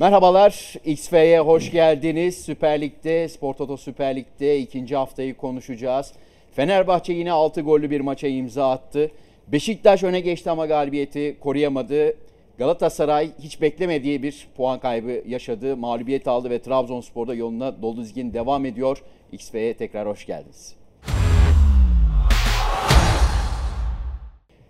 Merhabalar, 0.00 0.74
XF'ye 0.84 1.40
hoş 1.40 1.70
geldiniz. 1.70 2.44
Süper 2.44 2.80
Lig'de, 2.80 3.28
Spor 3.28 3.54
Toto 3.54 3.76
Süper 3.76 4.16
Lig'de 4.16 4.58
ikinci 4.58 4.96
haftayı 4.96 5.36
konuşacağız. 5.36 6.12
Fenerbahçe 6.52 7.12
yine 7.12 7.32
6 7.32 7.60
gollü 7.60 7.90
bir 7.90 8.00
maça 8.00 8.28
imza 8.28 8.70
attı. 8.70 9.10
Beşiktaş 9.48 10.02
öne 10.02 10.20
geçti 10.20 10.50
ama 10.50 10.66
galibiyeti 10.66 11.36
koruyamadı. 11.40 12.16
Galatasaray 12.58 13.30
hiç 13.42 13.60
beklemediği 13.60 14.22
bir 14.22 14.48
puan 14.56 14.80
kaybı 14.80 15.22
yaşadı. 15.28 15.76
Mağlubiyet 15.76 16.28
aldı 16.28 16.50
ve 16.50 16.62
Trabzonspor'da 16.62 17.34
yoluna 17.34 17.82
dolu 17.82 18.00
dizgin 18.00 18.34
devam 18.34 18.66
ediyor. 18.66 19.02
XF'ye 19.32 19.74
tekrar 19.74 20.08
hoş 20.08 20.26
geldiniz. 20.26 20.74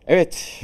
Evet, 0.07 0.61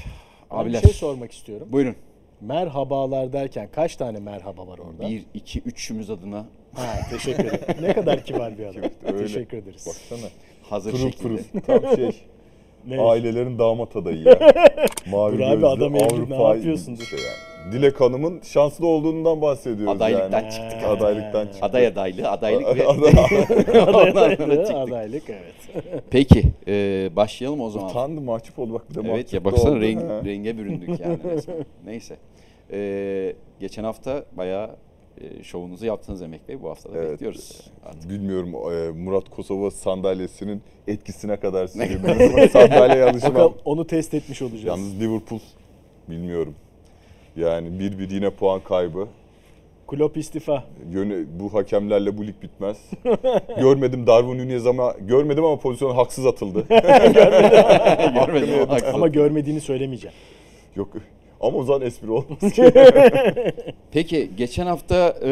Ben 0.51 0.57
abiler. 0.57 0.83
bir 0.83 0.89
şey 0.89 0.97
sormak 0.97 1.33
istiyorum. 1.33 1.69
Buyurun. 1.71 1.97
Merhabalar 2.41 3.33
derken 3.33 3.69
kaç 3.73 3.97
tane 3.97 4.19
merhaba 4.21 4.67
var 4.67 4.79
orada? 4.79 5.09
1, 5.11 5.25
2, 5.35 5.61
3'ümüz 5.61 6.13
adına 6.13 6.45
Ha, 6.75 6.87
teşekkür 7.11 7.45
ederim. 7.45 7.83
ne 7.83 7.93
kadar 7.93 8.25
kibar 8.25 8.59
bir 8.59 8.67
adam. 8.67 8.83
öyle. 9.07 9.19
teşekkür 9.19 9.59
ederiz. 9.59 9.87
Baksana. 9.87 10.31
hazır 10.63 10.91
Pırıl 10.93 11.03
şekilde. 11.11 11.23
pırıl. 11.23 11.61
Tam 11.81 11.97
şey. 11.97 12.11
Ne? 12.87 13.01
Ailelerin 13.01 13.59
damat 13.59 13.97
adayı 13.97 14.23
ya. 14.25 14.39
Mavi 15.11 15.35
Dur 15.39 15.41
abi, 15.41 15.51
gözlü, 15.53 15.67
adam 15.67 15.97
evli, 15.97 16.31
ne 16.31 16.43
yapıyorsun? 16.43 16.95
Şey 16.95 17.19
yani. 17.19 17.37
Dilek 17.73 18.01
Hanım'ın 18.01 18.41
şanslı 18.41 18.87
olduğundan 18.87 19.43
bahsediyoruz 19.43 19.97
Adaylıktan 19.97 20.41
yani. 20.43 20.53
çıktık. 20.53 20.85
Adaylıktan 20.85 21.45
çıktık. 21.47 21.63
Aday 21.65 21.87
adaylığı, 21.87 22.31
adaylık 22.31 22.67
ve 22.77 22.83
Aday- 22.85 22.87
ondan 23.89 24.13
sonra 24.13 24.13
Adaylık, 24.23 24.39
çıktık. 24.67 24.77
adaylık 24.77 25.23
evet. 25.31 25.85
Peki, 26.11 26.45
e, 26.69 26.73
başlayalım 27.17 27.61
o 27.61 27.71
zaman. 27.71 27.91
Utandı 27.91 28.21
mahcup 28.21 28.59
oldu 28.59 28.73
bak 28.75 28.91
bir 28.91 28.95
de 29.05 29.11
Evet 29.13 29.33
ya 29.33 29.45
baksana 29.45 29.81
renk, 29.81 30.01
renge 30.25 30.59
büründük 30.59 30.89
yani 31.01 31.19
resmen. 31.25 31.57
Neyse. 31.87 32.17
E, 32.73 33.33
geçen 33.61 33.85
hafta 33.85 34.25
bayağı 34.33 34.71
e, 35.21 35.43
şovunuzu 35.43 35.87
yaptınız 35.87 36.23
Emek 36.23 36.49
Bey. 36.49 36.63
Bu 36.63 36.69
hafta 36.69 36.93
da 36.93 36.99
Evet. 36.99 37.13
bekliyoruz 37.13 37.61
artık. 37.87 38.11
Bilmiyorum 38.11 38.49
e, 38.55 38.91
Murat 38.91 39.29
Kosova 39.31 39.71
sandalyesinin 39.71 40.63
etkisine 40.89 41.37
kadar 41.37 41.67
sürüyor. 41.67 42.49
Sandalyeye 42.51 43.05
alışmam. 43.05 43.35
Bakalım 43.35 43.55
onu 43.65 43.87
test 43.87 44.15
etmiş 44.15 44.43
olacağız. 44.43 44.65
Yalnız 44.65 45.01
Liverpool 45.01 45.41
bilmiyorum. 46.11 46.55
Yani 47.37 47.79
bir 47.79 47.99
bir 47.99 48.11
yine 48.11 48.31
puan 48.31 48.61
kaybı. 48.61 49.09
Klopp 49.89 50.17
istifa. 50.17 50.65
Yöne, 50.93 51.15
bu 51.41 51.55
hakemlerle 51.55 52.19
bu 52.19 52.27
lig 52.27 52.43
bitmez. 52.43 52.77
görmedim 53.61 54.07
Darwin 54.07 54.39
Nunez 54.39 54.67
ama 54.67 54.95
görmedim 55.01 55.45
ama 55.45 55.59
pozisyon 55.59 55.95
haksız 55.95 56.27
atıldı. 56.27 56.67
Görmedim 58.15 58.49
ama 58.63 58.73
haksız. 58.73 58.95
Ama 58.95 59.09
görmediğini 59.09 59.61
söylemeyeceğim. 59.61 60.17
Yok 60.77 60.89
ama 61.41 61.59
o 61.59 61.63
zaman 61.63 61.83
espri 61.83 62.11
olmaz. 62.11 62.39
Peki 63.93 64.31
geçen 64.37 64.67
hafta 64.67 65.17
e, 65.25 65.31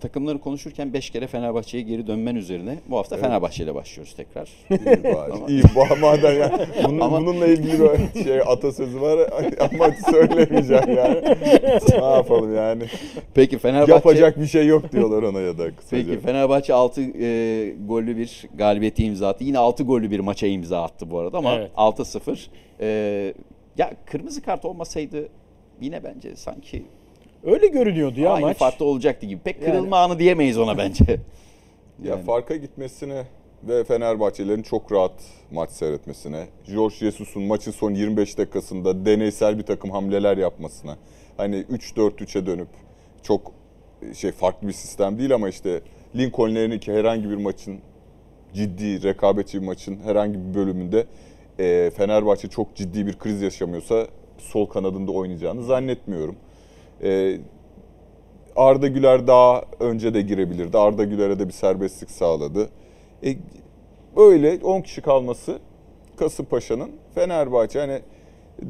takımları 0.00 0.38
konuşurken 0.38 0.92
5 0.92 1.10
kere 1.10 1.26
Fenerbahçe'ye 1.26 1.82
geri 1.82 2.06
dönmen 2.06 2.34
üzerine 2.34 2.78
bu 2.88 2.98
hafta 2.98 3.16
Fenerbahçe 3.16 3.64
ile 3.64 3.74
başlıyoruz 3.74 4.14
tekrar. 4.14 4.48
İyi 4.70 5.04
bari. 5.04 5.52
İyi 5.52 5.62
ba- 5.62 6.00
madem 6.00 6.38
ya. 6.40 6.66
Bunun, 6.84 7.00
Ama- 7.00 7.20
bununla 7.20 7.46
ilgili 7.46 7.78
bir 8.14 8.24
şey 8.24 8.40
atasözü 8.40 9.00
var 9.00 9.18
ama 9.60 9.90
söylemeyeceğim 10.10 10.96
yani. 10.96 11.22
ne 12.00 12.04
yapalım 12.16 12.56
yani. 12.56 12.82
Peki 13.34 13.58
Fenerbahçe 13.58 13.92
Yapacak 13.92 14.40
bir 14.40 14.46
şey 14.46 14.66
yok 14.66 14.92
diyorlar 14.92 15.22
ona 15.22 15.40
ya 15.40 15.58
da 15.58 15.76
kısaca. 15.76 16.04
Peki 16.06 16.20
Fenerbahçe 16.20 16.74
6 16.74 17.00
e, 17.00 17.74
gollü 17.86 18.16
bir 18.16 18.48
galibiyeti 18.54 19.04
imza 19.04 19.28
attı. 19.28 19.44
Yine 19.44 19.58
6 19.58 19.82
gollü 19.84 20.10
bir 20.10 20.20
maça 20.20 20.46
imza 20.46 20.82
attı 20.82 21.10
bu 21.10 21.18
arada 21.18 21.38
ama 21.38 21.54
Evet. 21.54 21.70
6-0. 21.76 22.46
E, 22.80 23.34
ya 23.78 23.90
kırmızı 24.06 24.42
kart 24.42 24.64
olmasaydı 24.64 25.28
yine 25.80 26.04
bence 26.04 26.36
sanki 26.36 26.82
Öyle 27.46 27.66
görünüyordu 27.66 28.20
ya 28.20 28.30
aynı 28.32 28.46
maç. 28.46 28.56
farklı 28.56 28.84
olacaktı 28.84 29.26
gibi. 29.26 29.40
Pek 29.40 29.62
Yani- 29.62 29.70
kırılma 29.70 29.98
anı 29.98 30.18
diyemeyiz 30.18 30.58
ona 30.58 30.78
bence. 30.78 31.04
Ya 32.04 32.12
Yani. 32.12 32.22
farka 32.24 32.56
gitmesine 32.56 33.22
ve 33.62 33.84
Fenerbahçelerin 33.84 34.62
çok 34.62 34.92
rahat 34.92 35.12
maç 35.50 35.70
seyretmesine, 35.70 36.46
George 36.66 36.94
Jesus'un 36.94 37.42
maçın 37.42 37.70
son 37.70 37.94
25 37.94 38.38
dakikasında 38.38 39.06
deneysel 39.06 39.58
bir 39.58 39.62
takım 39.62 39.90
hamleler 39.90 40.36
yapmasına, 40.36 40.96
hani 41.36 41.56
3-4-3'e 41.56 42.46
dönüp 42.46 42.68
çok 43.22 43.52
şey 44.14 44.32
farklı 44.32 44.68
bir 44.68 44.72
sistem 44.72 45.18
değil 45.18 45.34
ama 45.34 45.48
işte 45.48 45.80
Lincoln'lerin 46.16 46.78
ki 46.78 46.92
herhangi 46.92 47.30
bir 47.30 47.36
maçın 47.36 47.78
ciddi 48.54 49.02
rekabetçi 49.02 49.60
bir 49.62 49.66
maçın 49.66 49.98
herhangi 50.04 50.38
bir 50.38 50.54
bölümünde 50.54 51.06
e, 51.58 51.90
Fenerbahçe 51.96 52.48
çok 52.48 52.74
ciddi 52.74 53.06
bir 53.06 53.18
kriz 53.18 53.42
yaşamıyorsa 53.42 54.06
sol 54.38 54.66
kanadında 54.66 55.12
oynayacağını 55.12 55.62
zannetmiyorum. 55.64 56.36
E, 57.02 57.38
Arda 58.56 58.86
Güler 58.86 59.26
daha 59.26 59.62
önce 59.80 60.14
de 60.14 60.22
girebilirdi. 60.22 60.78
Arda 60.78 61.04
Güler'e 61.04 61.38
de 61.38 61.48
bir 61.48 61.52
serbestlik 61.52 62.10
sağladı. 62.10 62.68
E, 63.24 63.36
böyle 64.16 64.58
10 64.64 64.80
kişi 64.80 65.00
kalması 65.00 65.58
Kasımpaşa'nın 66.16 66.90
Fenerbahçe 67.14 67.80
hani 67.80 68.00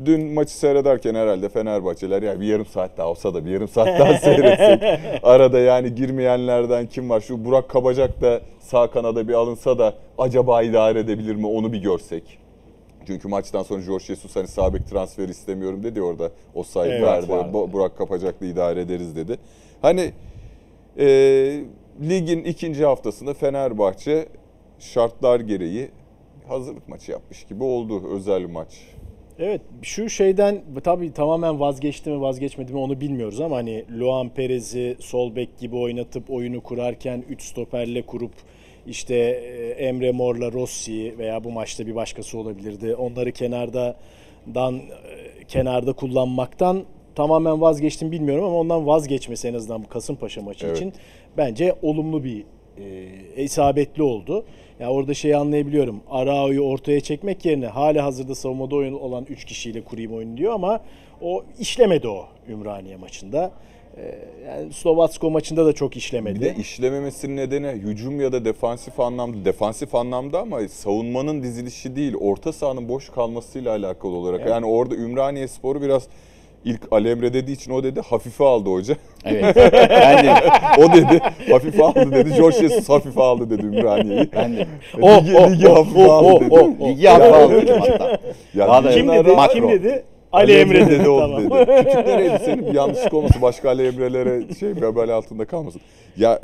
dün 0.05 0.35
maçı 0.35 0.59
seyrederken 0.59 1.15
herhalde 1.15 1.49
Fenerbahçeler 1.49 2.23
ya 2.23 2.41
bir 2.41 2.47
yarım 2.47 2.67
saat 2.67 2.99
daha 2.99 3.09
olsa 3.09 3.35
da 3.35 3.45
bir 3.45 3.51
yarım 3.51 3.69
saat 3.69 4.01
daha 4.01 4.15
seyretsek. 4.15 4.83
Arada 5.23 5.59
yani 5.59 5.95
girmeyenlerden 5.95 6.87
kim 6.87 7.11
var? 7.11 7.21
Şu 7.21 7.45
Burak 7.45 7.69
Kabacak 7.69 8.21
da 8.21 8.41
sağ 8.61 8.91
kanada 8.91 9.29
bir 9.29 9.35
alınsa 9.35 9.79
da 9.79 9.95
acaba 10.19 10.63
idare 10.63 10.99
edebilir 10.99 11.35
mi 11.35 11.47
onu 11.47 11.73
bir 11.73 11.83
görsek. 11.83 12.46
Çünkü 13.07 13.29
maçtan 13.29 13.63
sonra 13.63 13.83
George 13.83 14.05
Jesus 14.05 14.37
hani 14.37 14.49
sağ 14.49 14.75
bek 14.75 14.87
transferi 14.87 15.31
istemiyorum 15.31 15.83
dedi 15.83 16.03
orada. 16.03 16.31
O 16.55 16.63
sayı 16.63 16.93
Evet, 16.93 17.03
verdi. 17.03 17.29
vardı. 17.29 17.51
Bu- 17.53 17.73
Burak 17.73 17.99
Kapacak'la 17.99 18.47
idare 18.47 18.81
ederiz 18.81 19.17
dedi. 19.17 19.39
Hani 19.83 20.13
e, 20.99 21.05
ligin 22.09 22.45
ikinci 22.45 22.85
haftasında 22.85 23.35
Fenerbahçe 23.35 24.29
şartlar 24.79 25.41
gereği 25.41 25.89
hazırlık 26.49 26.89
maçı 26.89 27.13
yapmış 27.13 27.45
gibi 27.45 27.65
oldu 27.65 28.03
özel 28.11 28.47
maç. 28.47 28.69
Evet 29.39 29.61
şu 29.83 30.09
şeyden 30.09 30.63
tabii 30.85 31.13
tamamen 31.13 31.61
vazgeçti 31.61 32.11
mi 32.11 32.21
vazgeçmedi 32.21 32.73
mi 32.73 32.79
onu 32.79 33.01
bilmiyoruz 33.01 33.41
ama 33.41 33.57
hani 33.57 33.85
Luan 34.01 34.29
Perez'i 34.29 34.97
sol 35.01 35.37
bek 35.37 35.59
gibi 35.59 35.77
oynatıp 35.77 36.31
oyunu 36.31 36.61
kurarken 36.63 37.25
3 37.29 37.43
stoperle 37.43 38.03
kurup 38.07 38.33
işte 38.87 39.15
e, 39.15 39.69
Emre 39.87 40.13
Mor'la 40.13 40.53
Rossi 40.53 41.15
veya 41.19 41.45
bu 41.45 41.51
maçta 41.51 41.87
bir 41.87 41.95
başkası 41.95 42.39
olabilirdi. 42.39 42.95
Onları 42.95 43.33
kenardadan 43.33 44.77
e, 44.77 45.45
kenarda 45.49 45.93
kullanmaktan 45.93 46.85
tamamen 47.15 47.61
vazgeçtim 47.61 48.13
bilmiyorum 48.13 48.45
ama 48.45 48.57
ondan 48.57 48.87
vazgeçmesi 48.87 49.49
en 49.49 49.55
azından 49.55 49.85
bu 49.85 49.89
Kasımpaşa 49.89 50.43
maçı 50.43 50.67
Evet. 50.67 50.77
için 50.77 50.93
bence 51.37 51.75
olumlu 51.83 52.25
bir 52.25 52.45
e, 53.37 53.43
isabetli 53.43 54.03
oldu. 54.03 54.45
Ya 54.81 54.91
orada 54.91 55.15
şeyi 55.15 55.37
anlayabiliyorum. 55.37 56.01
Arao'yu 56.11 56.61
ortaya 56.61 57.01
çekmek 57.01 57.45
yerine 57.45 57.67
hala 57.67 58.05
hazırda 58.05 58.35
savunmada 58.35 58.77
oyun 58.77 58.93
olan 58.95 59.27
3 59.29 59.45
kişiyle 59.45 59.81
kurayım 59.81 60.15
oyunu 60.15 60.37
diyor 60.37 60.53
ama 60.53 60.81
o 61.23 61.45
işlemedi 61.59 62.09
o 62.09 62.27
Ümraniye 62.49 62.97
maçında. 62.97 63.51
E, 63.97 64.15
yani 64.47 64.73
Slovatsko 64.73 65.31
maçında 65.31 65.67
da 65.67 65.73
çok 65.73 65.97
işlemedi. 65.97 66.41
Bir 66.41 66.45
de 66.45 66.55
işlememesinin 66.61 67.37
nedeni 67.37 67.67
hücum 67.69 68.21
ya 68.21 68.33
da 68.33 68.45
defansif 68.45 69.01
anlamda, 69.01 69.45
defansif 69.45 69.95
anlamda 69.95 70.41
ama 70.41 70.69
savunmanın 70.69 71.43
dizilişi 71.43 71.97
değil, 71.97 72.15
orta 72.21 72.53
sahanın 72.53 72.89
boş 72.89 73.09
kalmasıyla 73.11 73.71
alakalı 73.73 74.13
olarak. 74.13 74.47
Yani 74.49 74.67
orada 74.67 74.95
Ümraniye 74.95 75.49
Sporu 75.49 75.83
biraz 75.83 76.03
ilk 76.65 76.81
Alemre 76.93 77.35
dediği 77.35 77.53
için 77.53 77.73
o 77.73 77.83
dedi 77.85 78.01
hafife 78.01 78.45
aldı 78.45 78.71
hoca. 78.71 78.97
evet. 79.25 79.57
Ben 79.91 80.27
de 80.27 80.35
o 80.79 80.93
dedi 80.93 81.21
hafife 81.51 81.85
aldı 81.85 82.13
dedi. 82.13 82.35
George 82.37 82.57
Jesus 82.59 82.89
hafife 82.89 83.23
aldı 83.23 83.51
dedi 83.51 83.63
Ümraniye'yi. 83.67 84.29
ben 84.33 84.57
de 84.57 84.67
O, 85.03 85.09
ligi, 85.11 85.37
o, 85.37 85.51
ligi 85.51 85.69
o, 85.69 85.75
hafife 85.75 86.07
o, 86.07 86.11
aldı 86.13 86.27
o, 86.35 86.41
dedi. 86.41 86.51
o, 86.55 86.85
o. 86.85 86.89
ligi 86.89 87.07
hafife 87.09 87.37
aldım 87.37 87.81
hatta. 87.81 88.19
Ya 88.55 88.69
Daha 88.69 88.85
da- 88.85 88.91
Kim 88.91 89.09
dedi? 89.09 89.31
Kim 89.53 89.69
dedi? 89.69 90.05
Ali 90.37 90.53
Emre 90.53 90.91
dedi. 90.91 91.09
oldu 91.09 91.49
Tamam. 91.49 91.67
dedi. 91.67 91.85
Küçük 91.85 92.07
nereydi 92.07 92.43
senin? 92.45 92.67
Bir 92.67 92.75
yanlışlık 92.75 93.15
olmasın. 93.15 93.43
Başka 93.43 93.69
Ali 93.69 93.87
Emre'lere 93.87 94.55
şey 94.55 94.69
vebal 94.69 95.09
altında 95.09 95.45
kalmasın. 95.45 95.81
Ya 96.17 96.41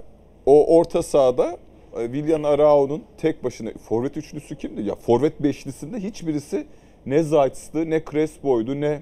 o 0.46 0.76
orta 0.78 1.02
sahada 1.02 1.56
e, 2.00 2.04
Willian 2.04 2.42
Arao'nun 2.42 3.02
tek 3.18 3.44
başına 3.44 3.70
forvet 3.88 4.16
üçlüsü 4.16 4.56
kimdi? 4.56 4.82
Ya 4.82 4.94
forvet 4.94 5.42
beşlisinde 5.42 5.96
hiçbirisi 5.98 6.66
ne 7.06 7.22
Zayt'stı 7.22 7.90
ne 7.90 8.02
Crespo'ydu 8.10 8.80
ne 8.80 9.00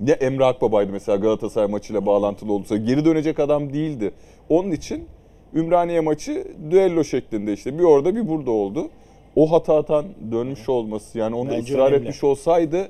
ne 0.00 0.10
Emre 0.10 0.44
Akbaba'ydı 0.44 0.92
mesela 0.92 1.16
Galatasaray 1.16 1.68
maçıyla 1.68 2.06
bağlantılı 2.06 2.52
olursa 2.52 2.76
geri 2.76 3.04
dönecek 3.04 3.40
adam 3.40 3.72
değildi. 3.72 4.10
Onun 4.48 4.70
için 4.70 5.04
Ümraniye 5.54 6.00
maçı 6.00 6.44
düello 6.70 7.04
şeklinde 7.04 7.52
işte 7.52 7.78
bir 7.78 7.84
orada 7.84 8.14
bir 8.16 8.28
burada 8.28 8.50
oldu. 8.50 8.88
O 9.36 9.52
hatadan 9.52 10.04
dönmüş 10.32 10.68
olması 10.68 11.18
yani 11.18 11.36
onu 11.36 11.50
Bence 11.50 11.72
ısrar 11.72 11.86
önemli. 11.86 12.02
etmiş 12.02 12.24
olsaydı 12.24 12.88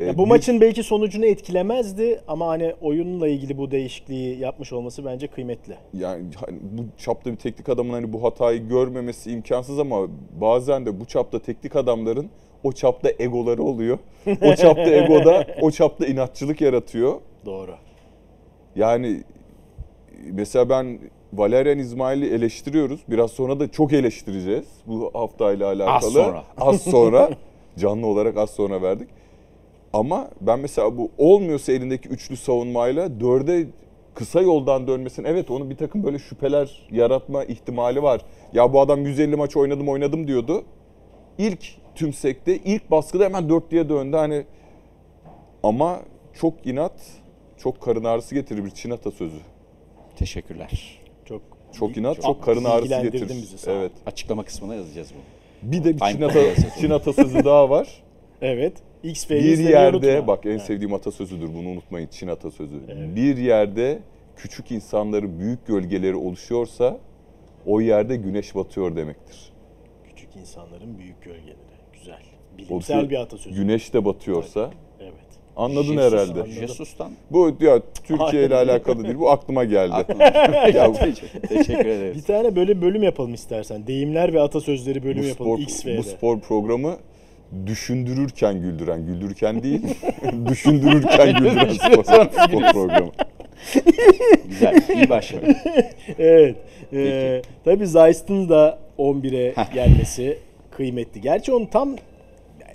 Ya 0.00 0.18
bu 0.18 0.22
bir- 0.24 0.28
maçın 0.28 0.60
belki 0.60 0.82
sonucunu 0.82 1.26
etkilemezdi 1.26 2.20
ama 2.28 2.46
hani 2.46 2.74
oyunla 2.80 3.28
ilgili 3.28 3.58
bu 3.58 3.70
değişikliği 3.70 4.38
yapmış 4.38 4.72
olması 4.72 5.04
bence 5.04 5.26
kıymetli. 5.26 5.74
yani 5.94 6.24
hani 6.46 6.58
bu 6.62 6.82
çapta 6.98 7.30
bir 7.30 7.36
teknik 7.36 7.68
adamın 7.68 7.92
hani 7.92 8.12
bu 8.12 8.24
hatayı 8.24 8.68
görmemesi 8.68 9.30
imkansız 9.32 9.78
ama 9.78 10.06
bazen 10.40 10.86
de 10.86 11.00
bu 11.00 11.04
çapta 11.04 11.38
teknik 11.38 11.76
adamların 11.76 12.30
o 12.64 12.72
çapta 12.72 13.10
egoları 13.18 13.62
oluyor. 13.62 13.98
O 14.42 14.54
çapta 14.56 14.90
egoda 14.90 15.46
o 15.60 15.70
çapta 15.70 16.06
inatçılık 16.06 16.60
yaratıyor. 16.60 17.20
Doğru. 17.46 17.74
Yani 18.76 19.22
mesela 20.32 20.68
ben 20.68 20.98
Valerian 21.32 21.78
İsmail'i 21.78 22.26
eleştiriyoruz. 22.34 23.00
Biraz 23.08 23.30
sonra 23.30 23.60
da 23.60 23.70
çok 23.70 23.92
eleştireceğiz 23.92 24.64
bu 24.86 25.10
haftayla 25.14 25.66
alakalı. 25.72 26.10
sonra. 26.10 26.44
Az 26.60 26.82
sonra. 26.82 27.30
Canlı 27.78 28.06
olarak 28.06 28.36
az 28.36 28.50
sonra 28.50 28.82
verdik. 28.82 29.08
Ama 29.92 30.30
ben 30.40 30.60
mesela 30.60 30.98
bu 30.98 31.10
olmuyorsa 31.18 31.72
elindeki 31.72 32.08
üçlü 32.08 32.36
savunmayla 32.36 33.20
dörde 33.20 33.66
kısa 34.14 34.40
yoldan 34.40 34.86
dönmesin. 34.86 35.24
Evet 35.24 35.50
onun 35.50 35.70
bir 35.70 35.76
takım 35.76 36.04
böyle 36.04 36.18
şüpheler 36.18 36.86
yaratma 36.90 37.44
ihtimali 37.44 38.02
var. 38.02 38.20
Ya 38.52 38.72
bu 38.72 38.80
adam 38.80 39.06
150 39.06 39.36
maç 39.36 39.56
oynadım 39.56 39.88
oynadım 39.88 40.28
diyordu. 40.28 40.64
İlk 41.38 41.64
tümsekte 41.94 42.56
ilk 42.56 42.90
baskıda 42.90 43.24
hemen 43.24 43.48
dörtlüye 43.48 43.88
döndü. 43.88 44.16
Hani 44.16 44.44
ama 45.62 46.00
çok 46.40 46.66
inat, 46.66 46.92
çok 47.58 47.80
karın 47.80 48.04
ağrısı 48.04 48.34
getirir 48.34 48.64
bir 48.64 48.70
Çin 48.70 48.90
atasözü. 48.90 49.38
Teşekkürler. 50.16 51.00
Çok 51.24 51.42
Çok 51.72 51.96
inat, 51.96 52.16
Çok 52.16 52.24
çok, 52.24 52.44
karın 52.44 52.64
ağrısı 52.64 53.02
getirir. 53.02 53.28
bizi, 53.28 53.70
evet. 53.70 53.92
Açıklama 54.06 54.44
kısmına 54.44 54.74
yazacağız 54.74 55.08
bunu. 55.14 55.72
Bir 55.72 55.84
de 55.84 55.94
bir 55.94 56.00
Çin, 56.00 56.22
ata. 56.22 56.40
Çin 56.80 56.90
atasözü 56.90 57.44
daha 57.44 57.70
var. 57.70 58.02
Evet. 58.42 58.72
XF'yi 59.02 59.42
Bir 59.42 59.58
yerde 59.58 59.96
unutma. 60.18 60.26
bak 60.26 60.46
en 60.46 60.50
Evet. 60.50 60.62
sevdiğim 60.62 60.94
atasözüdür 60.94 61.48
bunu 61.54 61.68
unutmayın 61.68 62.08
Çin 62.10 62.28
atasözü. 62.28 62.76
Evet. 62.88 63.16
Bir 63.16 63.36
yerde 63.36 63.98
küçük 64.36 64.70
insanların 64.70 65.38
büyük 65.38 65.66
gölgeleri 65.66 66.14
oluşuyorsa 66.16 66.98
o 67.66 67.80
yerde 67.80 68.16
güneş 68.16 68.54
batıyor 68.54 68.96
demektir. 68.96 69.52
Küçük 70.08 70.36
insanların 70.36 70.98
büyük 70.98 71.22
gölgeleri. 71.22 71.56
Güzel. 71.92 72.18
Bilimsel 72.58 72.74
Oluşuyor. 72.76 73.10
bir 73.10 73.16
atasözü. 73.20 73.56
Güneş 73.56 73.94
de 73.94 74.04
batıyorsa 74.04 74.70
Evet. 75.00 75.12
anladın 75.56 75.82
Jesus, 75.82 76.12
herhalde. 76.12 76.32
anladım. 76.32 76.52
Jesus'tan. 76.52 77.10
Bu 77.30 77.56
ya 77.60 77.82
Türkiye 78.04 78.46
ile 78.46 78.54
alakalı 78.54 79.04
değil 79.04 79.18
bu 79.18 79.30
aklıma 79.30 79.64
geldi. 79.64 79.92
Aklıma- 79.94 80.24
Ya, 80.74 80.92
Teşekkür 81.48 81.86
ederiz. 81.86 82.16
Bir 82.16 82.22
tane 82.22 82.56
böyle 82.56 82.82
bölüm 82.82 83.02
yapalım 83.02 83.34
istersen. 83.34 83.86
Deyimler 83.86 84.32
ve 84.34 84.40
atasözleri 84.40 85.02
bölümü 85.04 85.22
bu 85.22 85.26
yapalım 85.26 85.50
spor, 85.52 85.62
XV'de. 85.62 85.98
bu 85.98 86.02
spor 86.02 86.40
programı 86.40 86.96
düşündürürken 87.66 88.60
güldüren, 88.60 89.06
güldürürken 89.06 89.62
değil, 89.62 89.82
düşündürürken 90.46 91.38
güldüren 91.38 91.72
spor, 91.92 92.04
spor 92.04 92.72
programı. 92.72 93.10
Güzel. 94.48 94.82
iyi 94.94 95.08
başladık. 95.10 95.56
Evet. 96.18 96.56
Ee, 96.92 97.42
tabii 97.64 97.86
Zeiss'ın 97.86 98.48
da 98.48 98.78
11'e 98.98 99.52
Heh. 99.56 99.72
gelmesi 99.74 100.38
kıymetli. 100.70 101.20
Gerçi 101.20 101.52
onun 101.52 101.66
tam 101.66 101.96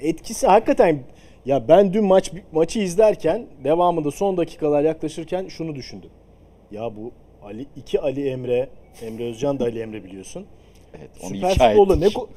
etkisi 0.02 0.48
hakikaten 0.48 1.00
ya 1.46 1.68
ben 1.68 1.94
dün 1.94 2.06
maç 2.06 2.32
maçı 2.52 2.80
izlerken 2.80 3.46
devamında 3.64 4.12
son 4.12 4.38
dakikalar 4.38 4.82
yaklaşırken 4.84 5.48
şunu 5.48 5.76
düşündüm. 5.76 6.10
Ya 6.72 6.96
bu 6.96 7.12
Ali 7.44 7.66
iki 7.76 8.02
Ali 8.02 8.30
Emre, 8.30 8.70
Emre 9.02 9.24
Özcan 9.24 9.60
da 9.60 9.64
Ali 9.64 9.80
Emre 9.80 10.04
biliyorsun. 10.04 10.46
Evet, 11.00 11.10
onu 11.24 11.36
Süper 11.36 11.54
futbolda 11.54 11.96
ne 11.96 12.06
ko- 12.06 12.28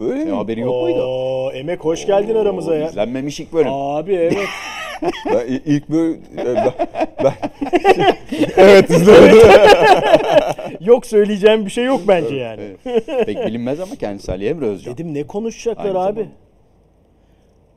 Öyle 0.00 0.24
mi? 0.24 0.30
Haberin 0.30 0.62
yok 0.62 0.82
muydu? 0.82 1.02
Oo, 1.02 1.50
Emek 1.52 1.80
hoş 1.80 2.06
geldin 2.06 2.34
aramıza 2.34 2.74
ya. 2.76 2.88
İzlenmemiş 2.88 3.40
ilk 3.40 3.52
bölüm. 3.52 3.72
Abi 3.72 4.14
evet. 4.14 4.36
Ben 5.32 5.46
i- 5.52 5.62
ilk 5.66 5.88
böyle 5.88 6.18
ben, 6.36 6.72
ben 7.24 7.32
evet 8.56 8.90
izlemedim. 8.90 9.48
yok 10.80 11.06
söyleyeceğim 11.06 11.64
bir 11.66 11.70
şey 11.70 11.84
yok 11.84 12.00
bence 12.08 12.34
yani. 12.36 12.62
Pek 13.26 13.46
bilinmez 13.46 13.80
ama 13.80 13.96
kendisi 13.96 14.32
Ali 14.32 14.46
Emre 14.46 14.66
Özcan. 14.66 14.94
Dedim 14.94 15.14
ne 15.14 15.26
konuşacaklar 15.26 15.84
Aynı 15.84 15.98
abi? 15.98 16.14
zamanda. 16.20 16.32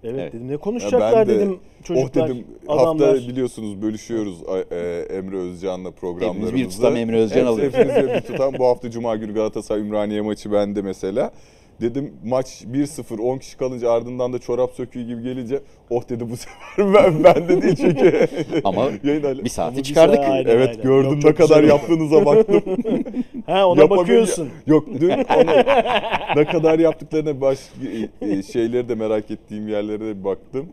Evet, 0.03 0.15
Evet. 0.19 0.33
dedim 0.33 0.47
ne 0.47 0.57
konuşacaklar 0.57 1.27
de, 1.27 1.35
dedim 1.35 1.59
çocuklar, 1.83 2.23
oh 2.23 2.27
dedim 2.29 2.47
adamlar. 2.67 3.09
hafta 3.09 3.27
biliyorsunuz 3.27 3.81
bölüşüyoruz 3.81 4.43
a- 4.49 4.75
e, 4.75 4.99
Emre 5.17 5.37
Özcan'la 5.37 5.91
programlarımızı. 5.91 6.47
Hepimiz 6.51 6.65
bir 6.67 6.75
tutam 6.75 6.95
Emre 6.95 7.17
Özcan 7.17 7.45
alıyoruz. 7.45 7.73
Hepimiz 7.77 7.95
bir 8.13 8.21
tutam. 8.21 8.53
Bu 8.59 8.65
hafta 8.65 8.91
Cuma 8.91 9.15
günü 9.15 9.33
Galatasaray 9.33 9.81
Ümraniye 9.81 10.21
maçı 10.21 10.51
bende 10.51 10.81
mesela. 10.81 11.31
Dedim 11.81 12.13
maç 12.25 12.61
1-0 12.73 13.21
10 13.21 13.37
kişi 13.37 13.57
kalınca 13.57 13.91
ardından 13.91 14.33
da 14.33 14.39
çorap 14.39 14.71
söküğü 14.71 15.03
gibi 15.07 15.23
gelince 15.23 15.59
oh 15.89 16.09
dedi 16.09 16.29
bu 16.29 16.37
sefer 16.37 16.93
ben, 16.93 17.23
ben 17.23 17.49
de 17.49 17.61
değil 17.61 17.75
çünkü. 17.75 18.27
Ama 18.63 18.87
bir 19.03 19.49
saati 19.49 19.67
Ama 19.69 19.77
bir 19.77 19.83
çıkardık. 19.83 20.15
saat- 20.15 20.29
aynen, 20.29 20.49
Evet 20.49 20.69
aynen. 20.69 20.81
gördüm 20.83 21.11
Yok, 21.13 21.23
ne 21.23 21.33
kadar 21.33 21.63
yaptığınıza 21.63 22.25
baktım. 22.25 22.63
Ha 23.45 23.67
ona 23.67 23.89
bakıyorsun. 23.89 24.49
Yok 24.67 24.87
dün 25.01 25.09
onu 25.09 25.51
ne 26.35 26.45
kadar 26.45 26.79
yaptıklarına 26.79 27.41
baş 27.41 27.59
e, 28.21 28.43
şeyleri 28.43 28.89
de 28.89 28.95
merak 28.95 29.31
ettiğim 29.31 29.67
yerlere 29.67 29.99
de 29.99 30.23
baktım. 30.23 30.65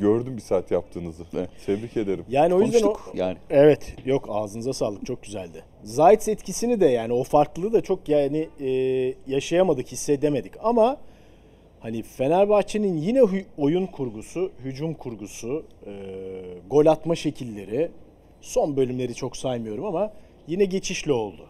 Gördüm 0.00 0.36
bir 0.36 0.42
saat 0.42 0.70
yaptığınızı. 0.70 1.24
Evet. 1.36 1.50
Tebrik 1.66 1.96
ederim. 1.96 2.24
Yani 2.28 2.54
o 2.54 2.62
yüzden 2.62 2.82
o, 2.82 2.96
yani. 3.14 3.36
Evet, 3.50 3.96
yok 4.04 4.28
ağzınıza 4.32 4.72
sağlık 4.72 5.06
çok 5.06 5.22
güzeldi. 5.22 5.64
Zayt 5.84 6.28
etkisini 6.28 6.80
de 6.80 6.86
yani 6.86 7.12
o 7.12 7.24
farklılığı 7.24 7.72
da 7.72 7.80
çok 7.80 8.08
yani 8.08 8.48
e, 8.60 8.68
yaşayamadık, 9.26 9.92
hissedemedik 9.92 10.52
ama 10.62 10.96
hani 11.80 12.02
Fenerbahçe'nin 12.02 12.96
yine 12.96 13.22
oyun 13.58 13.86
kurgusu, 13.86 14.50
hücum 14.64 14.94
kurgusu, 14.94 15.64
e, 15.86 15.92
gol 16.70 16.86
atma 16.86 17.14
şekilleri 17.14 17.90
son 18.40 18.76
bölümleri 18.76 19.14
çok 19.14 19.36
saymıyorum 19.36 19.84
ama 19.84 20.12
yine 20.46 20.64
geçişli 20.64 21.12
oldu. 21.12 21.46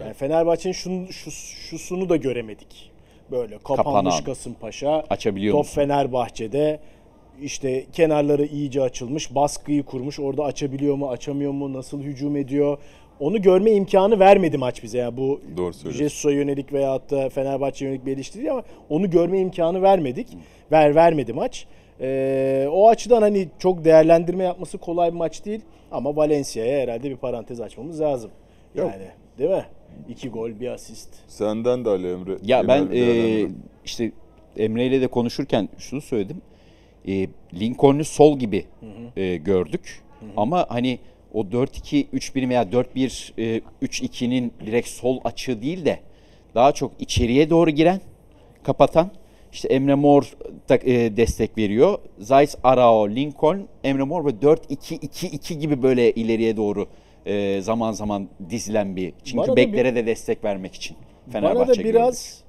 Yani 0.00 0.14
Fenerbahçe'nin 0.14 0.72
şunu, 0.72 1.12
şu, 1.12 1.30
şusunu 1.30 2.08
da 2.08 2.16
göremedik. 2.16 2.90
Böyle 3.30 3.58
kapanmış 3.58 3.84
Kapanan. 3.84 4.24
Kasımpaşa, 4.24 5.04
Açabiliyor 5.10 5.52
top 5.52 5.64
musun? 5.64 5.74
Fenerbahçe'de 5.74 6.80
işte 7.42 7.86
kenarları 7.92 8.46
iyice 8.46 8.82
açılmış, 8.82 9.34
baskıyı 9.34 9.82
kurmuş. 9.82 10.20
Orada 10.20 10.44
açabiliyor 10.44 10.94
mu, 10.94 11.08
açamıyor 11.08 11.52
mu, 11.52 11.72
nasıl 11.72 12.00
hücum 12.00 12.36
ediyor? 12.36 12.78
Onu 13.20 13.42
görme 13.42 13.70
imkanı 13.70 14.18
vermedi 14.18 14.58
maç 14.58 14.82
bize. 14.82 14.98
Yani 14.98 15.16
bu. 15.16 15.40
Jesus'a 15.90 16.30
yönelik 16.30 16.72
veyahut 16.72 17.10
da 17.10 17.28
Fenerbahçe 17.28 17.84
yönelik 17.84 18.06
bir 18.06 18.12
eleştiri 18.12 18.52
ama 18.52 18.62
onu 18.88 19.10
görme 19.10 19.38
imkanı 19.38 19.82
vermedik. 19.82 20.26
Ver 20.72 20.94
vermedi 20.94 21.32
maç. 21.32 21.66
Ee, 22.00 22.68
o 22.70 22.88
açıdan 22.88 23.22
hani 23.22 23.48
çok 23.58 23.84
değerlendirme 23.84 24.44
yapması 24.44 24.78
kolay 24.78 25.12
bir 25.12 25.16
maç 25.16 25.44
değil 25.44 25.60
ama 25.90 26.16
Valencia'ya 26.16 26.82
herhalde 26.82 27.10
bir 27.10 27.16
parantez 27.16 27.60
açmamız 27.60 28.00
lazım. 28.00 28.30
Yok. 28.74 28.90
Yani 28.92 29.08
değil 29.38 29.50
mi? 29.50 29.64
İki 30.08 30.28
gol, 30.28 30.60
bir 30.60 30.68
asist. 30.68 31.08
Senden 31.28 31.84
de 31.84 31.88
Ali 31.88 32.12
Emre. 32.12 32.38
Ya 32.42 32.68
ben 32.68 32.88
e, 32.92 33.46
işte 33.84 34.12
Emre 34.56 34.86
ile 34.86 35.00
de 35.00 35.06
konuşurken 35.06 35.68
şunu 35.78 36.00
söyledim. 36.00 36.42
E, 37.08 37.28
Lincoln'u 37.54 38.04
sol 38.04 38.38
gibi 38.38 38.64
e, 39.16 39.36
gördük. 39.36 40.02
Ama 40.36 40.66
hani 40.68 40.98
o 41.34 41.42
4-2-3-1 41.42 42.48
veya 42.48 42.62
4-1 42.62 43.32
e, 43.38 43.60
3-2'nin 43.82 44.52
direkt 44.66 44.88
sol 44.88 45.20
açığı 45.24 45.62
değil 45.62 45.84
de 45.84 45.98
daha 46.54 46.72
çok 46.72 46.92
içeriye 46.98 47.50
doğru 47.50 47.70
giren, 47.70 48.00
kapatan 48.62 49.10
işte 49.52 49.68
Emre 49.68 49.94
Mor 49.94 50.32
da, 50.68 50.76
e, 50.76 51.16
destek 51.16 51.58
veriyor. 51.58 51.98
Zayt 52.18 52.56
Arao, 52.62 53.10
Lincoln, 53.10 53.68
Emre 53.84 54.02
Mor 54.02 54.24
ve 54.24 54.30
4-2-2-2 54.30 55.54
gibi 55.54 55.82
böyle 55.82 56.12
ileriye 56.12 56.56
doğru 56.56 56.86
e, 57.26 57.60
zaman 57.60 57.92
zaman 57.92 58.28
dizilen 58.50 58.96
bir. 58.96 59.12
Çünkü 59.24 59.48
Bana 59.48 59.56
beklere 59.56 59.94
de 59.94 60.06
destek 60.06 60.44
vermek 60.44 60.74
için. 60.74 60.96
Fenerbahçe 61.32 61.68
Bana 61.68 61.78
da 61.78 61.84
biraz 61.84 62.42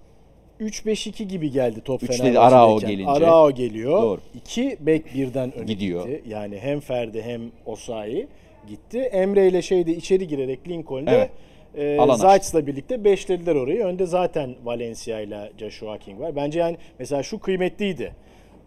3-5-2 0.59 1.23
gibi 1.23 1.51
geldi 1.51 1.81
top 1.81 2.03
Üçte 2.03 2.13
de 2.13 2.17
Fenerbahçe'deyken. 2.17 2.57
Arao 2.57 2.79
gelince. 2.79 3.09
Arao 3.09 3.51
geliyor. 3.51 4.01
Doğru. 4.01 4.21
İki 4.35 4.77
bek 4.79 5.13
birden 5.15 5.53
öne 5.55 5.65
Gidiyor. 5.65 6.07
gitti. 6.07 6.23
Yani 6.27 6.57
hem 6.59 6.79
Ferdi 6.79 7.21
hem 7.21 7.41
Osayi 7.65 8.27
gitti. 8.67 8.99
Emre 8.99 9.47
ile 9.47 9.61
şeyde 9.61 9.95
içeri 9.95 10.27
girerek 10.27 10.67
Lincoln'de 10.67 11.11
Evet. 11.11 11.29
e, 11.75 11.99
Alan 12.01 12.15
Zayt'sla 12.15 12.67
birlikte 12.67 13.03
beşlediler 13.03 13.55
orayı. 13.55 13.83
Önde 13.83 14.05
zaten 14.05 14.55
Valencia 14.63 15.19
ile 15.21 15.51
Joshua 15.57 15.97
King 15.97 16.19
var. 16.19 16.35
Bence 16.35 16.59
yani 16.59 16.77
mesela 16.99 17.23
şu 17.23 17.39
kıymetliydi. 17.39 18.15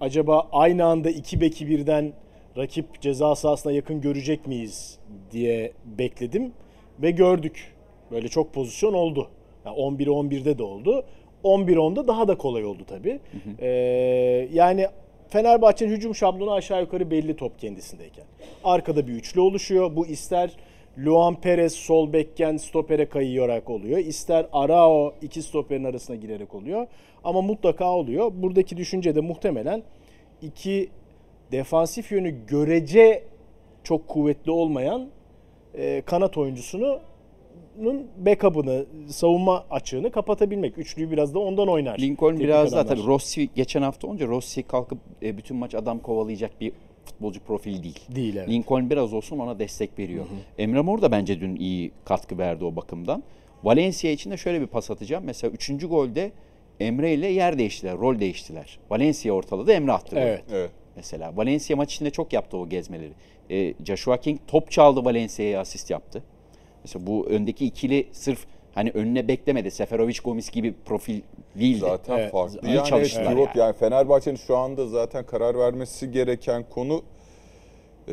Acaba 0.00 0.48
aynı 0.52 0.84
anda 0.84 1.10
iki 1.10 1.40
beki 1.40 1.68
birden 1.68 2.12
rakip 2.56 3.00
ceza 3.00 3.34
sahasına 3.36 3.72
yakın 3.72 4.00
görecek 4.00 4.46
miyiz 4.46 4.98
diye 5.30 5.72
bekledim 5.84 6.52
ve 7.02 7.10
gördük. 7.10 7.74
Böyle 8.10 8.28
çok 8.28 8.54
pozisyon 8.54 8.92
oldu. 8.92 9.28
Yani 9.66 9.76
11'e 9.76 10.06
11'de 10.10 10.58
de 10.58 10.62
oldu. 10.62 11.04
11-10'da 11.44 12.08
daha 12.08 12.28
da 12.28 12.34
kolay 12.38 12.64
oldu 12.64 12.82
tabii. 12.88 13.20
Ee, 13.58 13.68
yani 14.52 14.86
Fenerbahçe'nin 15.28 15.90
hücum 15.90 16.14
şablonu 16.14 16.52
aşağı 16.52 16.80
yukarı 16.80 17.10
belli 17.10 17.36
top 17.36 17.58
kendisindeyken. 17.58 18.24
Arkada 18.64 19.06
bir 19.06 19.12
üçlü 19.12 19.40
oluşuyor. 19.40 19.96
Bu 19.96 20.06
ister 20.06 20.56
Luan 20.98 21.40
Perez 21.40 21.72
sol 21.72 22.12
bekken 22.12 22.56
stopere 22.56 23.06
kayıyarak 23.06 23.70
oluyor. 23.70 23.98
İster 23.98 24.46
Arao 24.52 25.14
iki 25.22 25.42
stoperin 25.42 25.84
arasına 25.84 26.16
girerek 26.16 26.54
oluyor. 26.54 26.86
Ama 27.24 27.42
mutlaka 27.42 27.96
oluyor. 27.96 28.32
Buradaki 28.34 28.76
düşünce 28.76 29.14
de 29.14 29.20
muhtemelen 29.20 29.82
iki 30.42 30.88
defansif 31.52 32.12
yönü 32.12 32.46
görece 32.46 33.24
çok 33.84 34.08
kuvvetli 34.08 34.50
olmayan 34.50 35.08
e, 35.74 36.02
kanat 36.06 36.38
oyuncusunu 36.38 37.00
nun 37.80 38.06
backup'ını, 38.18 38.86
savunma 39.08 39.64
açığını 39.70 40.10
kapatabilmek. 40.10 40.78
Üçlüyü 40.78 41.10
biraz 41.10 41.34
da 41.34 41.38
ondan 41.38 41.68
oynar. 41.68 41.98
Lincoln 41.98 42.30
Teknik 42.30 42.44
biraz 42.44 42.72
daha 42.72 42.80
adamlar. 42.80 42.96
tabii 42.96 43.06
Rossi 43.06 43.48
geçen 43.54 43.82
hafta 43.82 44.06
olunca 44.06 44.26
Rossi 44.26 44.62
kalkıp 44.62 44.98
e, 45.22 45.36
bütün 45.38 45.56
maç 45.56 45.74
adam 45.74 45.98
kovalayacak 45.98 46.60
bir 46.60 46.72
futbolcu 47.04 47.40
profili 47.40 47.82
değil. 47.82 48.00
Değil 48.14 48.36
evet. 48.36 48.48
Lincoln 48.48 48.90
biraz 48.90 49.12
olsun 49.12 49.38
ona 49.38 49.58
destek 49.58 49.98
veriyor. 49.98 50.24
Emre 50.58 50.80
Mor 50.80 51.02
da 51.02 51.12
bence 51.12 51.40
dün 51.40 51.56
iyi 51.56 51.92
katkı 52.04 52.38
verdi 52.38 52.64
o 52.64 52.76
bakımdan. 52.76 53.22
Valencia 53.64 54.10
için 54.10 54.30
de 54.30 54.36
şöyle 54.36 54.60
bir 54.60 54.66
pas 54.66 54.90
atacağım. 54.90 55.24
Mesela 55.24 55.50
3. 55.50 55.70
golde 55.88 56.32
Emre 56.80 57.14
ile 57.14 57.26
yer 57.26 57.58
değiştiler, 57.58 57.98
rol 57.98 58.18
değiştiler. 58.20 58.78
Valencia 58.90 59.32
ortaladı, 59.32 59.72
Emre 59.72 59.92
attı. 59.92 60.16
Evet. 60.18 60.42
Evet. 60.52 60.70
Mesela 60.96 61.36
Valencia 61.36 61.76
maç 61.76 61.94
içinde 61.94 62.10
çok 62.10 62.32
yaptı 62.32 62.56
o 62.56 62.68
gezmeleri. 62.68 63.12
E, 63.50 63.74
Joshua 63.84 64.16
King 64.16 64.40
top 64.46 64.70
çaldı 64.70 65.04
Valencia'ya 65.04 65.60
asist 65.60 65.90
yaptı. 65.90 66.22
Mesela 66.84 67.06
bu 67.06 67.26
öndeki 67.26 67.66
ikili 67.66 68.06
sırf 68.12 68.38
hani 68.74 68.90
önüne 68.90 69.28
beklemedi. 69.28 69.70
Seferovic 69.70 70.18
Gomis 70.24 70.50
gibi 70.50 70.74
profil 70.84 71.20
değildi. 71.58 71.78
Zaten 71.80 72.18
Evet, 72.18 72.32
farklı. 72.32 72.60
iyi 72.68 72.74
Yani 72.76 72.86
çalıştılar 72.88 73.28
pivot 73.28 73.46
yani. 73.46 73.58
yani. 73.58 73.76
Fenerbahçe'nin 73.76 74.36
şu 74.36 74.56
anda 74.56 74.86
zaten 74.86 75.26
karar 75.26 75.58
vermesi 75.58 76.10
gereken 76.10 76.64
konu 76.70 77.02
e, 78.08 78.12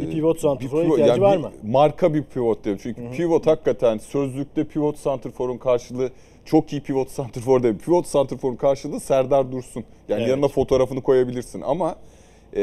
Bir 0.00 0.10
pivot 0.10 0.40
santrfora 0.40 0.84
ihtiyacı 0.84 1.20
var 1.20 1.36
bir 1.38 1.42
mı? 1.42 1.52
Marka 1.62 2.14
bir 2.14 2.22
pivot 2.22 2.64
diyorum. 2.64 2.80
Çünkü 2.82 3.10
pivot 3.16 3.46
hakikaten 3.46 3.98
sözlükte 3.98 4.64
pivot 4.64 4.98
santrforun 4.98 5.58
karşılığı 5.58 6.10
çok 6.44 6.72
iyi 6.72 6.82
pivot 6.82 7.10
santrfor 7.10 7.62
değil. 7.62 7.78
Pivot 7.78 8.06
santrforun 8.06 8.56
karşılığı 8.56 9.00
Serdar 9.00 9.52
Dursun. 9.52 9.84
Yani 10.08 10.20
Evet. 10.20 10.30
yanına 10.30 10.48
fotoğrafını 10.48 11.02
koyabilirsin 11.02 11.60
ama 11.60 11.96
e, 12.56 12.62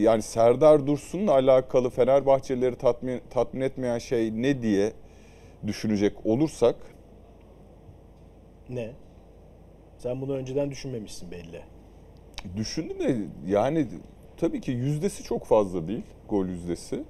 yani 0.00 0.22
Serdar 0.22 0.86
Dursun'la 0.86 1.32
alakalı 1.32 1.90
Fenerbahçelileri 1.90 2.76
tatmin 2.76 3.20
tatmin 3.30 3.60
etmeyen 3.60 3.98
şey 3.98 4.42
ne 4.42 4.62
diye 4.62 4.92
düşünecek 5.66 6.26
olursak 6.26 6.76
Ne? 8.70 8.90
Sen 9.98 10.20
bunu 10.20 10.36
önceden 10.36 10.70
düşünmemişsin 10.70 11.30
belli. 11.30 11.62
Düşündüm 12.56 12.98
de 12.98 13.16
yani 13.46 13.86
tabii 14.36 14.60
ki 14.60 14.70
yüzdesi 14.70 15.22
çok 15.22 15.44
fazla 15.44 15.88
değil 15.88 16.02
gol 16.28 16.46
yüzdesi. 16.46 17.04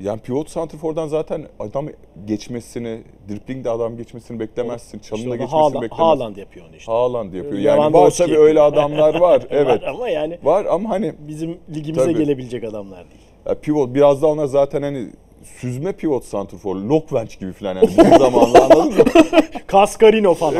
Yani 0.00 0.20
pivot 0.20 0.50
santrfordan 0.50 1.08
zaten 1.08 1.46
adam 1.60 1.86
geçmesini, 2.24 3.00
driplingde 3.28 3.70
adam 3.70 3.96
geçmesini 3.96 4.40
beklemezsin. 4.40 4.98
Çalımda 4.98 5.24
İşte 5.24 5.30
geçmesini 5.30 5.50
Haaland, 5.60 5.74
beklemezsin. 5.74 5.96
Haaland 6.04 6.36
yapıyor 6.36 6.66
onu 6.68 6.76
işte. 6.76 6.92
Haaland 6.92 7.32
yapıyor. 7.34 7.58
Yani 7.58 7.92
var 7.94 8.10
tabii 8.10 8.38
öyle 8.38 8.60
adamlar 8.60 9.14
var. 9.20 9.42
evet. 9.50 9.82
Var 9.82 9.88
ama 9.88 10.08
yani 10.08 10.38
Var 10.42 10.64
ama 10.64 10.90
hani 10.90 11.12
bizim 11.28 11.58
ligimize 11.74 12.04
Tabii. 12.04 12.18
gelebilecek 12.18 12.64
adamlar 12.64 12.98
değil. 12.98 13.20
ya 13.46 13.54
pivot 13.54 13.94
biraz 13.94 14.22
da 14.22 14.26
onlar 14.26 14.46
zaten 14.46 14.82
hani 14.82 15.06
süzme 15.60 15.92
pivot 15.92 16.24
santrfor, 16.24 16.76
Lokvenç 16.76 17.38
gibi 17.40 17.52
falan 17.52 17.74
yani 17.76 17.88
bizim 17.88 18.18
zamanında 18.18 18.64
anladın 18.64 18.92
mı? 18.98 19.04
Cascarino 19.72 20.34
falan. 20.34 20.54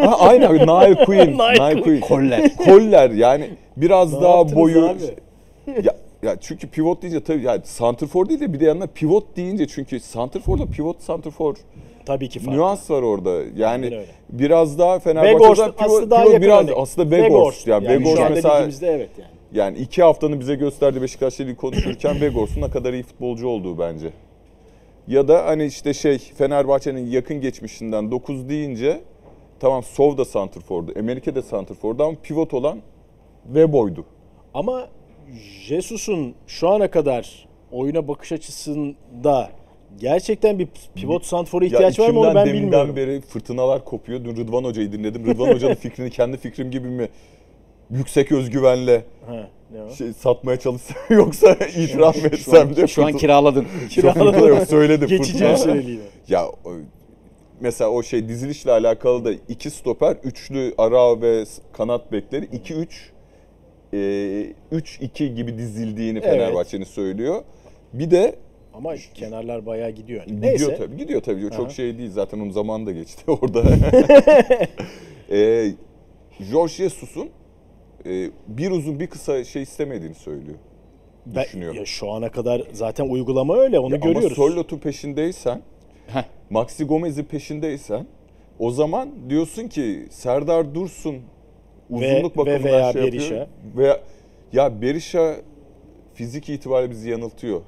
ha, 0.00 0.16
aynen 0.18 0.66
Nail 0.66 0.94
Queen. 0.94 1.38
Nail 1.38 1.82
Queen. 1.82 2.00
Koller. 2.00 2.56
Koller 2.56 3.10
yani 3.10 3.50
biraz 3.76 4.12
Ne 4.14 4.20
daha 4.20 4.54
boyu 4.54 4.84
abi? 4.88 4.98
ya, 5.84 5.94
ya 6.22 6.36
çünkü 6.40 6.68
pivot 6.68 7.02
deyince 7.02 7.20
tabii 7.24 7.42
yani 7.42 7.60
santrfor 7.64 8.28
değil 8.28 8.40
de 8.40 8.52
bir 8.52 8.60
de 8.60 8.64
yanına 8.64 8.86
pivot 8.86 9.36
deyince 9.36 9.66
çünkü 9.66 10.00
santrforla 10.00 10.66
pivot 10.66 11.02
santrfor 11.02 11.56
Tabii 12.06 12.28
ki 12.28 12.38
farklı. 12.38 12.58
nüans 12.60 12.90
var 12.90 13.02
orada. 13.02 13.42
Yani 13.56 14.04
biraz 14.28 14.78
daha 14.78 14.98
Fenerbahçe'den 14.98 15.72
pivot, 15.72 15.74
aslında 15.78 16.10
daha 16.10 16.24
pivot 16.24 16.40
biraz 16.40 16.64
örnek. 16.64 16.76
aslında 16.78 17.16
Weghorst. 17.16 17.66
Yani, 17.66 17.84
yani 17.84 18.20
anda 18.20 18.28
mesela 18.30 18.68
evet 18.82 19.10
yani. 19.18 19.30
yani 19.52 19.78
iki 19.78 20.02
haftanın 20.02 20.40
bize 20.40 20.54
gösterdiği 20.54 21.02
Beşiktaş'la 21.02 21.44
ilgili 21.44 21.56
konuşurken 21.56 22.12
Weghorst'un 22.12 22.62
ne 22.62 22.70
kadar 22.70 22.92
iyi 22.92 23.02
futbolcu 23.02 23.48
olduğu 23.48 23.78
bence. 23.78 24.10
Ya 25.08 25.28
da 25.28 25.46
hani 25.46 25.64
işte 25.64 25.94
şey 25.94 26.18
Fenerbahçe'nin 26.18 27.06
yakın 27.06 27.40
geçmişinden 27.40 28.10
9 28.10 28.48
deyince 28.48 29.00
tamam 29.60 29.82
Sov 29.82 30.16
da 30.16 30.24
santrfordu, 30.24 30.92
Emelike 30.92 31.34
de 31.34 31.42
santrfordu 31.42 32.02
ama 32.02 32.16
pivot 32.22 32.54
olan 32.54 32.78
Weboy'du. 33.44 34.04
Ama 34.54 34.88
Jesus'un 35.66 36.34
şu 36.46 36.68
ana 36.68 36.90
kadar 36.90 37.48
oyuna 37.72 38.08
bakış 38.08 38.32
açısında 38.32 39.50
gerçekten 40.00 40.58
bir 40.58 40.68
pivot 40.94 41.24
santrfora 41.24 41.64
ihtiyaç 41.64 41.98
var 41.98 42.10
mı 42.10 42.20
onu 42.20 42.34
ben 42.34 42.46
deminden 42.46 42.62
bilmiyorum. 42.62 42.96
beri 42.96 43.20
fırtınalar 43.20 43.84
kopuyor. 43.84 44.24
Dün 44.24 44.36
Rıdvan 44.36 44.64
Hoca'yı 44.64 44.92
dinledim. 44.92 45.26
Rıdvan 45.26 45.52
Hoca'nın 45.54 45.74
fikrini 45.84 46.10
kendi 46.10 46.36
fikrim 46.36 46.70
gibi 46.70 46.88
mi 46.88 47.08
yüksek 47.90 48.32
özgüvenle 48.32 49.04
Ha, 49.26 49.48
şey 49.98 50.12
satmaya 50.12 50.58
çalışsam 50.58 50.96
yoksa 51.10 51.52
itiraf 51.52 52.16
mı 52.22 52.28
etsem 52.28 52.76
diye 52.76 52.86
Şu 52.86 53.06
an 53.06 53.12
kiraladın. 53.12 53.66
Fırtına 53.90 54.38
yok 54.38 54.68
söyledim. 54.68 55.08
Geçici 55.08 55.56
süreliğine. 55.56 56.02
Ya 56.28 56.46
mesela 57.60 57.90
o 57.90 58.02
şey 58.02 58.28
dizilişle 58.28 58.70
alakalı 58.72 59.24
da 59.24 59.32
iki 59.48 59.70
stoper, 59.70 60.16
üçlü 60.24 60.74
ara 60.78 61.20
ve 61.20 61.44
kanat 61.72 62.12
bekleri 62.12 62.44
2-3 62.44 62.82
e, 62.82 62.86
3-2 63.92 65.34
gibi 65.34 65.58
dizildiğini 65.58 66.18
Evet. 66.18 66.30
Fenerbahçe'nin 66.30 66.84
söylüyor. 66.84 67.42
Bir 67.92 68.10
de 68.10 68.34
Ama 68.74 68.94
kenarlar 69.14 69.66
bayağı 69.66 69.90
gidiyor. 69.90 70.20
Yani. 70.20 70.30
gidiyor 70.36 70.52
Neyse. 70.52 70.76
tabii. 70.76 70.96
Gidiyor 70.96 71.20
tabii. 71.22 71.46
Aha. 71.46 71.56
Çok 71.56 71.72
şey 71.72 71.98
değil. 71.98 72.10
Zaten 72.10 72.38
onun 72.40 72.50
zamanı 72.50 72.86
da 72.86 72.92
geçti 72.92 73.22
orada. 73.30 73.62
e, 75.30 75.70
Jorge 76.40 76.72
Jesus'un 76.72 77.28
e, 78.06 78.30
bir 78.48 78.70
uzun 78.70 79.00
bir 79.00 79.06
kısa 79.06 79.44
şey 79.44 79.62
istemediğini 79.62 80.14
söylüyor. 80.14 80.58
Ben- 81.26 81.44
düşünüyorum. 81.44 81.76
ya 81.78 81.84
şu 81.86 82.10
ana 82.10 82.30
kadar 82.30 82.62
zaten 82.72 83.08
uygulama 83.08 83.56
öyle 83.56 83.78
onu 83.78 83.94
Ya 83.94 84.00
Ama 84.02 84.12
görüyoruz. 84.12 84.36
Sorlot'un 84.36 84.78
peşindeysen, 84.78 85.62
Heh. 86.06 86.24
Maxi 86.50 86.84
Gomez'in 86.84 87.24
peşindeysen 87.24 88.06
o 88.58 88.70
zaman 88.70 89.10
diyorsun 89.30 89.68
ki 89.68 90.06
Serdar 90.10 90.74
Dursun 90.74 91.16
uzunluk 91.90 92.36
ve 92.36 92.36
bakımından 92.36 92.64
veya 92.64 92.92
şey 92.92 93.02
Berisha. 93.02 93.34
yapıyor. 93.34 93.46
Veya 93.76 94.00
ya 94.52 94.82
Berisha 94.82 95.36
fizik 96.14 96.48
itibariyle 96.48 96.90
bizi 96.90 97.10
yanıltıyor. 97.10 97.60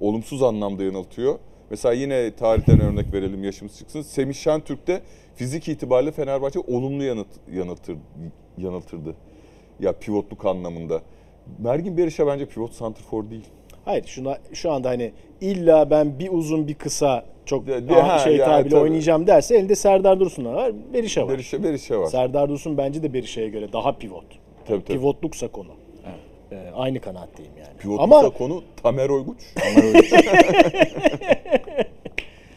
Olumsuz 0.00 0.42
anlamda 0.42 0.84
yanıltıyor. 0.84 1.38
Mesela 1.70 1.92
yine 1.94 2.34
tarihten 2.34 2.80
örnek 2.80 3.12
verelim 3.12 3.44
yaşımız 3.44 3.78
çıksın. 3.78 4.02
Semih 4.02 4.34
Şentürk 4.34 4.86
de 4.86 5.00
fizik 5.34 5.68
itibariyle 5.68 6.12
Fenerbahçe 6.12 6.58
olumlu 6.58 7.04
yanıt, 7.04 7.28
yanıltır, 7.52 7.96
yanıltırdı. 8.58 9.14
Ya 9.80 9.92
pivotluk 9.92 10.46
anlamında. 10.46 11.02
Mergin 11.58 11.96
Berisha 11.96 12.26
bence 12.26 12.46
pivot 12.46 12.72
santrfor 12.72 13.30
değil. 13.30 13.44
Hayır 13.84 14.04
şuna 14.06 14.38
şu 14.52 14.70
anda 14.72 14.88
hani 14.88 15.12
illa 15.40 15.90
ben 15.90 16.18
bir 16.18 16.28
uzun 16.32 16.68
bir 16.68 16.74
kısa 16.74 17.24
çok 17.48 17.64
ah, 17.92 18.08
ha, 18.08 18.18
şey 18.18 18.36
yani 18.36 18.44
tabiriyle 18.44 18.70
tabii. 18.70 18.80
oynayacağım 18.80 19.26
derse 19.26 19.56
elinde 19.56 19.74
Serdar 19.74 20.20
Dursun 20.20 20.44
da 20.44 20.52
var, 20.52 20.72
Berisha 20.92 21.22
var. 21.26 21.32
Berisha, 21.32 21.62
Berisha 21.62 22.00
var. 22.00 22.06
Serdar 22.06 22.48
Dursun 22.48 22.78
bence 22.78 23.02
de 23.02 23.14
Berisha'ya 23.14 23.48
göre 23.48 23.72
daha 23.72 23.98
pivot. 23.98 24.24
Tabii, 24.66 24.84
tabii. 24.84 24.98
Pivotluksa 24.98 25.48
konu. 25.48 25.68
Ee, 26.52 26.56
aynı 26.76 27.00
kanaatteyim 27.00 27.52
yani. 27.58 27.76
Pivotlukta 27.78 28.18
Ama 28.18 28.30
konu 28.30 28.62
Tamer 28.82 29.08
Oyguç. 29.08 29.38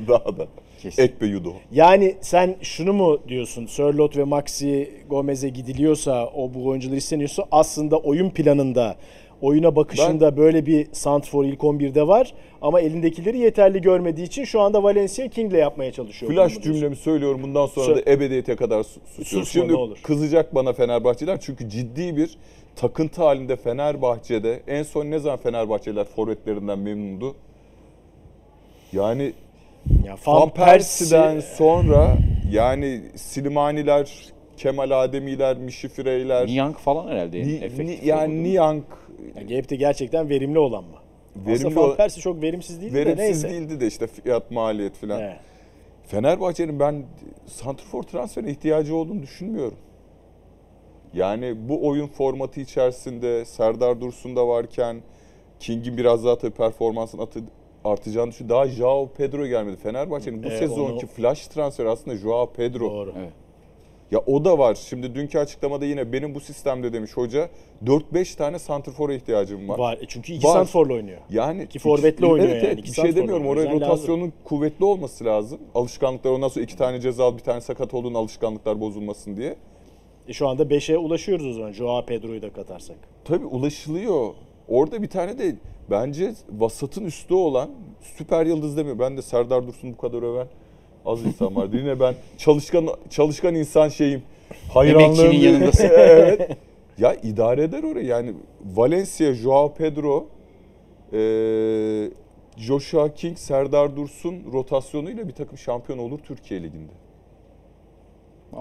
Daha 0.08 0.38
da. 0.38 0.48
Kesin. 0.82 1.02
Ekbe 1.04 1.26
Yudo. 1.26 1.54
yani 1.72 2.16
sen 2.22 2.56
şunu 2.62 2.94
mu 2.94 3.20
diyorsun? 3.28 3.66
Sörlot 3.66 4.18
ve 4.18 4.24
Maxi 4.24 4.92
Gomez'e 5.10 5.50
gidiliyorsa, 5.50 6.28
o 6.28 6.54
bu 6.54 6.68
oyuncular 6.68 6.98
isteniyorsa 6.98 7.44
aslında 7.52 7.98
oyun 7.98 8.30
planında, 8.30 8.96
oyuna 9.42 9.76
bakışında 9.76 10.38
böyle 10.38 10.66
bir 10.66 10.88
santfor 10.92 11.46
ilk 11.46 11.60
11'de 11.60 12.08
var 12.08 12.34
ama 12.62 12.82
elindekileri 12.82 13.38
yeterli 13.38 13.82
görmediği 13.82 14.26
için 14.28 14.44
şu 14.44 14.62
anda 14.62 14.84
Valencia 14.84 15.28
King'le 15.28 15.54
yapmaya 15.58 15.92
çalışıyor. 15.92 16.32
Flash 16.32 16.52
diyorsun? 16.52 16.74
cümlemi 16.74 16.96
söylüyorum 16.96 17.40
bundan 17.44 17.66
sonra 17.66 17.92
Sö- 18.00 18.06
da 18.06 18.12
ebediyete 18.12 18.56
kadar 18.56 18.84
su- 18.84 19.00
susuyorum. 19.08 19.46
Susma, 19.46 19.62
Şimdi 19.62 19.74
olur. 19.76 19.98
kızacak 20.04 20.56
bana 20.56 20.74
Fenerbahçeliler 20.74 21.40
çünkü 21.40 21.70
ciddi 21.70 22.18
bir 22.18 22.38
takıntı 22.76 23.24
halinde 23.24 23.56
Fenerbahçe'de 23.56 24.62
en 24.68 24.84
son 24.84 25.06
ne 25.12 25.20
zaman 25.20 25.38
Fenerbahçeliler 25.40 26.06
forvetlerinden 26.06 26.80
memnundu? 26.80 27.36
Yani 28.94 29.34
Ya 30.06 30.16
Van 30.28 30.50
Persie'den 30.50 31.36
Persie- 31.38 31.56
sonra 31.56 32.18
yani 32.52 33.02
Silimaniler, 33.16 34.12
Kemal 34.58 34.92
Ademiler, 35.04 35.58
Mişifireyler, 35.58 36.46
Niyank 36.48 36.78
falan 36.78 37.08
herhalde. 37.08 37.40
Ni- 37.44 37.86
Ni- 37.86 38.00
yani 38.04 38.34
oldu. 38.34 38.44
Yani 39.36 39.70
de 39.70 39.76
gerçekten 39.76 40.30
verimli 40.30 40.60
olan 40.60 40.84
mı? 40.84 40.98
Verimli 41.36 41.68
Aslında 41.68 41.88
Van 41.88 41.96
Persie 41.96 42.22
çok 42.22 42.42
verimsiz 42.42 42.82
değil 42.82 42.94
de 42.94 42.98
verimsiz 42.98 43.20
neyse. 43.20 43.50
değildi 43.50 43.80
de 43.80 43.88
işte 43.88 44.08
fiyat 44.08 44.52
maliyet 44.52 44.96
falan. 44.96 45.20
Evet. 45.22 45.38
Fenerbahçe'nin 46.04 46.80
ben 46.80 47.04
santrfor 47.46 48.04
transferine 48.04 48.52
ihtiyacı 48.52 48.96
olduğunu 48.96 49.22
düşünmüyorum. 49.22 49.78
Yani 51.14 51.70
bu 51.70 51.88
oyun 51.88 52.08
formatı 52.08 52.60
içerisinde 52.62 53.46
Serdar 53.46 54.02
Dursun 54.02 54.36
da 54.36 54.48
varken 54.48 55.02
King'in 55.60 55.98
biraz 55.98 56.26
daha 56.26 56.38
tabii 56.38 56.52
performansın 56.52 57.18
atı, 57.18 57.40
artacağını 57.84 58.32
düşün. 58.32 58.50
Daha 58.50 58.68
Joao 58.68 59.10
Pedro 59.18 59.48
gelmedi. 59.48 59.78
Fenerbahçe'nin 59.78 60.44
bu 60.44 60.48
Evet, 60.48 60.60
sezonki 60.60 61.06
onu- 61.06 61.12
flash 61.12 61.48
transferi 61.48 61.90
aslında 61.90 62.18
Joao 62.18 62.54
Pedro. 62.54 62.92
Doğru. 62.92 63.14
Evet. 63.20 63.34
Ya 64.12 64.20
o 64.20 64.46
da 64.46 64.58
var. 64.58 64.76
Şimdi 64.76 65.16
dünkü 65.16 65.40
açıklamada 65.40 65.86
yine 65.86 66.14
benim 66.14 66.36
bu 66.36 66.40
sistemde 66.40 66.94
demiş 66.94 67.12
hoca 67.18 67.50
4-5 67.86 68.38
tane 68.38 68.60
santrfora 68.60 69.14
ihtiyacım 69.14 69.70
var. 69.70 69.80
Var. 69.80 69.98
E 70.02 70.06
Çünkü 70.08 70.34
iki 70.34 70.48
Var. 70.48 70.54
santforla 70.54 70.94
oynuyor. 70.94 71.18
Yani 71.30 71.64
İki 71.64 71.80
forvetli 71.80 72.26
oynuyor 72.26 72.50
evet, 72.50 72.64
yani. 72.64 72.80
İki 72.80 72.88
bir 72.90 72.94
şey 72.96 73.16
demiyorum. 73.16 73.48
Oraya 73.48 73.62
yüzden 73.62 73.82
lazım. 73.82 73.90
rotasyonun 73.92 74.34
kuvvetli 74.44 74.86
olması 74.86 75.26
lazım. 75.26 75.60
Alışkanlıklar 75.76 76.32
ondan 76.32 76.48
sonra 76.48 76.64
iki 76.64 76.78
tane 76.78 77.02
cezalı 77.02 77.38
bir 77.38 77.44
tane 77.44 77.62
sakat 77.62 77.94
olduğun 77.94 78.14
alışkanlıklar 78.14 78.82
bozulmasın 78.82 79.38
diye. 79.38 79.56
E 80.28 80.34
şu 80.34 80.48
anda 80.48 80.64
5'e 80.64 80.98
ulaşıyoruz 80.98 81.48
o 81.48 81.54
zaman. 81.54 81.72
Joao 81.72 82.06
Pedro'yu 82.06 82.42
da 82.42 82.54
katarsak. 82.54 82.98
Tabii 83.26 83.46
ulaşılıyor. 83.46 84.34
orada 84.68 85.02
bir 85.02 85.10
tane 85.10 85.38
de 85.38 85.56
bence 85.90 86.34
vasatın 86.50 87.06
üstü 87.06 87.34
olan 87.34 87.70
süper 88.02 88.46
yıldız 88.46 88.78
demiyor. 88.78 89.00
Ben 89.00 89.18
de 89.18 89.22
Serdar 89.22 89.68
Dursun 89.68 89.94
bu 89.94 89.98
kadar 89.98 90.24
öven 90.24 90.48
az 91.06 91.26
insan 91.26 91.56
vardı. 91.56 91.78
Yine 91.78 92.00
ben 92.00 92.16
çalışkan 92.38 92.88
çalışkan 93.10 93.56
insan 93.56 93.90
şeyim. 93.90 94.24
Hayranlığım. 94.74 95.06
Emekçinin 95.06 95.40
yanındasın. 95.40 95.86
evet. 95.92 96.58
Ya 96.98 97.16
idare 97.16 97.64
eder 97.64 97.84
orayı. 97.84 98.06
Yani 98.06 98.34
Valencia, 98.76 99.34
Joao 99.34 99.74
Pedro, 99.74 100.28
eee 101.14 102.12
Joshua 102.58 103.14
King, 103.14 103.38
Serdar 103.38 103.96
Dursun 103.96 104.36
rotasyonuyla 104.54 105.28
bir 105.28 105.34
takım 105.34 105.58
şampiyon 105.58 106.00
olur 106.00 106.20
Türkiye 106.20 106.64
Ligi'nde. 106.64 106.92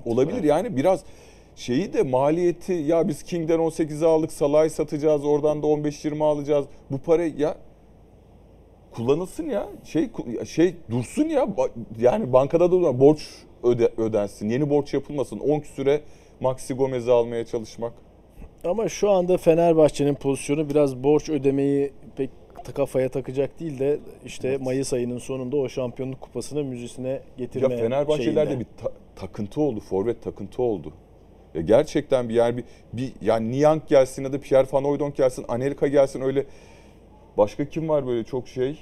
Olabilir 0.04 0.44
yani 0.44 0.76
biraz 0.76 1.04
şeyi 1.56 1.92
de 1.92 2.02
maliyeti 2.02 2.72
ya 2.72 3.08
biz 3.08 3.22
King'den 3.22 3.58
18'e 3.58 4.06
aldık 4.06 4.32
Salah'ı 4.32 4.70
satacağız 4.70 5.24
oradan 5.24 5.62
da 5.62 5.66
15-20 5.66 6.24
alacağız. 6.24 6.66
Bu 6.90 6.98
para 6.98 7.24
ya 7.24 7.56
kullanılsın 8.94 9.46
ya. 9.50 9.68
Şey 9.84 10.10
şey 10.46 10.74
dursun 10.90 11.24
ya. 11.24 11.48
Yani 11.98 12.32
bankada 12.32 12.72
da 12.72 13.00
borç 13.00 13.28
öde, 13.62 13.92
ödensin. 13.96 14.48
Yeni 14.48 14.70
borç 14.70 14.94
yapılmasın. 14.94 15.38
10 15.38 15.60
küsüre 15.60 16.00
Maxi 16.40 16.74
Gomez'i 16.74 17.12
almaya 17.12 17.46
çalışmak. 17.46 17.92
Ama 18.64 18.88
şu 18.88 19.10
anda 19.10 19.36
Fenerbahçe'nin 19.36 20.14
pozisyonu 20.14 20.68
biraz 20.70 20.96
borç 20.96 21.28
ödemeyi 21.28 21.92
pek 22.16 22.30
kafaya 22.74 23.08
takacak 23.08 23.60
değil 23.60 23.78
de 23.78 23.98
işte 24.26 24.58
Mayıs 24.58 24.92
ayının 24.92 25.18
sonunda 25.18 25.56
o 25.56 25.68
şampiyonluk 25.68 26.20
kupasını 26.20 26.64
müzesine 26.64 27.08
Ya 27.08 27.20
getirme 27.38 27.76
Fenerbahçelilerde 27.76 28.50
şeyinde. 28.50 28.60
bir 28.78 28.82
ta- 28.82 28.92
takıntı 29.16 29.60
oldu, 29.60 29.80
forvet 29.80 30.22
takıntı 30.22 30.62
oldu. 30.62 30.92
Ya 31.54 31.60
gerçekten 31.60 32.28
bir 32.28 32.34
yer 32.34 32.56
bir, 32.56 32.64
bir 32.92 33.12
yani 33.22 33.50
Niang 33.52 33.82
gelsin 33.88 34.24
ya 34.24 34.32
da 34.32 34.40
Pierre 34.40 34.66
Van 34.72 34.84
Hooijdonk 34.84 35.16
gelsin, 35.16 35.44
Anelka 35.48 35.86
gelsin 35.88 36.20
öyle 36.20 36.44
başka 37.36 37.68
kim 37.68 37.88
var 37.88 38.06
böyle 38.06 38.24
çok 38.24 38.48
şey? 38.48 38.78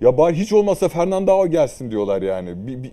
Ya 0.00 0.18
bari 0.18 0.34
hiç 0.36 0.52
olmazsa 0.52 0.88
Fernando 0.88 1.46
gelsin 1.46 1.90
diyorlar 1.90 2.22
yani. 2.22 2.66
Bir, 2.66 2.82
bir 2.82 2.90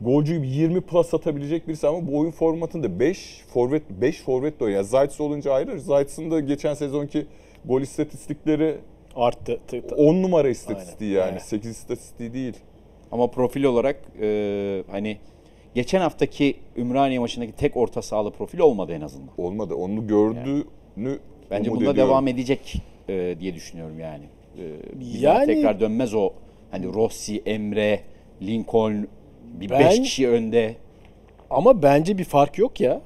golcüyü 0.00 0.42
bir 0.42 0.48
20 0.48 0.80
plus 0.80 1.14
atabilecek 1.14 1.68
birisi 1.68 1.86
ama 1.88 2.06
bu 2.06 2.18
oyun 2.18 2.30
formatında 2.30 3.00
5 3.00 3.40
forvet 3.54 3.82
5 3.90 4.22
forvet 4.22 4.60
de 4.60 4.64
oynuyor. 4.64 4.80
Yani 4.80 4.88
Zayt's 4.88 5.20
olunca 5.20 5.52
ayrı. 5.52 5.80
Zayt'sın 5.80 6.30
da 6.30 6.40
geçen 6.40 6.74
sezonki 6.74 7.26
gol 7.64 7.80
istatistikleri 7.80 8.76
arttı. 9.16 9.60
T- 9.68 9.80
t- 9.86 9.94
10 9.94 10.22
numara 10.22 10.48
istatistiği 10.48 11.10
Aynen. 11.10 11.20
yani. 11.20 11.28
Aynen. 11.30 11.38
8 11.44 11.70
istatistiği 11.70 12.34
değil. 12.34 12.54
Ama 13.12 13.26
profil 13.26 13.64
olarak 13.64 14.02
e, 14.20 14.82
hani 14.90 15.16
geçen 15.74 16.00
haftaki 16.00 16.56
Ümraniye 16.76 17.18
maçındaki 17.18 17.52
tek 17.52 17.76
orta 17.76 18.02
sahalı 18.02 18.30
profil 18.30 18.58
olmadı 18.58 18.92
en 18.92 19.00
azından. 19.00 19.28
olmadı. 19.38 19.74
Onu 19.74 20.06
gördüğünü 20.06 21.18
Bence 21.50 21.70
umut 21.70 21.80
bunda 21.80 21.90
ediyorum. 21.90 22.10
devam 22.10 22.28
edecek 22.28 22.82
e, 23.08 23.36
diye 23.40 23.54
düşünüyorum 23.54 23.98
yani. 24.00 24.24
E, 24.58 24.62
bir 25.00 25.06
Yani- 25.06 25.22
daha 25.24 25.44
tekrar 25.46 25.80
dönmez 25.80 26.14
o 26.14 26.30
hani 26.70 26.94
Rossi, 26.94 27.42
Emre, 27.46 28.00
Lincoln 28.42 29.08
bir 29.60 29.70
Ben- 29.70 29.80
beş 29.84 30.00
kişi 30.00 30.28
önde. 30.28 30.74
Ama 31.50 31.82
bence 31.82 32.18
bir 32.18 32.24
fark 32.24 32.58
yok 32.58 32.80
ya. 32.80 33.00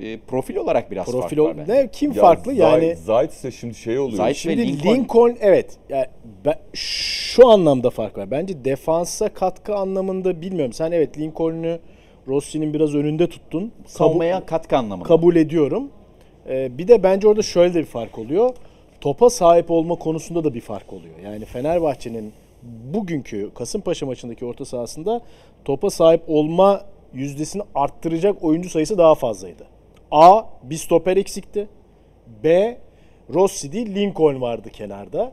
E, 0.00 0.18
profil 0.18 0.56
olarak 0.56 0.90
biraz 0.90 1.06
Profil 1.06 1.36
fark 1.36 1.48
var 1.48 1.56
bence. 1.58 1.72
ne 1.74 1.88
kim 1.92 2.12
Ya 2.12 2.20
farklı 2.22 2.54
Zay- 2.54 2.58
yani 2.84 2.96
Zayt 2.96 3.30
ise 3.32 3.50
şimdi 3.50 3.74
şey 3.74 3.98
oluyor. 3.98 4.18
Zayt- 4.18 4.34
Şimdi 4.34 4.58
ve 4.62 4.66
Lincoln, 4.66 4.94
Lincoln- 4.94 5.36
evet. 5.40 5.76
Yani 5.88 6.06
ben, 6.44 6.54
şu 6.74 7.48
anlamda 7.48 7.90
fark 7.90 8.18
var. 8.18 8.30
Bence 8.30 8.64
defansa 8.64 9.28
katkı 9.28 9.74
anlamında 9.74 10.40
bilmiyorum. 10.42 10.72
Sen 10.72 10.92
evet 10.92 11.18
Lincoln'u 11.18 11.78
Rossi'nin 12.28 12.74
biraz 12.74 12.94
önünde 12.94 13.26
tuttun. 13.28 13.72
Savunmaya 13.86 14.46
katkı 14.46 14.76
anlamında. 14.76 15.08
kabul 15.08 15.36
ediyorum. 15.36 15.90
Ee, 16.48 16.78
bir 16.78 16.88
de 16.88 17.02
bence 17.02 17.28
orada 17.28 17.42
şöyle 17.42 17.74
de 17.74 17.78
bir 17.78 17.84
fark 17.84 18.18
oluyor. 18.18 18.54
Topa 19.00 19.30
sahip 19.30 19.70
olma 19.70 19.94
konusunda 19.94 20.44
da 20.44 20.54
bir 20.54 20.60
fark 20.60 20.92
oluyor. 20.92 21.14
Yani 21.24 21.44
Fenerbahçe'nin 21.44 22.32
bugünkü 22.94 23.50
Kasımpaşa 23.54 24.06
maçındaki 24.06 24.44
orta 24.44 24.64
sahasında 24.64 25.20
topa 25.64 25.90
sahip 25.90 26.22
olma 26.28 26.84
yüzdesini 27.14 27.62
arttıracak 27.74 28.44
oyuncu 28.44 28.70
sayısı 28.70 28.98
daha 28.98 29.14
fazlaydı. 29.14 29.66
A. 30.10 30.42
Bir 30.62 30.76
stoper 30.76 31.16
eksikti. 31.16 31.68
B. 32.44 32.78
Rossi 33.34 33.72
değil 33.72 33.94
Lincoln 33.94 34.40
vardı 34.40 34.70
kenarda. 34.70 35.32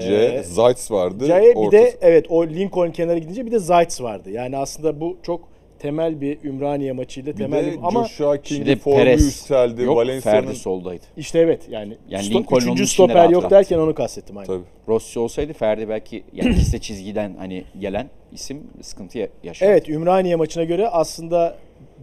C. 0.00 0.14
Ee, 0.14 0.42
Zayt 0.42 0.90
vardı. 0.90 1.26
C'ye 1.26 1.40
bir 1.42 1.56
ortası- 1.56 1.72
de 1.72 1.98
evet 2.00 2.26
o 2.30 2.46
Lincoln 2.46 2.90
kenara 2.90 3.18
gidince 3.18 3.46
bir 3.46 3.52
de 3.52 3.58
Zayt 3.58 4.00
vardı. 4.00 4.30
Yani 4.30 4.56
aslında 4.56 5.00
bu 5.00 5.16
çok 5.22 5.40
temel 5.78 6.20
bir 6.20 6.38
Ümraniye 6.44 6.92
maçıyla 6.92 7.32
bir 7.32 7.38
temel 7.38 7.66
de 7.66 7.72
bir, 7.72 7.78
ama 7.82 8.04
Joshua 8.04 8.34
Şimdi 8.42 8.64
King'in 8.64 8.76
formu 8.78 8.96
Perez 8.98 9.24
yükseldi. 9.24 9.82
yok, 9.82 9.96
Valencia'nın 9.96 10.20
Ferdi 10.40 10.56
soldaydı. 10.56 11.04
işte 11.16 11.38
evet 11.38 11.62
yani, 11.70 11.96
Yani 12.08 12.24
sto- 12.26 12.30
Lincoln 12.34 12.56
üçüncü 12.60 12.86
stoper 12.86 13.28
yok 13.30 13.42
rahat. 13.42 13.50
derken 13.50 13.78
onu 13.78 13.94
kastettim 13.94 14.36
aynen. 14.36 14.46
tabii. 14.46 14.64
Rossi 14.88 15.18
olsaydı 15.18 15.52
Ferdi 15.52 15.88
belki 15.88 16.22
yani 16.32 16.50
ikisi 16.50 16.72
de 16.72 16.78
çizgiden 16.78 17.34
hani 17.38 17.64
gelen 17.80 18.10
isim 18.32 18.62
sıkıntı 18.82 19.18
ya- 19.18 19.28
yaşar. 19.44 19.66
Evet 19.66 19.88
Ümraniye 19.88 20.36
maçına 20.36 20.64
göre 20.64 20.88
aslında 20.88 21.56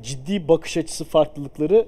ciddi 0.04 0.48
bakış 0.48 0.78
açısı 0.78 1.04
farklılıkları 1.06 1.86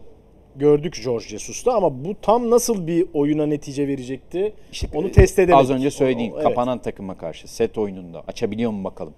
gördük 0.55 1.01
George 1.03 1.25
Jesus'ta 1.27 1.73
ama 1.73 2.05
bu 2.05 2.15
tam 2.21 2.49
nasıl 2.49 2.87
bir 2.87 3.05
oyuna 3.13 3.45
netice 3.45 3.87
verecekti 3.87 4.53
İşte 4.71 4.87
onu 4.93 5.07
e, 5.07 5.11
test 5.11 5.39
edemedik. 5.39 5.61
Az 5.61 5.69
önce 5.69 5.91
söylediğin 5.91 6.31
O- 6.31 6.33
evet. 6.35 6.43
kapanan 6.43 6.81
takıma 6.81 7.17
karşı 7.17 7.47
set 7.53 7.77
oyununda 7.77 8.23
açabiliyor 8.27 8.71
mu 8.71 8.83
bakalım. 8.83 9.13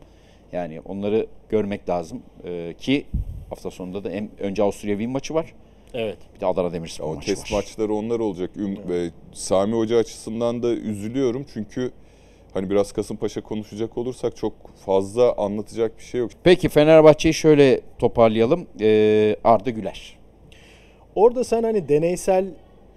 Yani 0.54 0.82
onları 0.86 1.28
görmek 1.50 1.90
lazım 1.90 2.22
Ee, 2.46 2.74
ki 2.80 3.06
hafta 3.50 3.72
sonunda 3.72 4.04
da 4.04 4.10
hem 4.10 4.30
önce 4.40 4.64
Avusturya 4.64 4.96
Wien 4.96 5.12
maçı 5.12 5.34
var. 5.34 5.54
Evet. 5.94 6.18
Bir 6.36 6.40
de 6.40 6.46
Adana 6.46 6.74
Demirspor 6.74 7.16
maçı 7.16 7.28
test 7.28 7.52
var. 7.52 7.58
maçları 7.58 7.94
onlar 7.94 8.20
olacak. 8.20 8.50
Üm- 8.58 8.90
ve 8.90 9.10
Sami 9.34 9.76
Hoca 9.76 9.98
açısından 9.98 10.64
da 10.64 10.70
üzülüyorum 10.74 11.46
çünkü 11.54 11.92
hani 12.54 12.70
biraz 12.70 12.92
Kasımpaşa 12.92 13.42
konuşacak 13.42 13.98
olursak 13.98 14.36
çok 14.38 14.54
fazla 14.86 15.34
anlatacak 15.38 15.98
bir 15.98 16.04
şey 16.04 16.20
yok. 16.20 16.32
Peki 16.44 16.70
Fenerbahçe'yi 16.70 17.34
şöyle 17.34 17.82
toparlayalım. 18.00 18.68
Ee, 18.82 19.36
Arda 19.44 19.70
Güler. 19.70 20.18
Orada 21.16 21.44
sen 21.44 21.64
hani 21.64 21.90
deneysel 21.90 22.46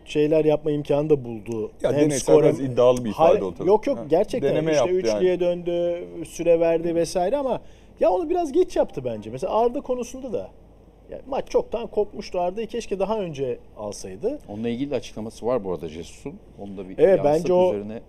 şeyler 0.05 0.45
yapma 0.45 0.71
imkanı 0.71 1.11
da 1.11 1.25
buldu. 1.25 1.71
Ya 1.83 1.93
Hem 1.93 2.11
skor 2.11 2.43
biraz 2.43 2.59
hem- 2.59 2.67
iddialı 2.67 3.05
bir 3.05 3.11
ifade 3.11 3.29
Hayır, 3.29 3.43
o 3.43 3.55
tabii. 3.55 3.69
Yok 3.69 3.87
yok 3.87 3.99
Ha, 3.99 4.05
gerçekten 4.09 4.51
deneme 4.51 4.73
işte 4.73 4.89
üçlüye 4.91 5.31
yani. 5.31 5.41
döndü, 5.41 6.05
süre 6.25 6.61
verdi 6.61 6.95
vesaire 6.95 7.37
ama 7.37 7.61
ya 8.01 8.11
onu 8.11 8.31
biraz 8.31 8.53
geç 8.53 8.77
yaptı 8.77 9.05
bence. 9.05 9.31
Mesela 9.31 9.53
Arda 9.55 9.81
konusunda 9.81 10.33
da 10.33 10.51
yani 11.11 11.23
maç 11.29 11.49
çoktan 11.49 11.87
kopmuştu. 11.87 12.41
Arda'yı 12.41 12.67
keşke 12.67 12.99
daha 12.99 13.19
önce 13.19 13.59
alsaydı. 13.77 14.39
Onunla 14.49 14.69
ilgili 14.69 14.91
de 14.91 14.95
açıklaması 14.97 15.47
var 15.47 15.65
bu 15.65 15.73
arada 15.73 15.89
Jesus'un. 15.89 16.35
Onu 16.59 16.77
da 16.77 16.89
bir 16.89 16.99
Evet, 16.99 17.21
bence 17.25 17.53
o- 17.53 17.75
üzerine 17.75 18.01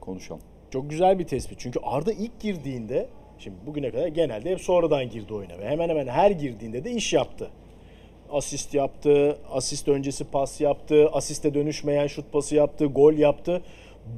konuşalım. 0.00 0.42
Çok 0.70 0.90
güzel 0.90 1.18
bir 1.18 1.24
tespit. 1.26 1.58
Çünkü 1.60 1.80
Arda 1.82 2.12
ilk 2.12 2.40
girdiğinde 2.40 3.06
şimdi 3.38 3.56
bugüne 3.66 3.90
kadar 3.90 4.06
genelde 4.06 4.50
hep 4.50 4.60
sonradan 4.60 5.10
girdi 5.10 5.34
oyuna 5.34 5.58
ve 5.58 5.68
hemen 5.68 5.88
hemen 5.88 6.06
her 6.06 6.30
girdiğinde 6.30 6.84
de 6.84 6.90
iş 6.90 7.12
yaptı. 7.12 7.50
Asist 8.32 8.74
yaptı, 8.74 9.36
asist 9.52 9.88
öncesi 9.88 10.24
pas 10.24 10.60
yaptı, 10.60 11.08
asiste 11.12 11.54
dönüşmeyen 11.54 12.06
şut 12.06 12.32
pası 12.32 12.54
yaptı, 12.54 12.86
gol 12.86 13.12
yaptı. 13.12 13.62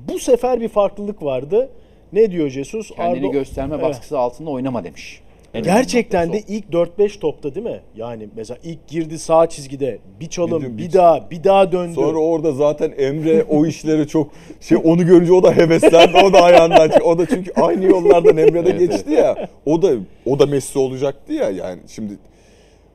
Bu 0.08 0.18
sefer 0.18 0.60
bir 0.60 0.68
farklılık 0.68 1.22
vardı. 1.22 1.68
Ne 2.12 2.30
diyor 2.30 2.48
Jesus? 2.48 2.90
Kendini 2.90 3.26
Arda- 3.26 3.32
gösterme 3.32 3.74
Evet. 3.74 3.84
baskısı 3.84 4.18
altında 4.18 4.50
oynama 4.50 4.84
demiş. 4.84 5.20
En 5.54 5.62
Gerçekten 5.62 6.32
de 6.32 6.40
ilk 6.48 6.72
4-5 6.72 7.18
topta 7.18 7.54
değil 7.54 7.66
mi? 7.66 7.80
Yani 7.96 8.28
mesela 8.36 8.58
ilk 8.64 8.88
girdi 8.88 9.18
sağ 9.18 9.48
çizgide 9.48 9.98
bir 10.20 10.26
çalım, 10.26 10.62
Bir 10.62 10.78
bir, 10.78 10.92
daha, 10.92 11.30
bir 11.30 11.44
daha 11.44 11.72
döndü. 11.72 11.94
Sonra 11.94 12.18
orada 12.18 12.52
zaten 12.52 12.92
Emre 12.98 13.44
o 13.44 13.66
işleri 13.66 14.08
çok 14.08 14.30
şey 14.60 14.78
onu 14.84 15.06
görünce 15.06 15.32
o 15.32 15.42
da 15.42 15.56
heveslendi. 15.56 16.16
O 16.24 16.32
da 16.32 16.42
ayağından 16.42 16.88
çıktı. 16.88 17.04
O 17.04 17.18
da 17.18 17.26
çünkü 17.26 17.52
aynı 17.56 17.84
yollardan 17.84 18.36
Emre 18.36 18.66
de 18.66 18.70
Evet, 18.70 18.80
geçti 18.90 19.12
ya. 19.12 19.48
O 19.66 19.82
da 19.82 19.92
o 20.26 20.38
da 20.38 20.46
Messi 20.46 20.78
olacaktı 20.78 21.32
ya. 21.32 21.50
Yani 21.50 21.80
şimdi 21.88 22.12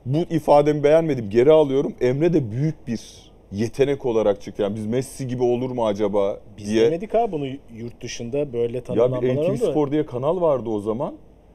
bu 0.06 0.18
ifademi 0.30 0.84
beğenmedim. 0.84 1.30
Geri 1.30 1.52
alıyorum. 1.52 1.94
Emre 2.00 2.32
de 2.32 2.50
büyük 2.50 2.86
bir 2.86 3.30
yetenek 3.52 4.06
olarak 4.06 4.40
çıktı. 4.40 4.62
Yani 4.62 4.76
biz 4.76 4.86
Messi 4.86 5.26
gibi 5.28 5.42
olur 5.42 5.70
mu 5.70 5.86
acaba 5.86 6.40
Biz 6.58 6.66
diye. 6.70 6.84
demedik 6.86 7.14
ha 7.14 7.32
bunu 7.32 7.46
yurt 7.74 8.02
dışında 8.02 8.52
böyle 8.52 8.76
Ya 8.76 8.80
bir 8.80 8.86
tanımlanmalar 8.86 9.34
NTV 9.34 9.38
oldu. 9.50 9.56
Spor 9.56 9.90
diye 9.90 10.06
kanal 10.06 10.40
vardı 10.40 10.70
o 10.70 10.80
zaman. 10.80 11.14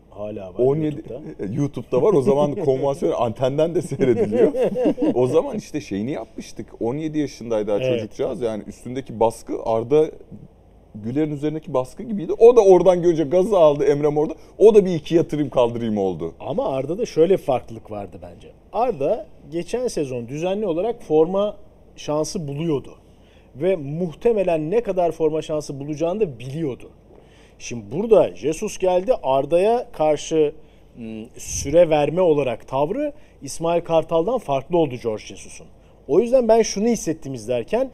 Hala 0.09 0.47
var 0.53 0.59
17 0.59 0.95
YouTube'da. 0.95 1.53
YouTube'da 1.53 2.01
var. 2.01 2.13
O 2.13 2.21
zaman 2.21 2.55
konvansiyonel 2.65 3.17
antenden 3.19 3.75
de 3.75 3.81
seyrediliyor. 3.81 4.51
o 5.13 5.27
zaman 5.27 5.57
işte 5.57 5.81
şeyini 5.81 6.11
yapmıştık. 6.11 6.67
17 6.79 7.19
yaşındaydı 7.19 7.71
Evet. 7.81 7.99
çocukcağız. 7.99 8.41
Yani 8.41 8.63
üstündeki 8.67 9.19
baskı 9.19 9.53
Arda 9.65 10.05
Güler'in 11.03 11.31
üzerindeki 11.31 11.73
baskı 11.73 12.03
gibiydi. 12.03 12.33
O 12.33 12.55
da 12.55 12.61
oradan 12.61 13.01
görünce 13.01 13.23
gazı 13.23 13.57
aldı 13.57 13.83
Emre 13.83 14.07
orada. 14.07 14.33
O 14.57 14.75
da 14.75 14.85
bir 14.85 14.95
iki 14.95 15.15
yatırayım 15.15 15.49
kaldırayım 15.49 15.97
oldu. 15.97 16.33
Ama 16.39 16.69
Arda'da 16.69 17.05
şöyle 17.05 17.37
farklılık 17.37 17.91
vardı 17.91 18.17
bence. 18.21 18.51
Arda 18.73 19.27
geçen 19.51 19.87
sezon 19.87 20.27
düzenli 20.27 20.67
olarak 20.67 21.03
forma 21.03 21.57
şansı 21.95 22.47
buluyordu. 22.47 22.95
Ve 23.55 23.75
muhtemelen 23.75 24.71
ne 24.71 24.83
kadar 24.83 25.11
forma 25.11 25.41
şansı 25.41 25.79
bulacağını 25.79 26.19
da 26.19 26.39
biliyordu. 26.39 26.89
Şimdi 27.59 27.83
burada 27.91 28.35
Jesus 28.35 28.77
geldi 28.77 29.13
Arda'ya 29.23 29.87
karşı 29.91 30.53
m, 30.97 31.25
süre 31.37 31.89
verme 31.89 32.21
olarak 32.21 32.67
tavrı 32.67 33.13
İsmail 33.41 33.81
Kartal'dan 33.81 34.37
farklı 34.37 34.77
oldu 34.77 34.95
George 35.03 35.23
Jesus'un. 35.25 35.67
O 36.07 36.19
yüzden 36.19 36.47
ben 36.47 36.61
şunu 36.61 36.87
hissettim 36.87 37.33
izlerken 37.33 37.91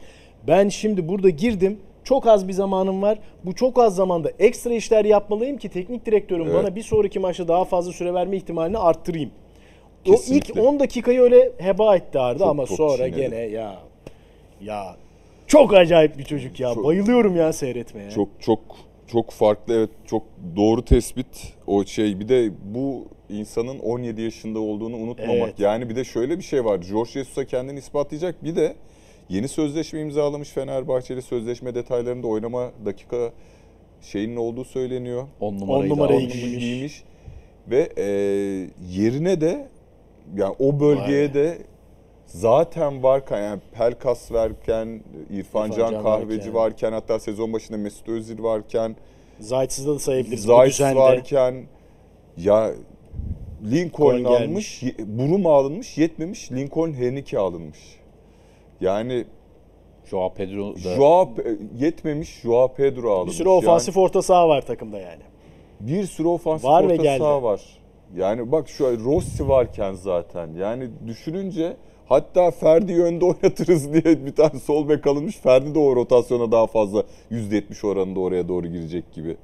Ben 0.48 0.68
şimdi 0.68 1.08
burada 1.08 1.28
girdim. 1.28 1.78
Çok 2.04 2.26
az 2.26 2.48
bir 2.48 2.52
zamanım 2.52 3.02
var. 3.02 3.18
Bu 3.44 3.54
çok 3.54 3.78
az 3.78 3.94
zamanda 3.96 4.30
ekstra 4.38 4.74
işler 4.74 5.04
yapmalıyım 5.04 5.56
ki 5.56 5.68
teknik 5.68 6.06
direktörüm 6.06 6.46
Evet. 6.46 6.54
bana 6.54 6.76
bir 6.76 6.82
sonraki 6.82 7.18
maçta 7.18 7.48
daha 7.48 7.64
fazla 7.64 7.92
süre 7.92 8.14
verme 8.14 8.36
ihtimalini 8.36 8.78
arttırayım. 8.78 9.30
Kesinlikle. 10.04 10.60
O 10.60 10.64
ilk 10.64 10.68
10 10.68 10.80
dakikayı 10.80 11.20
öyle 11.20 11.52
heba 11.58 11.96
etti 11.96 12.18
Arda 12.18 12.38
Çok 12.38 12.48
ama 12.48 12.66
sonra 12.66 12.96
çiğnedi. 13.08 13.20
gene 13.20 13.36
ya 13.40 13.78
ya 14.62 14.96
çok 15.46 15.74
acayip 15.74 16.18
bir 16.18 16.24
çocuk 16.24 16.60
ya. 16.60 16.74
Çok- 16.74 16.84
Bayılıyorum 16.84 17.36
ya 17.36 17.52
seyretmeye. 17.52 18.10
Çok 18.10 18.28
çok 18.40 18.58
çok 19.06 19.30
farklı 19.30 19.74
evet 19.74 19.90
çok 20.06 20.22
doğru 20.56 20.84
tespit 20.84 21.54
o 21.66 21.84
şey 21.84 22.20
bir 22.20 22.28
de 22.28 22.50
bu 22.74 23.04
insanın 23.28 23.78
17 23.78 24.22
yaşında 24.22 24.58
olduğunu 24.60 24.96
unutmamak. 24.96 25.36
Evet. 25.36 25.60
Yani 25.60 25.88
bir 25.88 25.96
de 25.96 26.04
şöyle 26.04 26.38
bir 26.38 26.42
şey 26.44 26.64
var. 26.64 26.78
George 26.90 27.10
Jesus'a 27.10 27.44
kendini 27.44 27.78
ispatlayacak 27.78 28.44
bir 28.44 28.56
de 28.56 28.74
yeni 29.28 29.48
sözleşme 29.48 30.00
imzalamış 30.00 30.48
Fenerbahçeli 30.48 31.22
sözleşme 31.22 31.74
detaylarında 31.74 32.26
oynama 32.26 32.70
dakika 32.84 33.32
şeyinin 34.02 34.36
olduğu 34.36 34.64
söyleniyor. 34.64 35.26
10 35.40 35.60
numarayı 35.60 35.90
da 35.90 35.94
numarayı 35.94 36.28
giymiş. 36.28 36.58
giymiş 36.58 37.04
ve 37.70 37.88
e, 37.96 38.04
yerine 38.90 39.40
de 39.40 39.68
yani 40.36 40.54
o 40.58 40.80
bölgeye 40.80 41.26
Vay. 41.26 41.34
de 41.34 41.58
zaten 42.26 43.02
varken 43.02 43.42
yani 43.42 43.60
Pelkas 43.72 44.32
varken 44.32 44.86
İrfan, 45.30 45.36
İrfan 45.38 45.70
Can 45.70 45.90
Can 45.90 46.02
Kahveci 46.02 46.38
varken. 46.38 46.54
varken 46.54 46.92
hatta 46.92 47.18
sezon 47.18 47.52
başında 47.52 47.78
Mesut 47.78 48.08
Özil 48.08 48.42
varken 48.42 48.96
Zayt'sızda 49.40 49.94
da 49.94 49.98
sayabiliriz 49.98 50.48
bu 50.48 50.52
Zayt 50.52 50.80
varken 50.80 51.64
ya 52.36 52.72
Lincoln 53.70 54.18
Lincoln 54.18 54.24
almış, 54.34 54.82
Buruma 54.98 55.52
alınmış, 55.52 55.98
yetmemiş 55.98 56.52
Lincoln 56.52 56.92
Henrique 56.92 57.38
alınmış. 57.38 57.78
Yani 58.82 59.24
Joao 60.04 60.34
Pedro 60.34 60.74
da 60.74 60.78
Joao 60.78 61.30
yetmemiş 61.78 62.40
Joao 62.40 62.74
Pedro 62.74 63.12
alınmış. 63.12 63.32
Bir 63.32 63.38
sürü 63.38 63.48
ofansif 63.48 63.96
orta 63.96 64.22
saha 64.22 64.48
var 64.48 64.66
takımda 64.66 64.98
yani. 64.98 65.22
bir 65.80 66.04
sürü 66.06 66.28
ofansif 66.28 66.64
Var 66.64 66.84
orta 66.84 66.96
geldi. 66.96 67.18
saha 67.18 67.42
var. 67.42 67.60
Yani 68.16 68.52
bak 68.52 68.68
şu 68.68 68.86
an 68.86 69.04
Rossi 69.04 69.48
varken 69.48 69.92
zaten 69.92 70.48
yani 70.54 70.90
düşününce 71.06 71.76
hatta 72.06 72.50
Ferdi 72.50 73.02
önde 73.02 73.24
oynatırız 73.24 73.92
diye 73.92 74.26
bir 74.26 74.34
tane 74.36 74.60
sol 74.60 74.88
bek 74.88 75.06
alınmış. 75.06 75.36
Ferdi 75.36 75.74
de 75.74 75.78
o 75.78 75.96
rotasyona 75.96 76.52
daha 76.52 76.66
fazla 76.66 77.04
%70 77.30 77.86
oranında 77.86 78.20
oraya 78.20 78.48
doğru 78.48 78.66
girecek 78.66 79.12
gibi. 79.12 79.36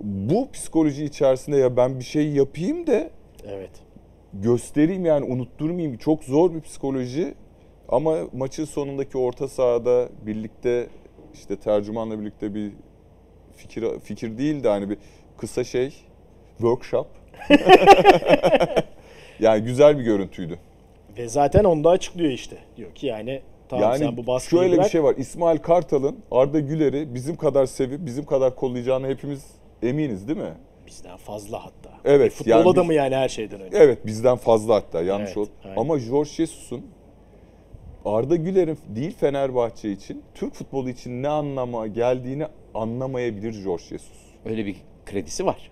Bu 0.00 0.48
psikoloji 0.52 1.04
içerisinde 1.04 1.56
ya 1.56 1.76
ben 1.76 1.98
bir 1.98 2.04
şey 2.04 2.28
yapayım 2.28 2.86
da 2.86 3.10
Evet. 3.48 3.70
göstereyim 4.32 5.06
yani 5.06 5.24
unutturmayayım. 5.24 5.96
Çok 5.96 6.24
zor 6.24 6.54
bir 6.54 6.60
psikoloji. 6.60 7.34
Ama 7.88 8.16
maçın 8.32 8.64
sonundaki 8.64 9.18
orta 9.18 9.48
sahada 9.48 10.08
birlikte 10.26 10.86
işte 11.34 11.56
tercümanla 11.56 12.20
birlikte 12.20 12.54
bir 12.54 12.72
fikir 13.56 13.84
fikir 14.00 14.38
değil 14.38 14.64
de 14.64 14.68
hani 14.68 14.90
bir 14.90 14.98
kısa 15.38 15.64
şey 15.64 15.94
workshop. 16.58 17.06
yani 19.40 19.64
güzel 19.64 19.98
bir 19.98 20.02
görüntüydü. 20.04 20.58
Ve 21.18 21.28
zaten 21.28 21.64
onu 21.64 21.84
da 21.84 21.90
açıklıyor 21.90 22.30
işte. 22.32 22.56
Diyor 22.76 22.94
ki 22.94 23.06
yani 23.06 23.42
tamam 23.68 23.82
yani 23.84 23.98
sen 23.98 24.16
bu 24.16 24.26
baskıyı 24.26 24.60
şöyle 24.62 24.72
bırak. 24.74 24.84
bir 24.84 24.90
şey 24.90 25.02
var. 25.02 25.14
İsmail 25.18 25.58
Kartal'ın 25.58 26.18
Arda 26.30 26.60
Güler'i 26.60 27.14
bizim 27.14 27.36
kadar 27.36 27.66
sevip 27.66 28.06
bizim 28.06 28.24
kadar 28.24 28.54
kollayacağını 28.56 29.06
hepimiz 29.08 29.46
eminiz 29.82 30.28
değil 30.28 30.38
mi? 30.38 30.54
Bizden 30.86 31.16
fazla 31.16 31.58
hatta. 31.64 31.90
Evet, 32.04 32.26
Bir 32.26 32.30
futbol 32.36 32.50
yani 32.50 32.68
adamı 32.68 32.88
biz- 32.90 32.96
yani 32.96 33.14
her 33.16 33.28
şeyden 33.28 33.60
önce. 33.60 33.76
Evet 33.76 34.06
bizden 34.06 34.36
fazla 34.36 34.74
hatta 34.74 35.02
yanlış 35.02 35.26
Evet, 35.28 35.36
oldu. 35.36 35.48
aynen. 35.64 35.76
Ama 35.76 35.98
George 35.98 36.30
Jesus'un 36.30 36.86
Arda 38.04 38.36
Güler'in 38.36 38.78
değil 38.88 39.16
Fenerbahçe 39.20 39.92
için, 39.92 40.22
Türk 40.34 40.54
futbolu 40.54 40.90
için 40.90 41.22
ne 41.22 41.28
anlama 41.28 41.86
geldiğini 41.86 42.46
anlamayabilir 42.74 43.64
George 43.64 43.82
Jesus. 43.82 44.18
öyle 44.44 44.66
bir 44.66 44.76
kredisi 45.06 45.46
var. 45.46 45.70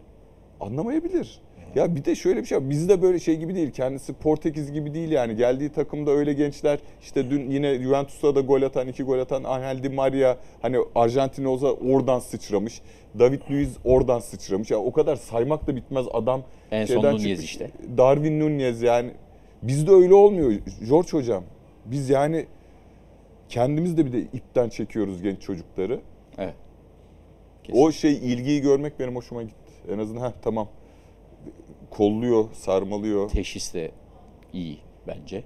Anlamayabilir. 0.60 1.40
Ya 1.74 1.96
bir 1.96 2.04
de 2.04 2.14
şöyle 2.14 2.40
bir 2.40 2.46
şey 2.46 2.58
var. 2.58 2.70
Bizde 2.70 3.02
böyle 3.02 3.18
şey 3.18 3.36
gibi 3.36 3.54
değil. 3.54 3.70
Kendisi 3.70 4.12
Portekiz 4.12 4.72
gibi 4.72 4.94
değil 4.94 5.10
yani. 5.10 5.36
Geldiği 5.36 5.68
takımda 5.68 6.10
öyle 6.10 6.32
gençler 6.32 6.78
işte 7.02 7.30
dün 7.30 7.50
yine 7.50 7.78
Juventus'ta 7.82 8.34
da 8.34 8.40
gol 8.40 8.62
atan, 8.62 8.88
iki 8.88 9.02
gol 9.02 9.18
atan 9.18 9.44
Angel 9.44 9.82
Di 9.82 9.88
Maria 9.88 10.36
hani 10.62 10.76
Arjantin 10.94 11.44
olsa 11.44 11.66
oradan 11.66 12.18
sıçramış. 12.18 12.80
David 13.18 13.40
Luiz 13.50 13.76
oradan 13.84 14.18
sıçramış. 14.18 14.70
Ya 14.70 14.78
o 14.78 14.92
kadar 14.92 15.16
saymak 15.16 15.66
da 15.66 15.76
bitmez 15.76 16.06
adam. 16.12 16.42
En 16.70 16.86
son 16.86 17.02
Nunez 17.02 17.44
işte. 17.44 17.70
Darwin 17.98 18.40
Nunez 18.40 18.82
yani. 18.82 19.10
Bizde 19.62 19.90
öyle 19.90 20.14
olmuyor 20.14 20.52
George 20.88 21.08
hocam. 21.12 21.44
Biz 21.90 22.10
yani 22.10 22.46
kendimiz 23.48 23.96
de 23.96 24.06
bir 24.06 24.12
de 24.12 24.20
ipten 24.20 24.68
çekiyoruz 24.68 25.22
genç 25.22 25.40
çocukları. 25.40 26.00
Evet. 26.38 26.54
O 27.72 27.92
şey 27.92 28.12
ilgiyi 28.12 28.60
görmek 28.60 29.00
benim 29.00 29.16
hoşuma 29.16 29.42
gitti. 29.42 29.72
En 29.90 29.98
azından 29.98 30.20
ha 30.20 30.32
tamam. 30.42 30.68
Kolluyor, 31.90 32.44
sarmalıyor. 32.52 33.28
Teşhis 33.30 33.74
de 33.74 33.90
iyi 34.52 34.78
bence. 35.06 35.44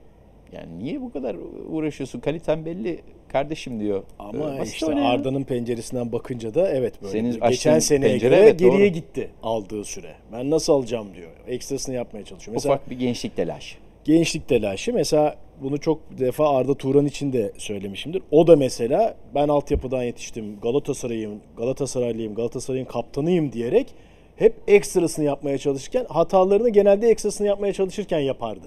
Yani 0.52 0.78
niye 0.78 1.00
bu 1.00 1.12
kadar 1.12 1.36
uğraşıyorsun? 1.68 2.20
Kaliten 2.20 2.66
belli 2.66 3.00
kardeşim 3.28 3.80
diyor. 3.80 4.02
Ama 4.18 4.54
Ee, 4.54 4.58
basit 4.58 4.74
işte 4.74 4.94
ya. 4.94 5.04
Arda'nın 5.04 5.44
penceresinden 5.44 6.12
bakınca 6.12 6.54
da 6.54 6.70
evet 6.70 7.02
böyle. 7.02 7.12
Senin 7.12 7.40
geçen 7.48 7.78
seneye 7.78 8.12
pencere 8.12 8.36
göre 8.36 8.40
evet, 8.42 8.58
geriye 8.58 8.78
doğru. 8.78 8.86
gitti 8.86 9.30
aldığı 9.42 9.84
süre. 9.84 10.14
Ben 10.32 10.50
nasıl 10.50 10.72
alacağım 10.72 11.14
diyor. 11.14 11.30
Ekstrasını 11.46 11.94
yapmaya 11.94 12.24
çalışıyor. 12.24 12.54
Mesela 12.54 12.74
Ufak 12.74 12.90
bir 12.90 12.98
gençlik 12.98 13.36
telaşı. 13.36 13.76
Gençlik 14.04 14.48
telaşı. 14.48 14.92
Mesela 14.94 15.36
bunu 15.62 15.80
çok 15.80 16.18
defa 16.18 16.56
Arda 16.56 16.74
Turan 16.74 17.06
için 17.06 17.32
de 17.32 17.52
söylemişimdir. 17.58 18.22
O 18.30 18.46
da 18.46 18.56
mesela 18.56 19.14
ben 19.34 19.48
altyapıdan 19.48 20.02
yetiştim. 20.02 20.60
Galatasaray'ım, 20.60 21.40
Galatasaraylıyım, 21.56 22.34
Galatasaray'ın 22.34 22.84
kaptanıyım 22.84 23.52
diyerek 23.52 23.94
hep 24.36 24.54
ekstrasını 24.66 25.24
yapmaya 25.24 25.58
çalışırken 25.58 26.06
hatalarını 26.08 26.68
genelde 26.68 27.08
ekstrasını 27.08 27.46
yapmaya 27.46 27.72
çalışırken 27.72 28.18
yapardı. 28.18 28.66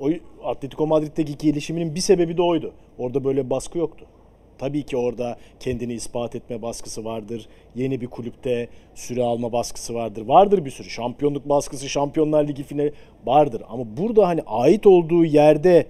O 0.00 0.10
Atletico 0.44 0.86
Madrid'deki 0.86 1.36
gelişiminin 1.36 1.94
bir 1.94 2.00
sebebi 2.00 2.36
de 2.36 2.42
oydu. 2.42 2.72
Orada 2.98 3.24
böyle 3.24 3.50
baskı 3.50 3.78
yoktu. 3.78 4.06
Tabii 4.58 4.82
ki 4.82 4.96
orada 4.96 5.36
kendini 5.60 5.92
ispat 5.92 6.34
etme 6.34 6.62
baskısı 6.62 7.04
vardır. 7.04 7.48
Yeni 7.74 8.00
bir 8.00 8.06
kulüpte 8.06 8.68
süre 8.94 9.22
alma 9.22 9.52
baskısı 9.52 9.94
vardır. 9.94 10.22
Vardır 10.26 10.64
bir 10.64 10.70
sürü. 10.70 10.90
Şampiyonluk 10.90 11.48
baskısı, 11.48 11.88
Şampiyonlar 11.88 12.48
Ligi 12.48 12.62
finali 12.62 12.92
vardır. 13.26 13.62
Ama 13.68 13.84
burada 13.96 14.28
hani 14.28 14.42
ait 14.46 14.86
olduğu 14.86 15.24
yerde 15.24 15.86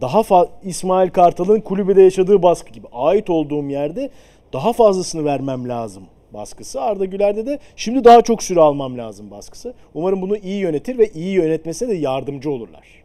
daha 0.00 0.20
fa- 0.20 0.48
İsmail 0.62 1.10
Kartal'ın 1.10 1.60
kulübede 1.60 2.02
yaşadığı 2.02 2.42
baskı 2.42 2.72
gibi 2.72 2.86
ait 2.92 3.30
olduğum 3.30 3.70
yerde 3.70 4.10
daha 4.52 4.72
fazlasını 4.72 5.24
vermem 5.24 5.68
lazım 5.68 6.02
baskısı. 6.34 6.80
Arda 6.80 7.04
Güler'de 7.04 7.46
de 7.46 7.58
şimdi 7.76 8.04
daha 8.04 8.22
çok 8.22 8.42
süre 8.42 8.60
almam 8.60 8.98
lazım 8.98 9.30
baskısı. 9.30 9.74
Umarım 9.94 10.22
bunu 10.22 10.36
iyi 10.36 10.60
yönetir 10.60 10.98
ve 10.98 11.08
iyi 11.08 11.34
yönetmesine 11.34 11.88
de 11.88 11.94
yardımcı 11.94 12.50
olurlar. 12.50 13.04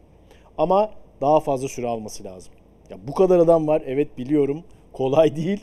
Ama 0.58 0.90
daha 1.20 1.40
fazla 1.40 1.68
süre 1.68 1.86
alması 1.86 2.24
lazım. 2.24 2.52
Ya 2.90 2.96
bu 3.08 3.14
kadar 3.14 3.38
adam 3.38 3.66
var 3.68 3.82
evet 3.86 4.18
biliyorum 4.18 4.62
kolay 4.94 5.36
değil. 5.36 5.60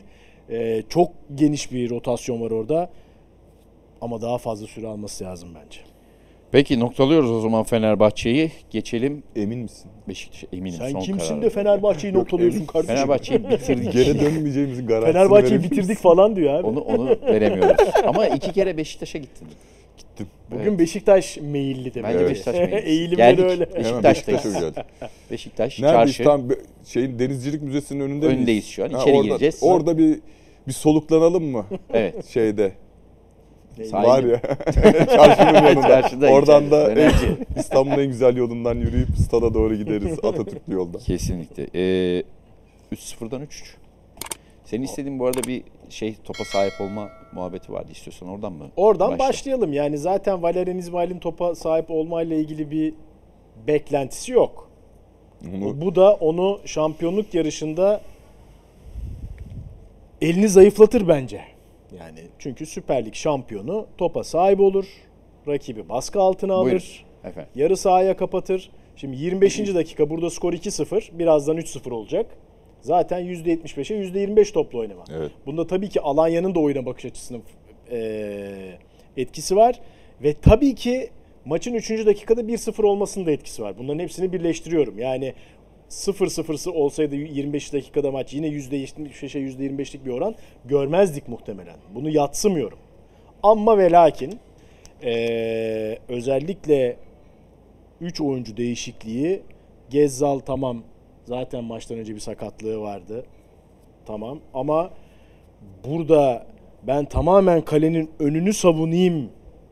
Ee, 0.50 0.82
çok 0.88 1.10
geniş 1.34 1.72
bir 1.72 1.90
rotasyon 1.90 2.40
var 2.40 2.50
orada. 2.50 2.90
Ama 4.00 4.22
daha 4.22 4.38
fazla 4.38 4.66
süre 4.66 4.86
alması 4.86 5.24
lazım 5.24 5.48
bence. 5.54 5.78
Peki 6.52 6.80
noktalıyoruz 6.80 7.30
o 7.30 7.40
zaman 7.40 7.62
Fenerbahçe'yi. 7.64 8.50
Geçelim 8.70 9.22
Emin 9.36 9.58
misin? 9.58 9.90
Beşiktaş'a 10.08 10.46
eminim 10.52 10.78
Sen 10.78 10.90
son 10.90 11.00
kimsin 11.00 11.28
karar. 11.28 11.42
de 11.42 11.50
Fenerbahçe'yi 11.50 12.14
noktalıyorsun 12.18 12.66
kardeşim? 12.66 12.94
Fenerbahçe'yi 12.96 13.50
bitirdik. 13.50 13.92
Geri 13.92 14.20
dönmeyeceğimizin 14.20 14.86
garantisini 14.86 15.12
Fenerbahçe'yi 15.12 15.62
bitirdik 15.62 15.98
falan 15.98 16.36
diyor 16.36 16.54
abi. 16.54 16.66
onu 16.66 16.80
onu 16.80 17.08
veremiyoruz. 17.22 17.88
Ama 18.06 18.26
iki 18.26 18.52
kere 18.52 18.76
Beşiktaş'a 18.76 19.18
gittin. 19.18 19.48
Gittim. 20.12 20.26
Bugün 20.50 20.64
Evet. 20.64 20.78
Beşiktaş 20.78 21.36
meyilli 21.36 21.94
demek. 21.94 22.08
Bence 22.10 22.18
Evet. 22.18 22.30
Beşiktaş 22.30 22.54
meyilli. 22.56 22.74
Eğilimleri 22.88 23.36
Geldik. 23.36 23.50
öyle. 23.50 23.74
Beşiktaş'tayız. 23.74 24.44
Beşiktaş'a 24.44 24.60
geldik. 24.70 24.84
Beşiktaş, 25.30 25.80
Neredeyiz? 25.80 26.06
çarşı. 26.16 26.24
Tam 26.24 26.50
be- 26.50 26.54
şeyin 26.84 27.18
Denizcilik 27.18 27.62
Müzesi'nin 27.62 28.00
önünde 28.00 28.26
miyiz? 28.26 28.38
Önündeyiz 28.38 28.66
şu 28.66 28.84
an. 28.84 28.88
İçeri 28.88 29.12
orada, 29.12 29.22
gireceğiz. 29.26 29.58
Orada 29.62 29.98
bir 29.98 30.20
bir 30.68 30.72
soluklanalım 30.72 31.44
mı? 31.44 31.66
Evet. 31.92 32.26
Şeyde. 32.32 32.72
Sahil. 33.90 34.08
Var 34.08 34.24
ya. 34.24 34.40
Çarşının 35.06 35.54
yanında. 35.66 35.82
Çarşıda, 35.88 36.28
Oradan 36.30 36.70
da. 36.70 36.94
İstanbul'un 37.58 37.98
en 37.98 38.06
güzel 38.06 38.36
yolundan 38.36 38.74
yürüyüp 38.74 39.08
stada 39.26 39.54
doğru 39.54 39.76
gideriz 39.76 40.18
Atatürk'lü 40.22 40.74
yolda. 40.74 40.98
Kesinlikle. 40.98 41.62
Ee, 41.74 42.22
3-0'dan 42.92 43.42
3-3. 43.42 43.46
Senin 44.64 44.82
istediğin 44.82 45.18
bu 45.18 45.26
arada 45.26 45.42
bir 45.42 45.62
şey 45.92 46.16
topa 46.24 46.44
sahip 46.44 46.72
olma 46.80 47.08
muhabbeti 47.32 47.72
vardı 47.72 47.92
istiyorsan 47.92 48.28
oradan 48.28 48.52
mı? 48.52 48.70
Oradan 48.76 49.10
başla? 49.10 49.28
başlayalım. 49.28 49.72
Yani 49.72 49.98
zaten 49.98 50.42
Valerian 50.42 50.78
İsmail'in 50.78 51.18
topa 51.18 51.54
sahip 51.54 51.90
olmayla 51.90 52.36
ilgili 52.36 52.70
bir 52.70 52.94
beklentisi 53.66 54.32
yok. 54.32 54.70
Bunu 55.40 55.80
Bu 55.80 55.94
da 55.94 56.14
onu 56.14 56.60
şampiyonluk 56.64 57.34
yarışında 57.34 58.00
elini 60.22 60.48
zayıflatır 60.48 61.08
bence. 61.08 61.40
Yani 61.98 62.18
çünkü 62.38 62.66
Süper 62.66 63.06
Lig 63.06 63.14
şampiyonu 63.14 63.86
topa 63.98 64.24
sahip 64.24 64.60
olur. 64.60 64.86
Rakibi 65.48 65.88
baskı 65.88 66.20
altına 66.20 66.54
alır. 66.54 66.70
Buyur. 66.70 67.04
Efendim. 67.24 67.50
Yarı 67.54 67.76
sahaya 67.76 68.16
kapatır. 68.16 68.70
Şimdi 68.96 69.16
25. 69.16 69.74
dakika 69.74 70.10
burada 70.10 70.30
skor 70.30 70.52
2-0. 70.52 71.18
Birazdan 71.18 71.56
3-0 71.56 71.90
olacak. 71.90 72.26
Zaten 72.82 73.24
%75'e 73.24 73.96
%25 73.96 74.52
toplu 74.52 74.78
oynama. 74.78 75.04
Evet. 75.16 75.30
Bunda 75.46 75.66
tabii 75.66 75.88
ki 75.88 76.00
Alanya'nın 76.00 76.54
da 76.54 76.60
oyuna 76.60 76.86
bakış 76.86 77.04
açısının 77.04 77.42
e, 77.90 78.78
etkisi 79.16 79.56
var. 79.56 79.80
Ve 80.22 80.34
tabii 80.34 80.74
ki 80.74 81.10
maçın 81.44 81.74
3. 81.74 81.90
dakikada 81.90 82.40
1-0 82.40 82.86
olmasının 82.86 83.26
da 83.26 83.32
etkisi 83.32 83.62
var. 83.62 83.78
Bunların 83.78 83.98
hepsini 83.98 84.32
birleştiriyorum. 84.32 84.98
Yani 84.98 85.34
0-0'sı 85.90 86.72
olsaydı 86.72 87.16
25 87.16 87.72
dakikada 87.72 88.10
maç 88.10 88.34
yine 88.34 88.48
%75'e 88.48 89.40
%25'lik 89.40 90.04
bir 90.04 90.10
oran 90.10 90.34
görmezdik 90.64 91.28
muhtemelen. 91.28 91.76
Bunu 91.94 92.10
yatsımıyorum. 92.10 92.78
Ama 93.42 93.78
ve 93.78 93.90
lakin 93.90 94.38
e, 95.04 95.98
özellikle 96.08 96.96
3 98.00 98.20
oyuncu 98.20 98.56
değişikliği 98.56 99.42
Gezzal 99.90 100.38
tamam 100.38 100.82
zaten 101.24 101.64
maçtan 101.64 101.98
önce 101.98 102.14
bir 102.14 102.20
sakatlığı 102.20 102.80
vardı. 102.80 103.24
Tamam 104.06 104.38
ama 104.54 104.90
burada 105.84 106.46
ben 106.82 107.04
tamamen 107.04 107.60
kalenin 107.60 108.10
önünü 108.18 108.52
savunayım 108.52 109.30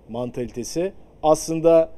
mantalitesi 0.08 0.92
aslında 1.22 1.90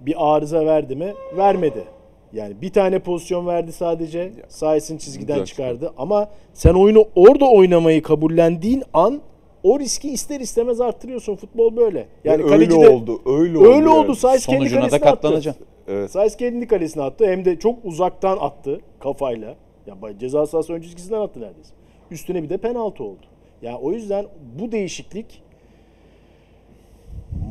bir 0.00 0.14
arıza 0.18 0.66
verdi 0.66 0.96
mi? 0.96 1.14
Vermedi. 1.36 1.84
Yani 2.32 2.62
bir 2.62 2.72
tane 2.72 2.98
pozisyon 2.98 3.46
verdi 3.46 3.72
sadece. 3.72 4.32
Sayesini 4.48 4.98
çizgiden 4.98 5.34
Güzel 5.34 5.46
çıkardı. 5.46 5.92
Ama 5.96 6.30
sen 6.54 6.74
oyunu 6.74 7.04
orada 7.14 7.50
oynamayı 7.50 8.02
kabullendiğin 8.02 8.82
an 8.92 9.20
o 9.62 9.80
riski 9.80 10.10
ister 10.10 10.40
istemez 10.40 10.80
arttırıyorsun. 10.80 11.36
Futbol 11.36 11.76
böyle. 11.76 12.06
Yani 12.24 12.42
öyle 12.42 12.52
kaleci 12.52 12.70
de 12.70 12.88
oldu. 12.88 13.22
Öyle 13.26 13.58
oldu. 13.58 13.72
öyle 13.74 13.88
oldu. 13.88 14.06
yani. 14.06 14.16
Sayes 14.16 14.46
kendi 14.46 14.58
Sonucuna 14.58 14.78
da 14.82 14.88
kalesine 14.88 15.08
attı. 15.10 15.20
katlanacaksın. 15.22 15.66
Evet. 15.88 16.10
Sayes 16.10 16.36
kendi 16.36 16.66
kalesine 16.66 17.02
attı. 17.02 17.26
Hem 17.26 17.44
de 17.44 17.58
çok 17.58 17.84
uzaktan 17.84 18.38
attı 18.40 18.80
kafayla. 19.00 19.54
Ya 19.86 20.18
ceza 20.18 20.46
sahası 20.46 20.72
ön 20.72 20.80
çizgisinden 20.80 21.20
attı 21.20 21.40
neredeyse. 21.40 21.74
Üstüne 22.10 22.42
bir 22.42 22.48
de 22.48 22.56
penaltı 22.56 23.04
oldu. 23.04 23.26
Yani 23.62 23.76
o 23.76 23.92
yüzden 23.92 24.26
bu 24.60 24.72
değişiklik 24.72 25.42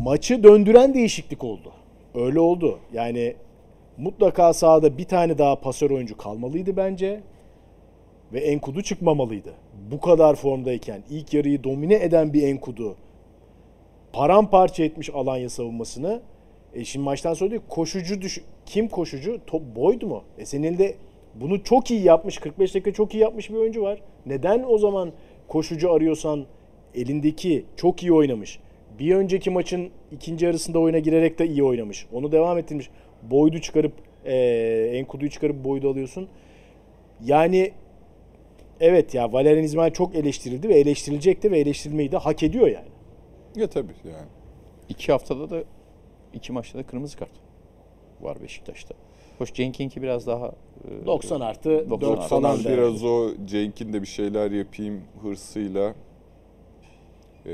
maçı 0.03 0.43
döndüren 0.43 0.93
değişiklik 0.93 1.43
oldu. 1.43 1.71
Öyle 2.15 2.39
oldu. 2.39 2.79
Yani 2.93 3.35
mutlaka 3.97 4.53
sahada 4.53 4.97
bir 4.97 5.03
tane 5.05 5.37
daha 5.37 5.55
pasör 5.55 5.91
oyuncu 5.91 6.17
kalmalıydı 6.17 6.77
bence. 6.77 7.21
Ve 8.33 8.39
Enkudu 8.39 8.81
çıkmamalıydı. 8.81 9.53
Bu 9.91 9.99
kadar 9.99 10.35
formdayken 10.35 11.03
ilk 11.09 11.33
yarıyı 11.33 11.63
domine 11.63 11.95
eden 11.95 12.33
bir 12.33 12.43
Enkudu 12.43 12.95
paramparça 14.13 14.83
etmiş 14.83 15.09
Alanya 15.09 15.49
savunmasını. 15.49 16.21
E 16.73 16.83
şimdi 16.85 17.03
maçtan 17.03 17.33
sonra 17.33 17.51
diyor 17.51 17.61
koşucu 17.69 18.21
düş 18.21 18.41
kim 18.65 18.87
koşucu? 18.87 19.39
Top 19.47 19.61
Boyd 19.75 20.01
mu? 20.01 20.23
E 20.37 20.45
senin 20.45 20.63
elinde 20.63 20.95
bunu 21.35 21.63
çok 21.63 21.91
iyi 21.91 22.03
yapmış 22.03 22.37
45 22.37 22.75
dakika 22.75 22.93
çok 22.93 23.13
iyi 23.13 23.17
yapmış 23.17 23.49
bir 23.49 23.55
oyuncu 23.55 23.81
var. 23.81 24.01
Neden 24.25 24.65
o 24.67 24.77
zaman 24.77 25.11
koşucu 25.47 25.93
arıyorsan 25.93 26.45
elindeki 26.95 27.65
çok 27.75 28.03
iyi 28.03 28.13
oynamış. 28.13 28.59
Bir 28.99 29.15
önceki 29.15 29.49
maçın 29.49 29.89
ikinci 30.11 30.45
yarısında 30.45 30.79
oyuna 30.79 30.99
girerek 30.99 31.39
de 31.39 31.47
iyi 31.47 31.63
oynamış. 31.63 32.07
Onu 32.13 32.31
devam 32.31 32.57
ettirmiş. 32.57 32.89
Boyd'u 33.31 33.61
çıkarıp 33.61 33.93
e, 34.25 34.35
Enkudu'yu 34.93 35.29
çıkarıp 35.29 35.63
Boyd'u 35.63 35.89
alıyorsun. 35.89 36.27
Yani 37.25 37.71
evet 38.79 39.13
ya 39.13 39.33
Valerian 39.33 39.63
İsmail 39.63 39.91
çok 39.91 40.15
eleştirildi 40.15 40.69
ve 40.69 40.73
eleştirilecekti 40.79 41.51
ve 41.51 41.59
eleştirilmeyi 41.59 42.11
de 42.11 42.17
hak 42.17 42.43
ediyor 42.43 42.67
yani. 42.67 42.87
Ya 43.55 43.67
tabii 43.67 43.93
yani. 44.05 44.27
İki 44.89 45.11
haftada 45.11 45.49
da 45.49 45.63
iki 46.33 46.51
maçta 46.51 46.79
da 46.79 46.83
kırmızı 46.83 47.17
kart 47.17 47.31
var 48.21 48.41
Beşiktaş'ta. 48.41 48.95
Hoş 49.37 49.53
Cenk'inki 49.53 50.01
biraz 50.01 50.27
daha 50.27 50.51
e, 51.03 51.05
90 51.05 51.41
artı 51.41 51.89
90 51.89 52.43
4 52.43 52.45
artı. 52.45 52.69
biraz 52.69 53.03
o 53.03 53.31
Cenk'in 53.45 53.93
de 53.93 54.01
bir 54.01 54.07
şeyler 54.07 54.51
yapayım 54.51 55.01
hırsıyla 55.21 55.95
ee, 57.45 57.51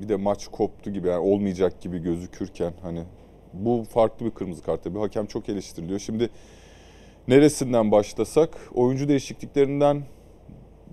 bir 0.00 0.08
de 0.08 0.16
maç 0.16 0.48
koptu 0.48 0.90
gibi 0.90 1.08
yani 1.08 1.18
olmayacak 1.18 1.80
gibi 1.80 1.98
gözükürken 1.98 2.72
hani 2.82 3.02
bu 3.52 3.84
farklı 3.84 4.26
bir 4.26 4.30
kırmızı 4.30 4.62
kart 4.62 4.84
tabii. 4.84 4.98
Hakem 4.98 5.26
çok 5.26 5.48
eleştiriliyor. 5.48 5.98
Şimdi 5.98 6.30
neresinden 7.28 7.92
başlasak 7.92 8.58
oyuncu 8.74 9.08
değişikliklerinden 9.08 10.02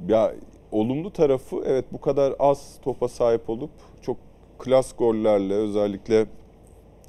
ya 0.07 0.33
olumlu 0.71 1.13
tarafı 1.13 1.63
evet 1.65 1.85
bu 1.91 2.01
kadar 2.01 2.33
az 2.39 2.79
topa 2.81 3.07
sahip 3.07 3.49
olup 3.49 3.71
çok 4.01 4.17
klas 4.59 4.95
gollerle 4.95 5.53
özellikle 5.53 6.25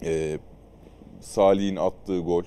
e, 0.04 0.38
Salih'in 1.20 1.76
attığı 1.76 2.20
gol. 2.20 2.44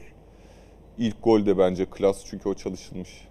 İlk 0.97 1.23
gol 1.23 1.45
de 1.45 1.57
bence 1.57 1.86
klas 1.86 2.25
çünkü 2.25 2.49
o 2.49 2.53
çalışılmış 2.53 3.27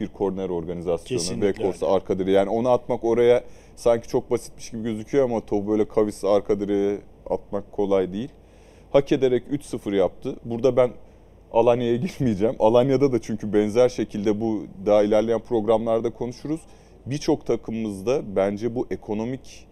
bir 0.00 0.08
korner 0.08 0.48
organizasyonu. 0.48 1.20
Kesinlikle 1.20 1.48
Vekors'a 1.48 1.86
öyle. 1.86 1.96
arka 1.96 2.18
direğe. 2.18 2.36
Yani 2.36 2.50
onu 2.50 2.68
atmak 2.68 3.04
oraya 3.04 3.44
sanki 3.76 4.08
çok 4.08 4.30
basitmiş 4.30 4.70
gibi 4.70 4.82
gözüküyor 4.82 5.24
ama 5.24 5.40
topu 5.40 5.70
böyle 5.70 5.88
kavis 5.88 6.24
arka 6.24 6.60
direğe 6.60 6.98
atmak 7.30 7.72
kolay 7.72 8.12
değil. 8.12 8.28
Hak 8.92 9.12
ederek 9.12 9.42
3-0 9.52 9.96
yaptı. 9.96 10.36
Burada 10.44 10.76
ben 10.76 10.90
Alanya'ya 11.52 11.96
girmeyeceğim. 12.18 12.56
Alanya'da 12.58 13.12
da 13.12 13.20
çünkü 13.20 13.52
benzer 13.52 13.88
şekilde 13.88 14.40
bu 14.40 14.66
daha 14.86 15.02
ilerleyen 15.02 15.40
programlarda 15.40 16.10
konuşuruz. 16.10 16.60
Birçok 17.06 17.46
takımımızda 17.46 18.36
bence 18.36 18.74
bu 18.74 18.86
ekonomik 18.90 19.66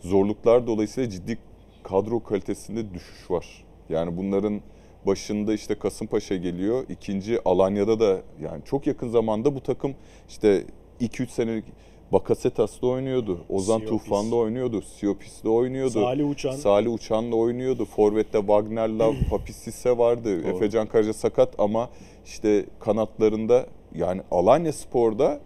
zorluklar 0.00 0.66
dolayısıyla 0.66 1.10
ciddi 1.10 1.38
kadro 1.82 2.22
kalitesinde 2.22 2.94
düşüş 2.94 3.30
var. 3.30 3.64
Yani 3.88 4.16
bunların 4.16 4.60
başında 5.06 5.54
işte 5.54 5.74
Kasımpaşa 5.74 6.36
geliyor. 6.36 6.84
İkinci 6.88 7.38
Alanya'da 7.44 8.00
da 8.00 8.22
yani 8.42 8.64
çok 8.64 8.86
yakın 8.86 9.08
zamanda 9.08 9.54
bu 9.54 9.60
takım 9.62 9.94
işte 10.28 10.64
2-3 11.00 11.26
senelik 11.28 11.64
Bakasetas'ta 12.12 12.86
oynuyordu. 12.86 13.40
Ozan 13.48 13.78
Siopis. 13.78 14.02
Tufan'da 14.04 14.36
oynuyordu. 14.36 14.82
Siopis'te 14.82 15.48
oynuyordu. 15.48 15.90
Salih 16.02 16.30
Uçan. 16.30 16.52
Salih 16.52 16.92
Uçan'la 16.94 17.36
oynuyordu. 17.36 17.84
Forvet'te 17.84 18.38
Wagner'la 18.38 19.10
Papis 19.30 19.56
Sisse 19.56 19.98
vardı. 19.98 20.42
Doğru. 20.44 20.56
Efecan 20.56 20.86
Karaca 20.86 21.12
sakat 21.12 21.54
ama 21.58 21.90
işte 22.24 22.66
kanatlarında 22.80 23.66
yani 23.94 24.20
Alanya 24.30 24.72
Spor'da 24.72 25.40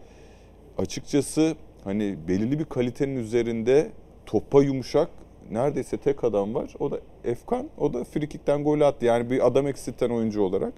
açıkçası 0.79 1.57
hani 1.85 2.17
belirli 2.29 2.59
bir 2.59 2.65
kalitenin 2.65 3.17
üzerinde 3.17 3.91
topa 4.27 4.63
yumuşak 4.63 5.09
neredeyse 5.51 5.97
tek 5.97 6.25
adam 6.25 6.55
var. 6.55 6.75
O 6.79 6.91
da 6.91 7.01
Efkan. 7.25 7.69
O 7.79 7.93
da 7.93 8.05
frikikten 8.05 8.65
gol 8.65 8.81
attı. 8.81 9.05
Yani 9.05 9.31
bir 9.31 9.47
adam 9.47 9.67
eksilten 9.67 10.11
oyuncu 10.11 10.43
olarak. 10.43 10.73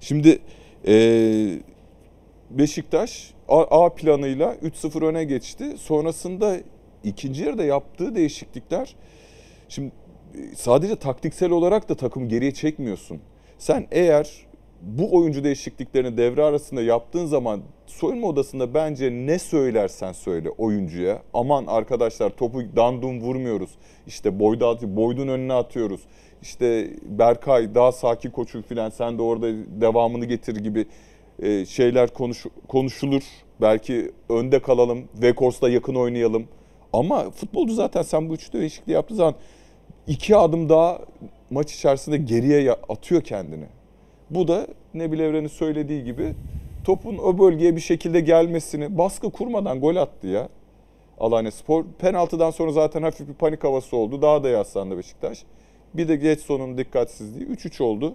Şimdi 0.00 0.38
eee, 0.86 1.58
Beşiktaş 2.50 3.34
A, 3.48 3.94
planıyla 3.94 4.54
3-0 4.54 5.04
öne 5.04 5.24
geçti. 5.24 5.74
Sonrasında 5.78 6.56
ikinci 7.04 7.44
yarıda 7.44 7.64
yaptığı 7.64 8.14
değişiklikler 8.14 8.96
şimdi 9.68 9.92
e, 10.34 10.54
sadece 10.54 10.96
taktiksel 10.96 11.50
olarak 11.50 11.88
da 11.88 11.94
takım 11.94 12.28
geriye 12.28 12.54
çekmiyorsun. 12.54 13.20
Sen 13.58 13.86
eğer 13.90 14.46
bu 14.82 15.16
oyuncu 15.16 15.44
değişikliklerini 15.44 16.16
devre 16.16 16.42
arasında 16.42 16.82
yaptığın 16.82 17.26
zaman 17.26 17.60
soyunma 17.86 18.26
odasında 18.26 18.74
bence 18.74 19.10
ne 19.10 19.38
söylersen 19.38 20.12
söyle 20.12 20.50
oyuncuya. 20.50 21.22
Aman 21.34 21.66
arkadaşlar 21.66 22.30
topu 22.30 22.76
dandum 22.76 23.20
vurmuyoruz. 23.20 23.70
İşte 24.06 24.38
boyda 24.38 24.68
atıyor, 24.68 24.96
boydun 24.96 25.28
önüne 25.28 25.52
atıyoruz. 25.52 26.00
İşte 26.42 26.90
Berkay 27.02 27.74
daha 27.74 27.92
sakin 27.92 28.30
koçun 28.30 28.62
filan 28.62 28.90
sen 28.90 29.18
de 29.18 29.22
orada 29.22 29.46
devamını 29.80 30.24
getir 30.24 30.56
gibi 30.56 30.86
e, 31.42 31.66
şeyler 31.66 32.14
konuş, 32.14 32.46
konuşulur. 32.68 33.22
Belki 33.60 34.12
önde 34.28 34.62
kalalım, 34.62 35.04
Vekors'la 35.22 35.68
yakın 35.68 35.94
oynayalım. 35.94 36.48
Ama 36.92 37.30
futbolcu 37.30 37.74
zaten 37.74 38.02
sen 38.02 38.28
bu 38.28 38.34
üç 38.34 38.52
değişikliği 38.52 38.92
yaptığı 38.92 39.14
zaman 39.14 39.34
iki 40.06 40.36
adım 40.36 40.68
daha 40.68 40.98
maç 41.50 41.74
içerisinde 41.74 42.16
geriye 42.16 42.72
atıyor 42.72 43.22
kendini. 43.22 43.64
Bu 44.30 44.48
da 44.48 44.66
Nebil 44.94 45.20
Evren'in 45.20 45.48
söylediği 45.48 46.04
gibi 46.04 46.34
topun 46.84 47.18
o 47.18 47.38
bölgeye 47.38 47.76
bir 47.76 47.80
şekilde 47.80 48.20
gelmesini 48.20 48.98
baskı 48.98 49.30
kurmadan 49.30 49.80
gol 49.80 49.96
attı 49.96 50.26
ya. 50.26 50.48
Alanya 51.20 51.50
Spor. 51.50 51.84
Penaltıdan 51.98 52.50
sonra 52.50 52.72
zaten 52.72 53.02
hafif 53.02 53.28
bir 53.28 53.34
panik 53.34 53.64
havası 53.64 53.96
oldu. 53.96 54.22
Daha 54.22 54.44
da 54.44 54.48
yaslandı 54.48 54.98
Beşiktaş. 54.98 55.44
Bir 55.94 56.08
de 56.08 56.16
Getson'un 56.16 56.78
dikkatsizliği 56.78 57.48
3-3 57.48 57.82
oldu. 57.82 58.14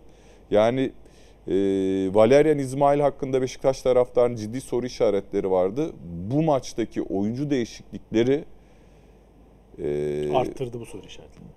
Yani 0.51 0.91
e, 1.47 1.53
Valerian 2.13 2.57
İsmail 2.57 2.99
hakkında 2.99 3.41
Beşiktaş 3.41 3.81
taraftarının 3.81 4.35
ciddi 4.35 4.61
soru 4.61 4.85
işaretleri 4.85 5.51
vardı. 5.51 5.93
Bu 6.31 6.43
maçtaki 6.43 7.01
oyuncu 7.01 7.49
değişiklikleri 7.49 8.43
e, 9.83 10.33
Arttırdı 10.35 10.79
bu 10.79 10.85
soru 10.85 11.05
işaretini. 11.05 11.47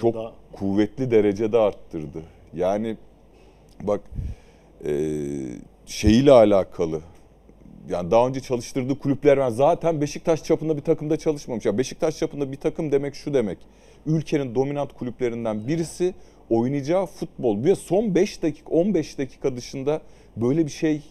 çok 0.00 0.14
Daha- 0.14 0.32
kuvvetli 0.52 1.10
derecede 1.10 1.58
arttırdı. 1.58 2.22
Yani 2.54 2.96
bak 3.82 4.00
e, 4.84 4.92
şeyiyle 5.86 6.32
alakalı. 6.32 7.00
Yani 7.90 8.10
daha 8.10 8.28
önce 8.28 8.40
çalıştırdığı 8.40 8.98
kulüpler 8.98 9.36
var. 9.36 9.50
Zaten 9.50 10.00
Beşiktaş 10.00 10.44
çapında 10.44 10.76
bir 10.76 10.82
takımda 10.82 11.16
çalışmamış. 11.16 11.64
Ya 11.66 11.78
Beşiktaş 11.78 12.18
çapında 12.18 12.52
bir 12.52 12.56
takım 12.56 12.92
demek 12.92 13.14
şu 13.14 13.34
demek. 13.34 13.58
Ülkenin 14.06 14.54
dominant 14.54 14.92
kulüplerinden 14.92 15.68
birisi 15.68 16.14
oynayacağı 16.50 17.06
futbol. 17.06 17.58
Bir 17.64 17.68
de 17.68 17.74
son 17.74 18.14
5 18.14 18.42
dakika 18.42 18.70
15 18.70 19.18
dakika 19.18 19.56
dışında 19.56 20.00
böyle 20.36 20.66
bir 20.66 20.70
şey 20.70 21.02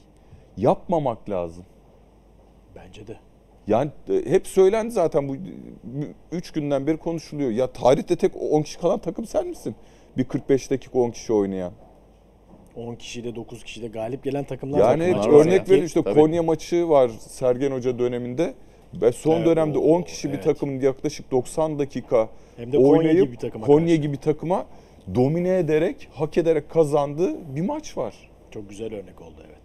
yapmamak 0.57 1.29
lazım. 1.29 1.63
Bence 2.75 3.07
de. 3.07 3.15
Yani 3.67 3.91
e, 4.09 4.13
hep 4.31 4.47
söylendi 4.47 4.91
zaten 4.91 5.27
bu 5.29 5.35
3 6.31 6.51
günden 6.51 6.87
beri 6.87 6.97
konuşuluyor. 6.97 7.51
Ya 7.51 7.67
tarihte 7.67 8.15
tek 8.15 8.31
10 8.51 8.61
kişi 8.61 8.79
kalan 8.79 8.99
takım 8.99 9.25
sen 9.25 9.47
misin? 9.47 9.75
Bir 10.17 10.23
45 10.23 10.71
dakika 10.71 10.99
10 10.99 11.11
kişi 11.11 11.33
oynayan. 11.33 11.71
10 12.75 12.95
kişiyle 12.95 13.35
9 13.35 13.63
kişiyle 13.63 13.87
galip 13.87 14.23
gelen 14.23 14.43
takımlar 14.43 14.79
Yani 14.79 15.11
takımlar 15.11 15.27
var 15.39 15.45
örnek 15.45 15.69
verin 15.69 15.85
işte 15.85 16.03
Tabii. 16.03 16.19
Konya 16.19 16.43
maçı 16.43 16.89
var 16.89 17.11
Sergen 17.19 17.71
Hoca 17.71 17.99
döneminde. 17.99 18.53
Ve 19.01 19.11
son 19.11 19.35
Evet, 19.35 19.45
dönemde 19.45 19.77
o- 19.77 19.81
10 19.81 20.01
kişi 20.01 20.27
bir 20.29 20.33
evet. 20.33 20.43
takımın 20.43 20.79
yaklaşık 20.79 21.31
90 21.31 21.79
dakika 21.79 22.29
Hem 22.57 22.71
de 22.71 22.77
Konya 22.77 22.89
oynayıp 22.91 23.21
gibi 23.25 23.31
bir 23.31 23.37
takıma 23.37 23.65
Konya 23.65 23.87
karşı. 23.87 24.01
gibi 24.01 24.17
takıma 24.17 24.65
domine 25.15 25.57
ederek, 25.57 26.09
hak 26.13 26.37
ederek 26.37 26.69
kazandığı 26.69 27.55
bir 27.55 27.61
maç 27.61 27.97
var. 27.97 28.31
Çok 28.51 28.69
güzel 28.69 28.93
örnek 28.93 29.21
oldu 29.21 29.43
evet. 29.47 29.61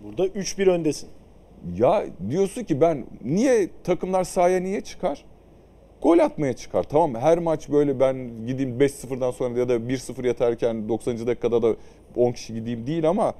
Burada 0.00 0.26
3-1 0.26 0.70
öndesin. 0.70 1.08
Ya 1.76 2.04
diyorsun 2.30 2.64
ki 2.64 2.80
ben 2.80 3.06
niye 3.24 3.70
takımlar 3.84 4.24
sahaya 4.24 4.60
niye 4.60 4.80
çıkar? 4.80 5.24
Gol 6.02 6.18
atmaya 6.18 6.52
çıkar. 6.52 6.82
Tamam? 6.82 7.14
Her 7.14 7.38
maç 7.38 7.68
böyle 7.68 8.00
ben 8.00 8.46
gideyim 8.46 8.78
5-0'dan 8.78 9.30
sonra 9.30 9.58
ya 9.58 9.68
da 9.68 9.76
1-0 9.76 10.26
yeterken 10.26 10.88
90. 10.88 11.26
dakikada 11.26 11.62
da 11.62 11.76
10 12.16 12.32
kişi 12.32 12.54
gideyim 12.54 12.86
değil 12.86 13.08
ama 13.08 13.34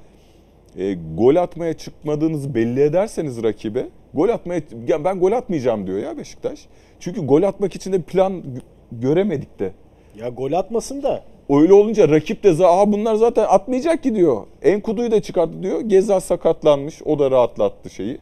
e, 0.77 0.95
gol 0.95 1.37
atmaya 1.37 1.75
çıkmadığınızı 1.75 2.55
belli 2.55 2.81
ederseniz 2.81 3.43
rakibe 3.43 3.87
gol 4.15 4.29
atmaya 4.29 4.63
ya 4.89 5.05
ben 5.05 5.21
gol 5.21 5.33
atmayacağım 5.33 5.87
diyor 5.87 5.99
ya 5.99 6.19
Beşiktaş. 6.19 6.67
Çünkü 7.01 7.27
gol 7.27 7.43
atmak 7.43 7.77
için 7.77 7.93
de 7.93 8.03
plan 8.03 8.33
gö- 8.33 9.01
göremedik 9.01 9.59
de. 9.59 9.73
Ya 10.17 10.29
gol 10.29 10.53
atmasın 10.53 11.03
da 11.03 11.25
Öyle 11.51 11.73
olunca 11.73 12.09
rakip 12.09 12.43
de 12.43 12.67
Aa, 12.67 12.93
bunlar 12.93 13.15
zaten 13.15 13.45
atmayacak 13.49 14.03
ki 14.03 14.15
diyor. 14.15 14.47
Enkudu'yu 14.63 15.11
da 15.11 15.23
çıkarttı 15.23 15.63
diyor. 15.63 15.81
Geza 15.81 16.21
sakatlanmış. 16.21 17.03
O 17.03 17.19
da 17.19 17.31
rahatlattı 17.31 17.91
şeyi. 17.91 18.19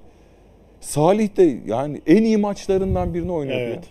Salih 0.80 1.36
de 1.36 1.58
yani 1.66 2.00
en 2.06 2.22
iyi 2.22 2.36
maçlarından 2.36 3.14
birini 3.14 3.32
oynadı. 3.32 3.56
evet. 3.56 3.84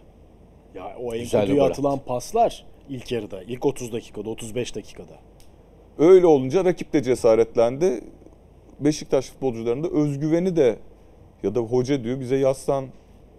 Ya 0.75 0.97
o 1.03 1.11
Güzel 1.11 1.39
de 1.39 1.43
Enkudu'ya 1.43 1.65
atılan 1.65 1.99
paslar 1.99 2.65
ilk 2.89 3.11
yarıda, 3.11 3.43
ilk 3.43 3.65
30 3.65 3.93
dakikada, 3.93 4.29
35 4.29 4.75
dakikada. 4.75 5.13
Öyle 5.97 6.25
olunca 6.27 6.65
rakip 6.65 6.93
de 6.93 7.03
cesaretlendi. 7.03 8.01
Beşiktaş 8.79 9.29
futbolcularının 9.29 9.83
da 9.83 9.87
özgüveni 9.87 10.55
de 10.55 10.75
ya 11.43 11.55
da 11.55 11.59
hoca 11.59 12.03
diyor 12.03 12.19
bize 12.19 12.35
yaslan 12.35 12.85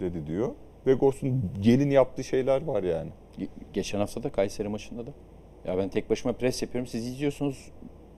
dedi 0.00 0.26
diyor. 0.26 0.48
Vegors'un 0.86 1.42
gelin 1.60 1.90
yaptığı 1.90 2.24
şeyler 2.24 2.64
var 2.64 2.82
yani. 2.82 3.10
Ge- 3.38 3.48
Geçen 3.72 3.98
hafta 3.98 4.22
da 4.22 4.30
Kayseri 4.32 4.68
maçında 4.68 5.06
da. 5.06 5.10
Ya 5.66 5.78
ben 5.78 5.88
tek 5.88 6.10
başıma 6.10 6.32
pres 6.32 6.62
yapıyorum. 6.62 6.86
Siz 6.86 7.06
izliyorsunuz. 7.06 7.68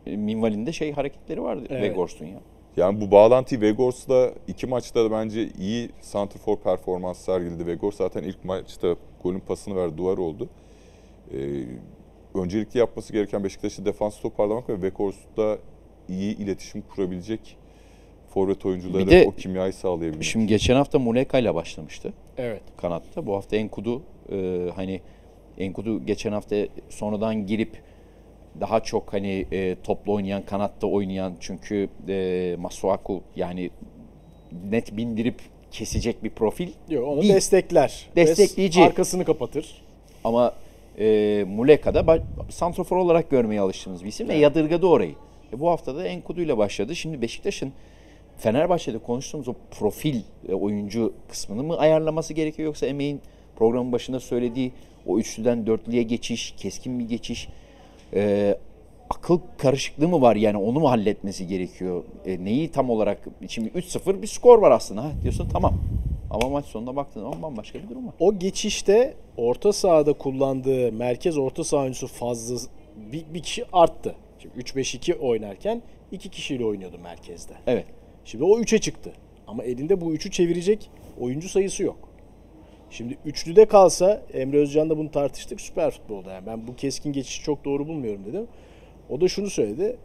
E, 0.06 0.16
Minval'in 0.16 0.66
de 0.66 0.72
şey 0.72 0.92
hareketleri 0.92 1.42
vardı. 1.42 1.66
Evet. 1.70 1.82
Vegors'un 1.82 2.26
ya. 2.26 2.38
Yani 2.76 3.00
bu 3.00 3.10
bağlantıyı 3.10 3.60
Vegors'la 3.60 4.30
iki 4.48 4.66
maçta 4.66 5.04
da 5.04 5.10
bence 5.10 5.48
iyi 5.48 5.90
santrfor 6.00 6.56
performans 6.56 7.18
sergiledi. 7.18 7.66
Vegors 7.66 7.96
zaten 7.96 8.22
ilk 8.22 8.44
maçta 8.44 8.96
golün 9.22 9.40
pasını 9.40 9.76
verdi, 9.76 9.96
duvar 9.98 10.18
oldu. 10.18 10.48
Ee, 11.32 11.38
öncelikli 12.34 12.78
yapması 12.78 13.12
gereken 13.12 13.44
Beşiktaş'ı 13.44 13.84
defans 13.84 14.20
toparlamak 14.20 14.68
ve 14.68 14.82
Vegors'ta 14.82 15.58
iyi 16.08 16.36
iletişim 16.38 16.82
kurabilecek 16.82 17.56
forvet 18.28 18.66
oyuncuları 18.66 19.10
de- 19.10 19.24
o 19.28 19.30
kimyayı 19.30 19.72
sağlayabilmek. 19.72 20.24
Şimdi 20.24 20.46
geçen 20.46 20.74
hafta 20.76 20.98
Muleka 20.98 21.38
ile 21.38 21.54
başlamıştı 21.54 22.12
Evet. 22.38 22.62
kanatta. 22.76 23.26
Bu 23.26 23.34
hafta 23.36 23.56
Enkudu 23.56 24.02
e, 24.32 24.70
hani 24.76 25.00
Enkudu 25.58 26.06
geçen 26.06 26.32
hafta 26.32 26.56
sonradan 26.88 27.46
girip 27.46 27.82
daha 28.60 28.80
çok 28.80 29.12
hani 29.12 29.46
e, 29.52 29.76
toplu 29.84 30.12
oynayan, 30.12 30.42
kanatta 30.42 30.86
oynayan 30.86 31.32
çünkü 31.40 31.88
e, 32.08 32.56
Masuaku 32.58 33.22
yani 33.36 33.70
net 34.70 34.96
bindirip 34.96 35.40
kesecek 35.70 36.24
bir 36.24 36.30
profil 36.30 36.68
Yok 36.88 37.08
onu 37.08 37.22
değil. 37.22 37.34
destekler. 37.34 38.08
Destekleyici. 38.16 38.80
Ve 38.80 38.84
arkasını 38.84 39.24
kapatır. 39.24 39.82
Ama 40.24 40.52
e, 40.98 41.44
Muleka'da 41.48 42.00
ba- 42.00 42.22
santrofor 42.50 42.96
olarak 42.96 43.30
görmeye 43.30 43.60
alıştığımız 43.60 44.02
bir 44.04 44.08
isim 44.08 44.28
ve 44.28 44.34
yadırgadı 44.34 44.86
orayı. 44.86 45.14
E, 45.52 45.60
bu 45.60 45.70
hafta 45.70 45.96
da 45.96 46.06
Enkudu 46.06 46.40
ile 46.40 46.58
başladı. 46.58 46.96
Şimdi 46.96 47.22
Beşiktaş'ın 47.22 47.72
Fenerbahçe'de 48.38 48.98
konuştuğumuz 48.98 49.48
o 49.48 49.54
profil 49.70 50.20
e, 50.48 50.54
oyuncu 50.54 51.12
kısmını 51.28 51.62
mı 51.62 51.78
ayarlaması 51.78 52.34
gerekiyor 52.34 52.66
yoksa 52.66 52.86
Emeğin 52.86 53.20
programın 53.56 53.92
başında 53.92 54.20
söylediği 54.20 54.72
o 55.06 55.18
üçlüden 55.18 55.66
dörtlüye 55.66 56.02
geçiş, 56.02 56.54
keskin 56.56 56.98
bir 56.98 57.08
geçiş, 57.08 57.48
e, 58.14 58.54
akıl 59.10 59.38
karışıklığı 59.58 60.08
mı 60.08 60.20
var 60.20 60.36
yani 60.36 60.56
onu 60.56 60.80
mu 60.80 60.90
halletmesi 60.90 61.46
gerekiyor? 61.46 62.04
E, 62.26 62.44
neyi 62.44 62.70
tam 62.70 62.90
olarak 62.90 63.18
şimdi 63.48 63.68
3-0 63.68 64.22
bir 64.22 64.26
skor 64.26 64.58
var 64.58 64.70
aslında 64.70 65.04
ha 65.04 65.10
diyorsun 65.22 65.48
tamam. 65.52 65.74
Ama 66.30 66.48
maç 66.48 66.64
sonuna 66.64 66.96
baktığın 66.96 67.20
zaman 67.20 67.42
bambaşka 67.42 67.78
bir 67.78 67.88
durum 67.88 68.06
var. 68.06 68.14
O 68.20 68.38
geçişte 68.38 69.14
orta 69.36 69.72
sahada 69.72 70.12
kullandığı 70.12 70.92
merkez 70.92 71.38
orta 71.38 71.64
saha 71.64 71.80
oyuncusu 71.80 72.06
fazla 72.06 72.56
bir, 73.12 73.24
bir 73.34 73.42
kişi 73.42 73.64
arttı. 73.72 74.14
Şimdi 74.38 74.58
3-5-2 74.58 75.18
oynarken 75.18 75.82
iki 76.12 76.28
kişiyle 76.28 76.64
oynuyordu 76.64 76.98
merkezde. 76.98 77.52
Evet. 77.66 77.84
Şimdi 78.24 78.44
o 78.44 78.60
3'e 78.60 78.78
çıktı. 78.78 79.12
Ama 79.46 79.64
elinde 79.64 80.00
bu 80.00 80.14
3'ü 80.14 80.30
çevirecek 80.30 80.90
oyuncu 81.20 81.48
sayısı 81.48 81.82
yok. 81.82 82.05
Şimdi 82.90 83.18
üçlüde 83.24 83.64
kalsa 83.64 84.22
Emre 84.34 84.58
Özcan'da 84.58 84.98
bunu 84.98 85.10
tartıştık 85.10 85.60
süper 85.60 85.90
futbolda. 85.90 86.32
Yani 86.32 86.46
ben 86.46 86.66
bu 86.66 86.76
keskin 86.76 87.12
geçişi 87.12 87.42
çok 87.42 87.64
doğru 87.64 87.88
bulmuyorum 87.88 88.24
dedim. 88.26 88.46
O 89.10 89.20
da 89.20 89.28
şunu 89.28 89.50
söyledi. 89.50 89.96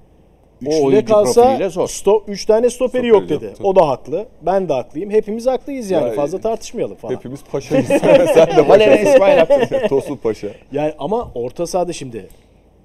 Üçlüde 0.62 1.06
kalsa 1.06 1.70
zor. 1.70 1.88
sto, 1.88 2.24
üç 2.28 2.46
tane 2.46 2.70
stoperi 2.70 2.90
Stoperi 2.90 3.08
yok 3.08 3.30
dedi. 3.30 3.46
yaptı. 3.46 3.64
O 3.64 3.76
da 3.76 3.88
haklı. 3.88 4.26
Ben 4.42 4.70
de 4.70 4.74
haklıyım. 4.74 5.12
Hepimiz 5.12 5.48
haklıyız 5.48 5.92
yani. 5.92 6.08
Ya, 6.08 6.14
Fazla 6.14 6.42
tartışmayalım 6.42 6.96
falan. 6.96 7.16
Hepimiz 7.16 7.44
paşayız. 7.44 7.88
Sen 8.34 8.58
de 8.58 9.24
yaptı. 9.24 9.88
Tosun 9.90 10.16
Paşa. 10.16 10.48
Yani 10.72 10.94
ama 11.00 11.32
orta 11.36 11.68
sahada 11.68 11.94
şimdi 11.94 12.28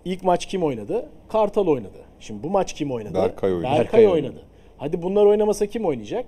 ilk 0.05 0.25
maç 0.25 0.47
kim 0.47 0.63
oynadı? 0.63 1.09
Kartal 1.29 1.67
oynadı. 1.67 1.99
Şimdi 2.21 2.43
bu 2.43 2.51
maç 2.51 2.73
kim 2.73 2.93
oynadı? 2.93 3.15
Berkay 3.15 3.53
oynadı. 3.53 3.65
Berkay, 3.65 3.85
Berkay 3.85 4.07
oynadı. 4.07 4.27
oynadı. 4.29 4.45
Hadi 4.79 5.03
bunlar 5.03 5.27
oynamasa 5.27 5.67
kim 5.67 5.85
oynayacak? 5.85 6.25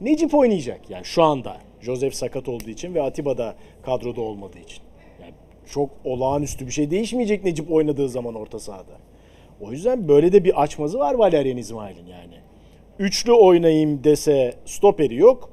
Necip 0.00 0.34
oynayacak 0.34 0.90
yani 0.90 1.04
şu 1.04 1.22
anda. 1.22 1.56
Joseph 1.82 2.14
sakat 2.14 2.48
olduğu 2.48 2.70
için 2.70 2.94
ve 2.94 3.02
Atiba 3.02 3.38
da 3.38 3.54
kadroda 3.82 4.20
olmadığı 4.20 4.58
için. 4.58 4.82
Yani 5.20 5.32
çok 5.70 5.90
olağanüstü 6.04 6.66
bir 6.66 6.72
şey 6.72 6.90
değişmeyecek 6.90 7.44
Necip 7.44 7.72
oynadığı 7.72 8.08
zaman 8.08 8.34
orta 8.34 8.58
sahada. 8.58 8.92
O 9.60 9.72
yüzden 9.72 10.08
böyle 10.08 10.32
de 10.32 10.44
bir 10.44 10.62
açmazı 10.62 10.98
var 10.98 11.14
Valerian 11.14 11.56
İsmail'in 11.56 12.06
yani. 12.06 12.34
Üçlü 12.98 13.32
oynayayım 13.32 14.04
dese 14.04 14.54
stoperi 14.64 15.14
yok. 15.16 15.50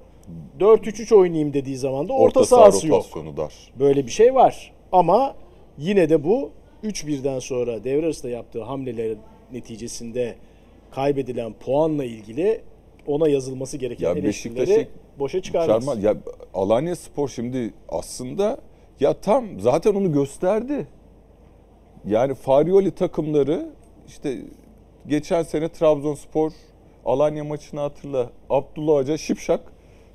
4-3-3 0.59 1.15
oynayayım 1.15 1.53
dediği 1.53 1.77
zaman 1.77 2.09
da 2.09 2.13
orta, 2.13 2.23
Orta 2.23 2.45
saha 2.45 2.61
sahası 2.61 2.87
yok. 2.87 3.05
dar. 3.37 3.53
Böyle 3.79 4.05
bir 4.05 4.11
şey 4.11 4.35
var. 4.35 4.73
Ama 4.91 5.35
yine 5.77 6.09
de 6.09 6.23
bu 6.23 6.51
3-1'den 6.83 7.39
sonra 7.39 7.83
devre 7.83 8.05
arasında 8.05 8.31
yaptığı 8.31 8.63
hamleler 8.63 9.17
neticesinde 9.51 10.35
kaybedilen 10.91 11.53
puanla 11.53 12.05
ilgili 12.05 12.61
ona 13.07 13.29
yazılması 13.29 13.77
gereken 13.77 14.07
Ya 14.07 14.13
eleştirileri 14.15 14.87
boşa 15.19 15.41
çıkarmaz. 15.41 15.83
Çarmıha- 15.85 16.05
ya 16.05 16.15
Alanya 16.53 16.95
Spor 16.95 17.27
şimdi 17.29 17.73
aslında 17.89 18.57
ya 18.99 19.13
tam 19.13 19.59
zaten 19.59 19.93
onu 19.95 20.11
gösterdi. 20.13 20.87
Yani 22.05 22.33
Farioli 22.33 22.91
takımları 22.91 23.69
işte 24.07 24.37
geçen 25.07 25.43
sene 25.43 25.69
Trabzonspor 25.69 26.51
Alanya 27.05 27.43
maçını 27.43 27.79
hatırla. 27.79 28.29
Abdullah 28.49 28.93
Hoca 28.95 29.17
şipşak 29.17 29.59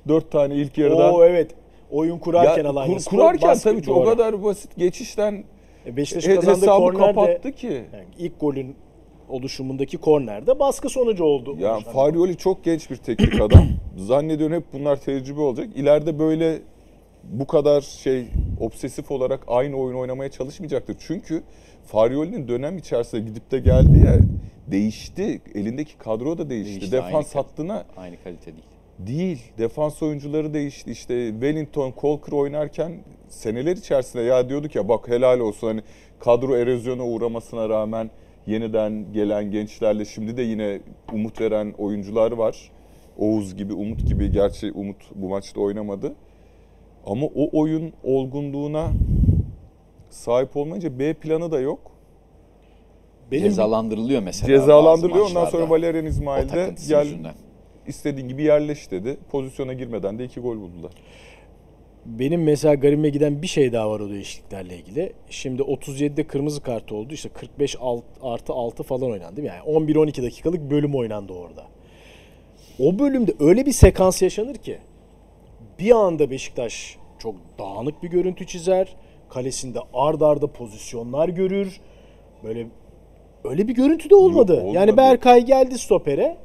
dört 0.07 0.31
tane 0.31 0.55
ilk 0.55 0.77
yarıdan. 0.77 1.13
Oo 1.13 1.23
evet. 1.23 1.51
Oyun 1.91 2.19
kurarken 2.19 2.63
Ya 2.63 2.69
Alanya 2.69 2.93
kur- 2.93 2.99
Spor 2.99 3.17
kurarken 3.17 3.57
tabii 3.57 3.81
ki 3.81 3.91
o 3.91 3.95
doğru. 3.95 4.05
kadar 4.09 4.43
basit 4.43 4.77
geçişten 4.77 5.43
E, 5.85 5.95
Beşiktaş 5.97 6.25
kazandığı 6.35 6.51
hesabı 6.61 6.85
korner 6.93 6.99
de 7.01 7.13
kapattı 7.13 7.51
ki. 7.51 7.67
yani 7.93 8.05
ilk 8.17 8.39
golün 8.39 8.75
oluşumundaki 9.29 9.97
kornerde 9.97 10.59
baskı 10.59 10.89
sonucu 10.89 11.23
oldu. 11.23 11.55
Ya 11.59 11.75
oluşan. 11.75 11.93
Farioli 11.93 12.37
çok 12.37 12.63
genç 12.63 12.89
bir 12.89 12.95
teknik 12.95 13.41
adam. 13.41 13.67
Zannediyorum 13.97 14.55
hep 14.55 14.63
bunlar 14.73 14.95
tecrübe 14.95 15.41
olacak. 15.41 15.69
İleride 15.75 16.19
böyle 16.19 16.59
bu 17.23 17.47
kadar 17.47 17.81
şey 17.81 18.25
obsesif 18.59 19.11
olarak 19.11 19.43
aynı 19.47 19.75
oyun 19.75 19.95
oynamaya 19.95 20.31
çalışmayacaktır. 20.31 20.95
Çünkü 20.99 21.43
Farioli'nin 21.85 22.47
dönem 22.47 22.77
içerisinde 22.77 23.21
gidip 23.21 23.51
de 23.51 23.59
geldi 23.59 24.03
ya 24.05 24.17
değişti. 24.67 25.41
Elindeki 25.55 25.97
kadro 25.97 26.37
da 26.37 26.49
değişti. 26.49 26.71
Değişti, 26.71 26.91
Defans 26.91 27.13
aynı 27.13 27.23
kalite. 27.23 27.39
hattına 27.39 27.85
Aynı 27.97 28.15
kalite 28.23 28.45
değil. 28.45 28.63
değil. 28.99 29.41
Defans 29.57 30.03
oyuncuları 30.03 30.53
değişti. 30.53 30.91
İşte 30.91 31.29
Wellington, 31.29 31.93
Colker 32.01 32.31
oynarken 32.33 32.91
seneler 33.29 33.77
içerisinde 33.77 34.23
ya 34.23 34.49
diyorduk 34.49 34.75
ya 34.75 34.89
bak 34.89 35.07
helal 35.07 35.39
olsun 35.39 35.67
hani 35.67 35.81
kadro 36.19 36.55
erozyona 36.55 37.03
uğramasına 37.05 37.69
rağmen 37.69 38.09
yeniden 38.47 39.13
gelen 39.13 39.51
gençlerle 39.51 40.05
şimdi 40.05 40.37
de 40.37 40.41
yine 40.41 40.81
umut 41.13 41.41
veren 41.41 41.73
oyuncular 41.77 42.31
var. 42.31 42.71
Oğuz 43.17 43.55
gibi, 43.55 43.73
Umut 43.73 44.07
gibi. 44.07 44.31
Gerçi 44.31 44.71
Umut 44.71 44.97
bu 45.15 45.29
maçta 45.29 45.61
oynamadı. 45.61 46.15
Ama 47.05 47.25
o 47.25 47.59
oyun 47.59 47.93
olgunluğuna 48.03 48.87
sahip 50.09 50.57
olmayınca 50.57 50.99
B 50.99 51.13
planı 51.13 51.51
da 51.51 51.59
yok. 51.59 51.91
Benim 53.31 53.43
Cezalandırılıyor 53.43 54.23
mesela. 54.23 54.47
Cezalandırılıyor. 54.47 55.29
Ondan 55.29 55.45
sonra. 55.45 55.69
Valerian 55.69 56.05
İsmail 56.05 56.49
de 56.49 56.75
gel 56.89 57.05
yüzünden. 57.05 57.33
istediğin 57.87 58.27
gibi 58.27 58.43
yerleş 58.43 58.91
dedi. 58.91 59.17
Pozisyona 59.31 59.73
girmeden 59.73 60.19
de 60.19 60.25
iki 60.25 60.39
gol 60.39 60.57
buldular. 60.57 60.91
Benim 62.05 62.43
mesela 62.43 62.75
garibime 62.75 63.09
giden 63.09 63.41
bir 63.41 63.47
şey 63.47 63.73
daha 63.73 63.89
var 63.91 63.99
o 63.99 64.09
değişikliklerle 64.09 64.77
ilgili. 64.77 65.13
Şimdi 65.29 65.61
37'de 65.61 66.27
kırmızı 66.27 66.61
kart 66.61 66.91
oldu. 66.91 67.13
İşte 67.13 67.29
45 67.29 67.75
alt, 67.79 68.03
artı 68.21 68.53
6 68.53 68.83
falan 68.83 69.11
oynandı? 69.11 69.41
Yani 69.41 69.59
11-12 69.59 70.23
dakikalık 70.23 70.71
bölüm 70.71 70.95
oynandı 70.95 71.33
orada. 71.33 71.63
O 72.79 72.99
bölümde 72.99 73.33
öyle 73.39 73.65
bir 73.65 73.71
sekans 73.71 74.21
yaşanır 74.21 74.55
ki 74.55 74.77
bir 75.79 75.91
anda 75.91 76.31
Beşiktaş 76.31 76.97
çok 77.19 77.35
dağınık 77.59 78.03
bir 78.03 78.09
görüntü 78.09 78.47
çizer. 78.47 78.95
Kalesinde 79.29 79.79
ard 79.93 80.21
arda 80.21 80.47
pozisyonlar 80.47 81.29
görür. 81.29 81.81
Böyle 82.43 82.67
öyle 83.43 83.67
bir 83.67 83.73
görüntü 83.73 84.09
de 84.09 84.15
olmadı. 84.15 84.53
Yok, 84.53 84.61
olmadı. 84.61 84.75
Yani 84.75 84.97
Berkay 84.97 85.45
geldi 85.45 85.77
stopere. 85.77 86.37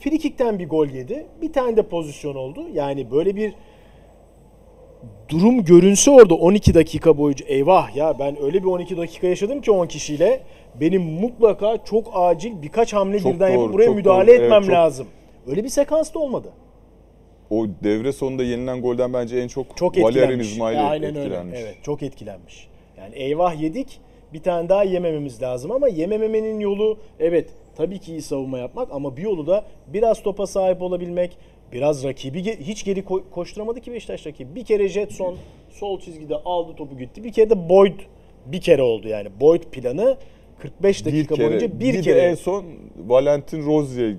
Frikikten 0.00 0.58
bir 0.58 0.68
gol 0.68 0.86
yedi. 0.86 1.26
Bir 1.42 1.52
tane 1.52 1.76
de 1.76 1.82
pozisyon 1.82 2.34
oldu. 2.34 2.68
Yani 2.72 3.10
böyle 3.10 3.36
bir 3.36 3.54
durum 5.28 5.64
görünse 5.64 6.10
orada 6.10 6.34
12 6.34 6.74
dakika 6.74 7.18
boyunca 7.18 7.46
eyvah 7.46 7.96
ya 7.96 8.18
ben 8.18 8.42
öyle 8.42 8.62
bir 8.62 8.68
12 8.68 8.96
dakika 8.96 9.26
yaşadım 9.26 9.60
ki 9.60 9.70
10 9.70 9.86
kişiyle 9.86 10.40
benim 10.80 11.02
mutlaka 11.02 11.84
çok 11.84 12.10
acil 12.14 12.62
birkaç 12.62 12.92
hamle 12.92 13.20
Çok 13.20 13.34
birden 13.34 13.48
doğru, 13.54 13.60
yapıp 13.60 13.74
buraya 13.74 13.86
çok 13.86 13.96
müdahale 13.96 14.26
doğru. 14.26 14.34
Evet, 14.36 14.42
etmem 14.44 14.62
çok- 14.62 14.72
lazım. 14.72 15.06
Öyle 15.46 15.64
bir 15.64 15.68
sekans 15.68 16.14
da 16.14 16.18
olmadı. 16.18 16.48
O 17.50 17.66
devre 17.84 18.12
sonunda 18.12 18.42
yenilen 18.44 18.80
golden 18.80 19.12
bence 19.12 19.38
en 19.38 19.48
çok, 19.48 19.76
Çok 19.76 19.96
Valerian 19.96 20.22
etkilenmiş. 20.22 20.52
İsmail 20.52 20.90
Aynen 20.90 21.08
etkilenmiş. 21.14 21.58
öyle. 21.58 21.64
Evet, 21.68 21.76
çok 21.82 22.02
etkilenmiş. 22.02 22.68
Yani 22.98 23.14
eyvah 23.14 23.60
yedik. 23.60 24.00
Bir 24.32 24.42
tane 24.42 24.68
daha 24.68 24.84
yemememiz 24.84 25.42
lazım 25.42 25.70
ama 25.72 25.88
yemememenin 25.88 26.60
yolu 26.60 26.98
evet 27.20 27.50
tabii 27.76 27.98
ki 27.98 28.12
iyi 28.12 28.22
savunma 28.22 28.58
yapmak 28.58 28.88
ama 28.92 29.16
bir 29.16 29.22
yolu 29.22 29.46
da 29.46 29.64
biraz 29.86 30.22
topa 30.22 30.46
sahip 30.46 30.82
olabilmek, 30.82 31.36
biraz 31.72 32.04
rakibi 32.04 32.38
ge- 32.40 32.60
hiç 32.60 32.84
geri 32.84 33.00
ko- 33.00 33.30
koşturamadı 33.30 33.80
ki 33.80 33.92
Beşiktaş 33.92 34.26
rakibi. 34.26 34.54
Bir 34.54 34.64
kere 34.64 34.88
Jetson 34.88 35.36
sol 35.70 36.00
çizgide 36.00 36.36
aldı 36.36 36.72
topu 36.76 36.98
gitti. 36.98 37.24
Bir 37.24 37.32
kere 37.32 37.50
de 37.50 37.68
Boyd 37.68 38.00
bir 38.46 38.60
kere 38.60 38.82
oldu 38.82 39.08
yani. 39.08 39.28
Boyd 39.40 39.62
planı 39.62 40.16
45 40.58 41.06
dakika 41.06 41.38
boyunca 41.38 41.80
bir, 41.80 41.80
bir 41.80 42.02
kere. 42.02 42.16
de 42.16 42.20
en 42.20 42.34
son 42.34 42.64
Valentin 43.06 43.66
Rozier 43.66 44.14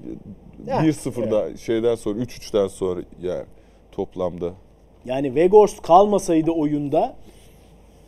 Ya, 0.67 0.77
1-0'da 0.81 1.57
şeyden 1.57 1.95
sonra 1.95 2.19
3-3'ten 2.19 2.67
sonra 2.67 3.01
ya 3.21 3.45
toplamda 3.91 4.53
Yani 5.05 5.27
Weghorst 5.27 5.81
kalmasaydı 5.81 6.51
oyunda 6.51 7.15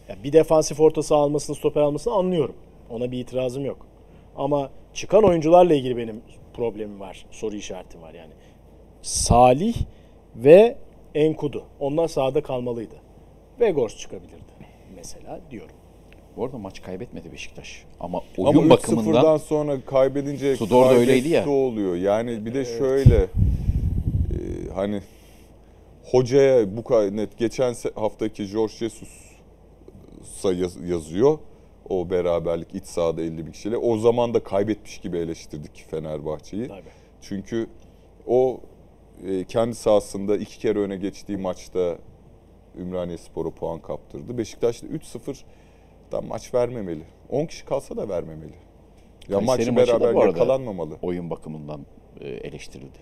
ya 0.09 0.15
bir 0.23 0.33
defansif 0.33 0.79
orta 0.79 1.03
saha 1.03 1.19
almasını, 1.19 1.55
stoper 1.55 1.81
almasını 1.81 2.13
anlıyorum. 2.13 2.55
Ona 2.89 3.11
bir 3.11 3.19
itirazım 3.19 3.65
yok. 3.65 3.85
Ama 4.37 4.69
çıkan 4.93 5.23
oyuncularla 5.23 5.73
ilgili 5.73 5.97
benim 5.97 6.21
problemim 6.53 6.99
var. 6.99 7.25
Soru 7.31 7.55
işaretim 7.55 8.01
var 8.01 8.13
yani. 8.13 8.31
Salih 9.01 9.75
ve 10.35 10.77
Enkudu. 11.15 11.63
Onlar 11.79 12.07
sahada 12.07 12.43
kalmalıydı. 12.43 12.95
Weghorst 13.57 13.99
çıkabilirdi 13.99 14.41
mesela 14.95 15.41
diyorum. 15.51 15.75
Bu 16.37 16.45
arada 16.45 16.57
maç 16.57 16.81
kaybetmedi 16.81 17.31
Beşiktaş. 17.31 17.83
Ama 17.99 18.21
oyun 18.37 18.49
Ama 18.49 18.61
3-0'dan 18.61 18.69
bakımından 18.69 19.37
sonra 19.37 19.81
kaybedince 19.85 20.55
Tudor 20.55 20.85
da 20.89 20.93
öyleydi 20.93 21.29
ya. 21.29 21.49
oluyor. 21.49 21.95
Yani 21.95 22.45
bir 22.45 22.53
de 22.53 22.65
şöyle 22.65 23.15
e, 23.15 23.27
hani 24.75 25.01
hocaya 26.11 26.77
bu 26.77 26.83
kadar 26.83 27.17
net 27.17 27.37
geçen 27.37 27.75
haftaki 27.95 28.51
George 28.51 28.73
Jesus'a 28.73 30.53
yaz- 30.53 30.89
yazıyor. 30.89 31.39
O 31.89 32.09
beraberlik 32.09 32.75
iç 32.75 32.85
sahada 32.85 33.21
50 33.21 33.45
bir 33.47 33.51
kişiyle. 33.51 33.77
O 33.77 33.97
zaman 33.97 34.33
da 34.33 34.43
kaybetmiş 34.43 34.97
gibi 34.97 35.17
eleştirdik 35.17 35.85
Fenerbahçe'yi. 35.91 36.69
Çünkü 37.21 37.67
o 38.27 38.59
e, 39.27 39.43
kendi 39.43 39.75
sahasında 39.75 40.37
iki 40.37 40.59
kere 40.59 40.79
öne 40.79 40.97
geçtiği 40.97 41.37
maçta 41.37 41.97
Ümraniye 42.77 43.17
Spor'a 43.17 43.49
puan 43.49 43.79
kaptırdı. 43.81 44.37
Beşiktaş 44.37 44.83
da 44.83 44.87
3-0'dan 44.87 46.25
maç 46.25 46.53
vermemeli. 46.53 47.03
10 47.29 47.45
kişi 47.45 47.65
kalsa 47.65 47.97
da 47.97 48.09
vermemeli. 48.09 48.53
Ya 49.29 49.39
Kayseri 49.39 49.71
maçı 49.71 49.75
beraber 49.91 50.25
yakalanmamalı. 50.25 50.97
oyun 51.01 51.29
bakımından 51.29 51.85
e, 52.21 52.29
eleştirildi. 52.29 52.97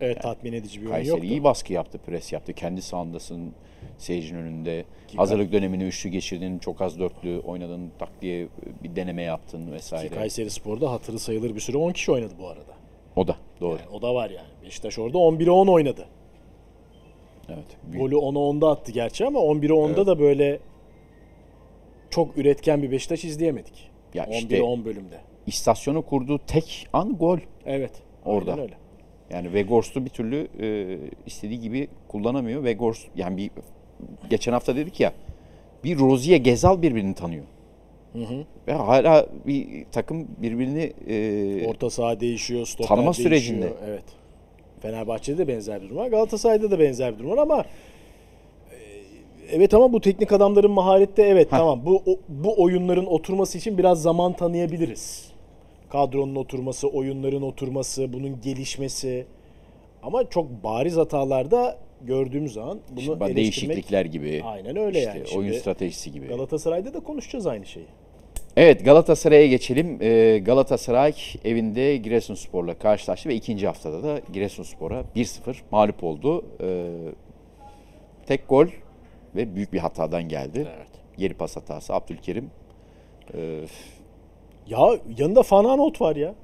Evet 0.00 0.22
tatmin 0.22 0.52
edici 0.52 0.80
bir 0.80 0.86
oyun 0.86 0.94
Kayseri 0.94 1.10
yoktu. 1.10 1.26
iyi 1.26 1.44
baskı 1.44 1.72
yaptı, 1.72 1.98
pres 1.98 2.32
yaptı. 2.32 2.52
Kendi 2.52 2.82
sahandasın, 2.82 3.52
seyircinin 3.98 4.38
önünde. 4.38 4.84
Hazırlık 5.16 5.52
dönemini 5.52 5.84
üçlü 5.84 6.10
geçirdin, 6.10 6.58
çok 6.58 6.80
az 6.80 6.98
dörtlü 6.98 7.38
oynadın, 7.38 7.90
tak 7.98 8.08
diye 8.22 8.48
bir 8.82 8.96
deneme 8.96 9.22
yaptın 9.22 9.72
vesaire. 9.72 10.08
Ki 10.08 10.14
Kayseri 10.14 10.50
Spor'da 10.50 10.92
hatırı 10.92 11.18
sayılır 11.18 11.54
bir 11.54 11.60
süre 11.60 11.76
10 11.76 11.92
kişi 11.92 12.12
oynadı 12.12 12.34
bu 12.38 12.48
arada. 12.48 12.79
O 13.16 13.28
da 13.28 13.36
doğru. 13.60 13.78
Yani 13.78 13.90
o 13.92 14.02
da 14.02 14.14
var 14.14 14.30
yani. 14.30 14.48
Beşiktaş 14.64 14.98
orada 14.98 15.18
11'e 15.18 15.50
10 15.50 15.66
oynadı. 15.66 16.06
Evet. 17.48 17.64
büyük- 17.84 18.00
Golü 18.02 18.14
10'a 18.14 18.38
10'da 18.38 18.70
attı 18.70 18.92
gerçi 18.92 19.26
ama 19.26 19.38
11'e 19.38 19.72
10'da 19.72 20.06
da 20.06 20.18
böyle 20.18 20.58
çok 22.10 22.38
üretken 22.38 22.82
bir 22.82 22.90
Beşiktaş 22.90 23.24
izleyemedik. 23.24 23.90
Ya 24.14 24.24
11'e 24.24 24.38
işte- 24.38 24.62
10 24.62 24.84
bölümde. 24.84 25.20
İstasyonu 25.46 26.02
kurduğu 26.02 26.38
tek 26.38 26.88
an 26.92 27.16
gol. 27.16 27.38
Evet. 27.66 27.92
Orada. 28.24 28.60
öyle. 28.62 28.74
Yani 29.30 29.44
Weghorst'u 29.44 30.04
bir 30.04 30.10
türlü 30.10 30.48
e, 30.60 30.98
istediği 31.26 31.60
gibi 31.60 31.88
kullanamıyor. 32.08 32.60
Weghorst 32.60 33.08
yani 33.16 33.36
bir 33.36 33.50
geçen 34.30 34.52
hafta 34.52 34.76
dedik 34.76 35.00
ya 35.00 35.12
bir 35.84 35.98
Rozier 35.98 36.36
Gezal 36.36 36.82
birbirini 36.82 37.14
tanıyor. 37.14 37.44
Ve 38.68 38.72
hala 38.72 39.26
bir 39.46 39.84
takım 39.92 40.28
birbirini 40.38 40.92
e, 41.08 41.66
Orta 41.68 41.90
saha 41.90 42.20
değişiyor, 42.20 42.66
stoper 42.66 42.88
Tanıma 42.88 43.06
değişiyor. 43.06 43.28
sürecinde. 43.30 43.72
Evet. 43.88 44.02
Fenerbahçe'de 44.80 45.38
de 45.38 45.48
benzer 45.48 45.82
bir 45.82 45.86
durum 45.86 45.96
var. 45.96 46.08
Galatasaray'da 46.08 46.70
da 46.70 46.78
benzer 46.78 47.14
bir 47.14 47.18
durum 47.18 47.30
var 47.30 47.38
ama 47.38 47.60
e, 47.60 48.76
evet 49.50 49.74
ama 49.74 49.92
bu 49.92 50.00
teknik 50.00 50.32
adamların 50.32 50.70
maharette 50.70 51.22
evet 51.22 51.50
tamam 51.50 51.80
bu 51.86 52.02
o- 52.06 52.18
bu 52.28 52.62
oyunların 52.62 53.06
oturması 53.06 53.58
için 53.58 53.78
biraz 53.78 54.02
zaman 54.02 54.32
tanıyabiliriz. 54.32 55.30
Kadronun 55.90 56.34
oturması, 56.36 56.88
oyunların 56.88 57.42
oturması, 57.42 58.12
bunun 58.12 58.40
gelişmesi 58.40 59.26
ama 60.02 60.30
çok 60.30 60.64
bariz 60.64 60.96
hatalarda 60.96 61.78
gördüğümüz 62.02 62.52
zaman 62.52 62.78
bunu 62.90 63.00
işte 63.00 63.12
eleştirmek 63.12 63.36
değişiklikler 63.36 64.04
gibi. 64.04 64.42
Aynen 64.44 64.76
öyle 64.76 64.98
işte 64.98 65.10
yani. 65.10 65.20
oyun 65.36 65.48
Şimdi 65.48 65.60
stratejisi 65.60 66.12
gibi. 66.12 66.26
Galatasaray'da 66.26 66.94
da 66.94 67.00
konuşacağız 67.00 67.46
aynı 67.46 67.66
şeyi. 67.66 67.86
Evet 68.56 68.84
Galatasaray'a 68.84 69.46
geçelim. 69.46 69.98
Ee, 70.02 70.38
Galatasaray 70.38 71.14
evinde 71.44 71.96
Giresunspor'la 71.96 72.74
karşılaştı 72.78 73.28
ve 73.28 73.34
ikinci 73.34 73.66
haftada 73.66 74.02
da 74.02 74.20
Giresunspor'a 74.32 75.04
1-0 75.16 75.56
mağlup 75.70 76.04
oldu. 76.04 76.44
Ee, 76.60 76.86
tek 78.26 78.48
gol 78.48 78.66
ve 79.36 79.54
büyük 79.54 79.72
bir 79.72 79.78
hatadan 79.78 80.22
geldi. 80.28 80.68
Evet. 80.76 80.88
Geri 81.18 81.34
pas 81.34 81.56
hatası 81.56 81.94
Abdülkerim. 81.94 82.50
Ee, 83.34 83.60
Ya 84.66 84.78
yanında 85.18 85.42
Fananot 85.42 86.00
var 86.00 86.16
ya. 86.16 86.34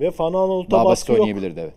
Ve 0.00 0.10
Fananot'a 0.10 0.84
baskı 0.84 1.12
yok. 1.12 1.20
oynayabilirdi 1.20 1.60
evet. 1.60 1.74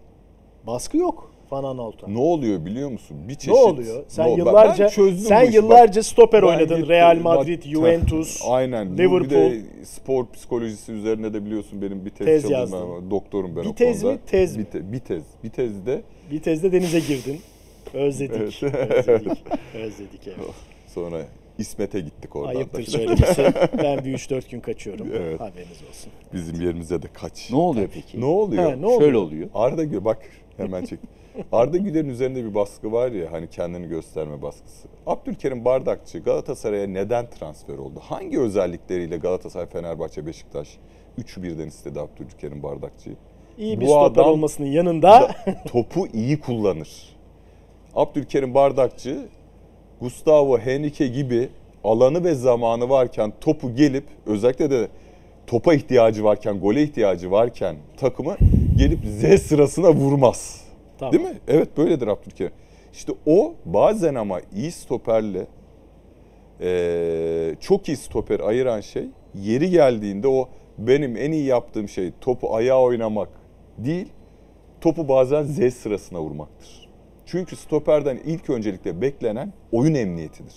Baskı 0.68 0.98
yok 0.98 1.33
Fananot'a. 1.54 2.08
Ne 2.08 2.20
oluyor 2.20 2.66
biliyor 2.66 2.90
musun? 2.90 3.18
Bir 3.28 3.34
çeşit 3.36 3.48
Ne 3.48 3.54
oluyor? 3.54 4.04
Sen 4.08 4.26
No, 4.26 4.32
ben- 4.32 4.38
yıllarca 4.38 4.90
ben 4.98 5.16
sen 5.16 5.52
yıllarca 5.52 6.00
Bak, 6.02 6.06
stoper 6.06 6.42
ben 6.42 6.48
oynadın. 6.48 6.78
gittim, 6.78 6.90
Real 6.90 7.16
bak, 7.18 7.24
Madrid, 7.24 7.62
teh, 7.62 7.70
Juventus, 7.72 8.42
Aynen. 8.50 8.94
Bu 8.94 8.98
Liverpool. 8.98 9.24
Bir 9.24 9.30
de 9.30 9.62
spor 9.86 10.26
psikolojisi 10.34 10.92
üzerine 10.92 11.34
de 11.34 11.46
biliyorsun 11.46 11.82
benim 11.82 12.06
bir 12.06 12.10
tez, 12.10 12.26
Tez 12.28 12.42
çalışmam 12.42 12.62
yazdın. 12.82 12.90
var. 12.90 13.12
Doktorum 13.12 13.56
ben 13.56 13.64
Bir 13.64 13.70
o 13.70 13.76
tez 13.76 14.02
konuda. 14.02 14.14
mi, 14.16 14.20
tez 14.28 14.58
mi? 14.58 14.66
Bir, 14.66 14.70
te- 14.72 14.92
bir 14.92 15.00
tez. 15.00 15.24
Bir 15.44 15.50
tezde 15.50 16.02
Bir 16.32 16.42
tezde 16.42 16.72
denize 16.72 17.00
girdin. 17.00 17.40
Özledik. 17.94 18.64
Özledik. 18.64 19.44
Özledik 19.76 20.22
evet. 20.28 20.38
sonra 20.88 21.22
İsmet'e 21.58 22.00
gittik 22.00 22.36
oradan. 22.36 22.56
Ayıptır 22.56 22.88
da. 22.88 22.92
söylemesi. 22.92 23.44
Ben 23.84 24.06
bir 24.06 24.14
3-4 24.14 24.50
gün 24.52 24.60
kaçıyorum. 24.60 25.08
Evet. 25.18 25.40
Haberiniz 25.40 25.82
olsun. 25.90 26.12
Bizim 26.34 26.62
yerimize 26.66 27.02
de 27.02 27.08
kaç. 27.14 27.52
Ne 27.52 27.58
oluyor 27.58 27.88
peki? 27.94 28.22
Ne 28.22 28.26
oluyor? 28.26 28.64
Ha, 28.64 28.76
ne 28.76 28.86
oluyor? 28.86 29.02
Şöyle 29.02 29.18
oluyor. 29.18 29.50
Arda 29.54 29.84
Gü 29.84 30.06
bak 30.06 30.20
hemen 30.58 30.86
çek. 30.86 31.00
Arda 31.52 31.78
Güler'in 31.78 32.10
üzerinde 32.10 32.44
bir 32.46 32.56
baskı 32.56 32.92
var 32.92 33.12
ya 33.12 33.32
hani 33.32 33.50
kendini 33.50 33.88
gösterme 33.88 34.42
baskısı. 34.42 34.88
Abdülkerim 35.08 35.66
Bardakçı 35.66 36.20
Galatasaray'a 36.20 36.88
neden 36.88 37.30
transfer 37.30 37.78
oldu? 37.78 38.00
Hangi 38.04 38.40
özellikleriyle 38.40 39.18
Galatasaray, 39.18 39.66
Fenerbahçe, 39.68 40.26
Beşiktaş 40.26 40.78
üçü 41.18 41.44
birden 41.44 41.68
istedi 41.68 42.00
Abdülkerim 42.00 42.64
Bardakçı'yı? 42.64 43.16
İyi 43.58 43.80
bir 43.80 43.86
Bu 43.86 43.90
stoper 43.90 44.22
adam- 44.22 44.32
olmasının 44.32 44.68
yanında 44.68 45.32
Topu 45.68 46.08
iyi 46.14 46.40
kullanır. 46.40 47.16
Abdülkerim 47.96 48.54
Bardakçı, 48.54 49.26
Gustavo 50.02 50.58
Henrique 50.58 51.08
gibi 51.10 51.50
alanı 51.84 52.24
ve 52.24 52.36
zamanı 52.36 52.90
varken 52.90 53.34
topu 53.42 53.76
gelip 53.76 54.04
özellikle 54.26 54.72
de 54.72 54.88
topa 55.48 55.74
ihtiyacı 55.74 56.24
varken, 56.24 56.60
gole 56.60 56.84
ihtiyacı 56.84 57.32
varken 57.32 57.76
takımı 57.98 58.36
gelip 58.78 59.00
Z 59.06 59.42
sırasına 59.42 59.92
vurmaz. 59.94 60.63
Tamam. 61.12 61.14
Değil 61.14 61.36
mi? 61.36 61.40
Evet 61.48 61.78
böyledir 61.78 62.08
Abdülkerim. 62.08 62.52
İşte 62.94 63.12
o 63.26 63.54
bazen 63.66 64.16
ama 64.16 64.40
iyi 64.56 64.72
stoperle 64.72 65.48
eee, 66.62 67.56
çok 67.60 67.88
iyi 67.88 67.98
stoper 67.98 68.40
ayıran 68.40 68.82
şey 68.82 69.08
yeri 69.36 69.70
geldiğinde 69.70 70.28
o 70.28 70.50
benim 70.78 71.18
en 71.18 71.32
iyi 71.32 71.46
yaptığım 71.46 71.90
şey 71.90 72.12
topu 72.22 72.56
ayağa 72.56 72.82
oynamak 72.82 73.30
değil 73.78 74.08
topu 74.82 75.08
bazen 75.08 75.44
Z 75.44 75.74
sırasına 75.74 76.22
vurmaktır. 76.22 76.90
Çünkü 77.26 77.56
stoperden 77.56 78.18
ilk 78.26 78.50
öncelikle 78.50 79.02
beklenen 79.02 79.54
oyun 79.72 79.94
emniyetidir. 79.94 80.56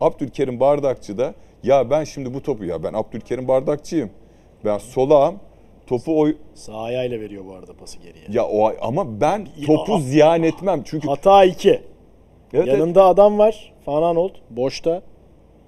Abdülkerim 0.00 0.60
Bardakçı 0.60 1.18
da 1.18 1.34
ya 1.62 1.90
ben 1.90 2.04
şimdi 2.04 2.34
bu 2.34 2.42
topu 2.42 2.64
ya 2.64 2.82
ben 2.82 2.92
Abdülkerim 2.92 3.48
Bardakçıyım. 3.48 4.10
Ben 4.64 4.78
solağım. 4.78 5.34
Topu 5.90 6.20
oy 6.20 6.36
Sağ 6.54 6.76
ayağıyla 6.76 7.20
veriyor 7.20 7.44
bu 7.46 7.54
arada 7.54 7.72
pası 7.72 7.98
geriye. 7.98 8.24
ya 8.28 8.46
o 8.46 8.72
ama 8.80 9.20
ben 9.20 9.46
topu 9.66 9.92
Ya. 9.92 9.98
ziyan 10.00 10.42
etmem. 10.42 10.82
Çünkü 10.84 11.08
Hata 11.08 11.44
2. 11.44 11.68
Evet, 11.70 11.82
evet. 12.54 12.68
Yanında 12.68 13.04
adam 13.04 13.38
var. 13.38 13.72
Van 13.86 14.02
Aanholt 14.02 14.32
boşta. 14.50 15.02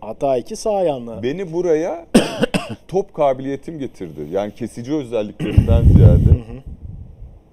Hata 0.01 0.37
2 0.37 0.57
sağ 0.57 0.75
ayağınla. 0.75 1.23
Beni 1.23 1.53
buraya 1.53 2.07
top 2.89 3.15
kabiliyetim 3.15 3.79
getirdi. 3.79 4.21
Yani 4.31 4.55
kesici 4.55 4.95
özelliklerinden 4.95 5.83
ziyade. 5.83 6.43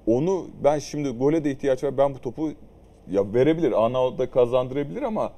Onu 0.08 0.46
ben 0.64 0.80
şimdi 0.80 1.10
gole 1.10 1.44
de 1.44 1.52
ihtiyaç 1.52 1.84
var. 1.84 1.98
Ben 1.98 2.14
bu 2.16 2.20
topu 2.20 2.52
ya 3.12 3.34
verebilir. 3.34 3.86
Ana 3.86 4.30
kazandırabilir 4.32 5.02
ama 5.02 5.32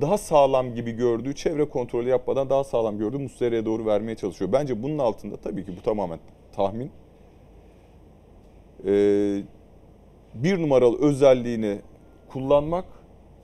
daha 0.00 0.18
sağlam 0.18 0.74
gibi 0.74 0.92
gördüğü 0.92 1.34
çevre 1.34 1.68
kontrolü 1.68 2.08
yapmadan 2.08 2.50
daha 2.50 2.64
sağlam 2.64 2.98
gördüğü 2.98 3.18
Muslera'ya 3.18 3.66
doğru 3.66 3.86
vermeye 3.86 4.14
çalışıyor. 4.16 4.52
Bence 4.52 4.82
bunun 4.82 4.98
altında 4.98 5.36
tabii 5.36 5.64
ki 5.64 5.72
bu 5.78 5.82
tamamen 5.82 6.18
tahmin. 6.56 6.90
Ee, 8.86 9.42
bir 10.34 10.62
numaralı 10.62 10.98
özelliğini 11.08 11.78
kullanmak 12.28 12.84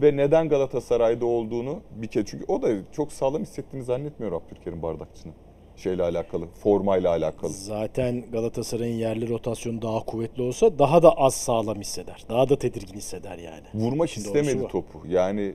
ve 0.02 0.16
neden 0.16 0.48
Galatasaray'da 0.48 1.26
olduğunu 1.26 1.80
bir 1.90 2.06
kez 2.06 2.24
çünkü 2.26 2.44
o 2.48 2.62
da 2.62 2.68
çok 2.92 3.12
sağlam 3.12 3.42
hissettiğini 3.42 3.84
zannetmiyor 3.84 4.32
Abdülkerim 4.32 4.82
Bardakçı'nın 4.82 5.34
şeyle 5.76 6.02
alakalı, 6.02 6.46
formayla 6.46 7.10
alakalı. 7.10 7.52
Zaten 7.52 8.24
Galatasaray'ın 8.32 8.98
yerli 8.98 9.28
rotasyonu 9.28 9.82
daha 9.82 10.04
kuvvetli 10.04 10.42
olsa 10.42 10.78
daha 10.78 11.02
da 11.02 11.12
az 11.12 11.34
sağlam 11.34 11.80
hisseder. 11.80 12.24
Daha 12.28 12.48
da 12.48 12.58
tedirgin 12.58 12.94
hisseder 12.94 13.38
yani. 13.38 13.64
Vurmak 13.74 13.98
doğrusu 13.98 14.20
istemedi 14.20 14.68
topu. 14.68 15.02
Yani 15.08 15.54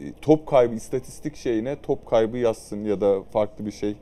e, 0.00 0.12
top 0.20 0.46
kaybı 0.46 0.74
istatistik 0.74 1.36
şeyine 1.36 1.82
top 1.82 2.06
kaybı 2.06 2.38
yazsın 2.38 2.84
ya 2.84 3.00
da 3.00 3.22
farklı 3.22 3.66
bir 3.66 3.72
şey 3.72 3.96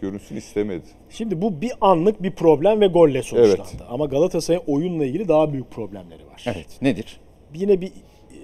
görünsün 0.00 0.36
istemedi. 0.36 0.84
Şimdi 1.10 1.42
bu 1.42 1.60
bir 1.60 1.72
anlık 1.80 2.22
bir 2.22 2.30
problem 2.30 2.80
ve 2.80 2.86
golle 2.86 3.22
sonuçlandı. 3.22 3.70
Evet. 3.70 3.82
Ama 3.88 4.06
Galatasaray'ın 4.06 4.64
oyunla 4.66 5.04
ilgili 5.04 5.28
daha 5.28 5.52
büyük 5.52 5.70
problemleri 5.70 6.26
var. 6.26 6.44
Evet. 6.46 6.82
Nedir? 6.82 7.20
Yine 7.54 7.80
bir 7.80 7.92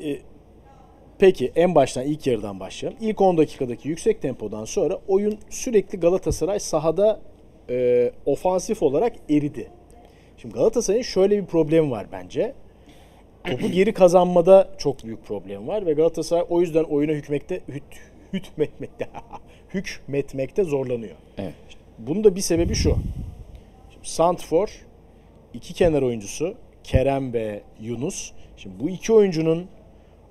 e, 0.04 0.18
peki 1.18 1.52
en 1.56 1.74
baştan 1.74 2.04
ilk 2.04 2.26
yarıdan 2.26 2.60
başlayalım. 2.60 2.98
İlk 3.00 3.20
10 3.20 3.38
dakikadaki 3.38 3.88
yüksek 3.88 4.22
tempodan 4.22 4.64
sonra 4.64 4.98
oyun 5.08 5.38
sürekli 5.50 6.00
Galatasaray 6.00 6.58
sahada 6.58 7.20
e, 7.70 8.10
ofansif 8.26 8.82
olarak 8.82 9.12
eridi. 9.30 9.70
Şimdi 10.36 10.54
Galatasaray'ın 10.54 11.02
şöyle 11.02 11.42
bir 11.42 11.46
problemi 11.46 11.90
var 11.90 12.06
bence. 12.12 12.54
Topu 13.44 13.68
geri 13.68 13.92
kazanmada 13.92 14.68
çok 14.78 15.04
büyük 15.04 15.24
problem 15.24 15.68
var 15.68 15.86
ve 15.86 15.92
Galatasaray 15.92 16.44
o 16.48 16.60
yüzden 16.60 16.84
oyuna 16.84 17.12
hükmekte 17.12 17.60
hüt, 17.68 17.82
hükmetmekte 18.32 19.06
hükmetmekte 19.74 20.64
zorlanıyor. 20.64 21.16
Evet. 21.38 21.54
Bunun 21.98 22.24
da 22.24 22.36
bir 22.36 22.40
sebebi 22.40 22.74
şu. 22.74 22.96
Şimdi 23.92 24.08
Santfor 24.08 24.68
iki 25.54 25.74
kenar 25.74 26.02
oyuncusu 26.02 26.54
Kerem 26.84 27.32
ve 27.32 27.62
Yunus. 27.80 28.32
Şimdi 28.56 28.80
bu 28.80 28.88
iki 28.88 29.12
oyuncunun 29.12 29.66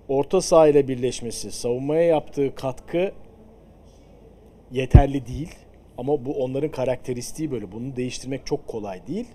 orta 0.07 0.41
saha 0.41 0.67
ile 0.67 0.87
birleşmesi, 0.87 1.51
savunmaya 1.51 2.03
yaptığı 2.03 2.55
katkı 2.55 3.11
yeterli 4.71 5.27
değil. 5.27 5.55
Ama 5.97 6.25
bu 6.25 6.43
onların 6.43 6.71
karakteristiği 6.71 7.51
böyle. 7.51 7.71
Bunu 7.71 7.95
değiştirmek 7.95 8.45
çok 8.45 8.67
kolay 8.67 9.07
değil. 9.07 9.27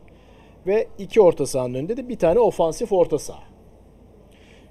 Ve 0.66 0.88
iki 0.98 1.20
orta 1.20 1.46
sahanın 1.46 1.74
önünde 1.74 1.96
de 1.96 2.08
bir 2.08 2.18
tane 2.18 2.38
ofansif 2.38 2.92
orta 2.92 3.18
saha. 3.18 3.42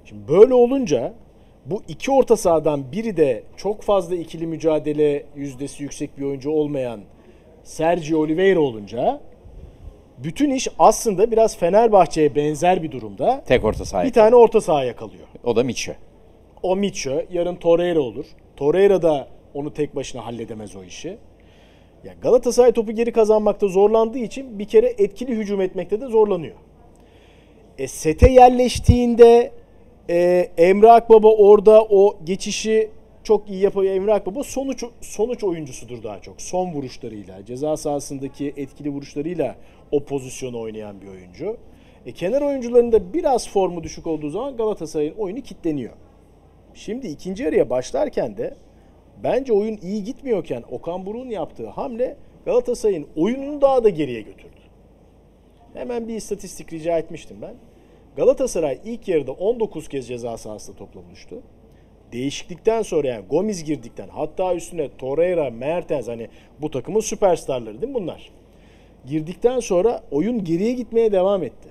Şimdi 0.06 0.28
böyle 0.28 0.54
olunca 0.54 1.14
bu 1.66 1.82
iki 1.88 2.12
orta 2.12 2.38
sahadan 2.38 2.92
biri 2.92 3.18
de 3.18 3.44
çok 3.58 3.82
fazla 3.82 4.16
ikili 4.16 4.48
mücadele 4.48 5.26
yüzdesi 5.36 5.84
yüksek 5.84 6.18
bir 6.18 6.24
oyuncu 6.24 6.52
olmayan 6.52 7.02
Sergio 7.64 8.20
Oliveira 8.20 8.60
olunca 8.60 9.22
bütün 10.18 10.52
iş 10.52 10.68
aslında 10.80 11.32
biraz 11.32 11.58
Fenerbahçe'ye 11.58 12.36
benzer 12.36 12.84
bir 12.84 12.92
durumda. 12.92 13.44
Tek 13.48 13.64
orta 13.64 13.86
sahip. 13.86 14.08
Bir 14.08 14.14
tane 14.14 14.36
orta 14.36 14.62
sahaya 14.62 14.96
kalıyor. 14.96 15.28
O 15.44 15.56
da 15.56 15.64
Mitchell. 15.64 15.96
O 16.64 16.76
Mitchell, 16.76 17.26
yarın 17.32 17.56
Torreira 17.56 18.00
olur. 18.00 18.26
Torreira 18.56 19.02
da 19.02 19.28
onu 19.54 19.74
tek 19.74 19.96
başına 19.96 20.26
halledemez 20.26 20.76
o 20.76 20.84
işi. 20.84 21.18
Ya 22.04 22.14
Galatasaray 22.22 22.72
topu 22.72 22.92
geri 22.92 23.12
kazanmakta 23.12 23.68
zorlandığı 23.68 24.18
için 24.18 24.60
bir 24.60 24.66
kere 24.66 24.94
etkili 24.98 25.36
hücum 25.36 25.62
etmekte 25.62 26.02
de 26.02 26.08
zorlanıyor. 26.08 26.56
E, 27.78 27.88
sete 27.88 28.32
yerleştiğinde 28.32 29.52
e, 30.10 30.50
Emre 30.58 30.92
Akbaba 30.92 31.28
orada 31.28 31.84
o 31.84 32.18
geçişi 32.24 32.90
çok 33.24 33.50
iyi 33.50 33.62
yapıyor. 33.62 33.94
Emre 33.94 34.14
Akbaba 34.14 34.44
sonuç 34.44 34.84
sonuç 35.02 35.44
oyuncusudur 35.44 36.04
daha 36.04 36.22
çok. 36.22 36.42
Son 36.42 36.74
vuruşlarıyla, 36.74 37.46
ceza 37.46 37.78
sahasındaki 37.78 38.54
etkili 38.58 38.90
vuruşlarıyla 38.90 39.56
o 39.92 40.04
pozisyonu 40.04 40.60
oynayan 40.60 41.02
bir 41.02 41.08
oyuncu. 41.08 41.58
E, 42.06 42.12
kenar 42.12 42.42
oyuncularında 42.42 43.14
biraz 43.14 43.50
formu 43.50 43.84
düşük 43.84 44.08
olduğu 44.08 44.30
zaman 44.30 44.58
Galatasaray'ın 44.58 45.16
oyunu 45.16 45.42
kitleniyor. 45.42 45.94
Şimdi 46.74 47.08
ikinci 47.08 47.44
yarıya 47.44 47.70
başlarken 47.70 48.38
de 48.38 48.56
bence 49.24 49.54
oyun 49.54 49.78
iyi 49.78 50.04
gitmiyorken 50.04 50.64
Okan 50.72 51.06
Buruk'un 51.06 51.30
yaptığı 51.30 51.68
hamle 51.68 52.18
Galatasaray'ın 52.46 53.08
oyununu 53.16 53.62
daha 53.62 53.84
da 53.84 53.90
geriye 53.90 54.22
götürdü. 54.22 54.50
Hemen 55.74 56.08
bir 56.08 56.16
istatistik 56.16 56.74
rica 56.74 56.98
etmiştim 56.98 57.38
ben. 57.42 57.56
Galatasaray 58.16 58.80
ilk 58.86 59.08
yarıda 59.08 59.32
19 59.32 59.88
kez 59.88 60.08
ceza 60.08 60.38
sahasında 60.38 60.78
topla 60.78 61.06
buluştu. 61.06 61.36
Değişiklikten 62.12 62.82
sonra 62.82 63.08
yani 63.08 63.26
Gomis 63.30 63.64
girdikten 63.64 64.08
hatta 64.08 64.56
üstüne 64.56 64.90
Torreira, 64.98 65.50
Mertens 65.50 66.08
hani 66.08 66.28
bu 66.62 66.72
takımın 66.72 67.00
süperstarları 67.00 67.82
değil 67.82 67.94
mi 67.94 67.94
bunlar? 67.94 68.30
Girdikten 69.06 69.60
sonra 69.60 70.04
oyun 70.12 70.44
geriye 70.44 70.74
gitmeye 70.74 71.12
devam 71.12 71.44
etti. 71.44 71.70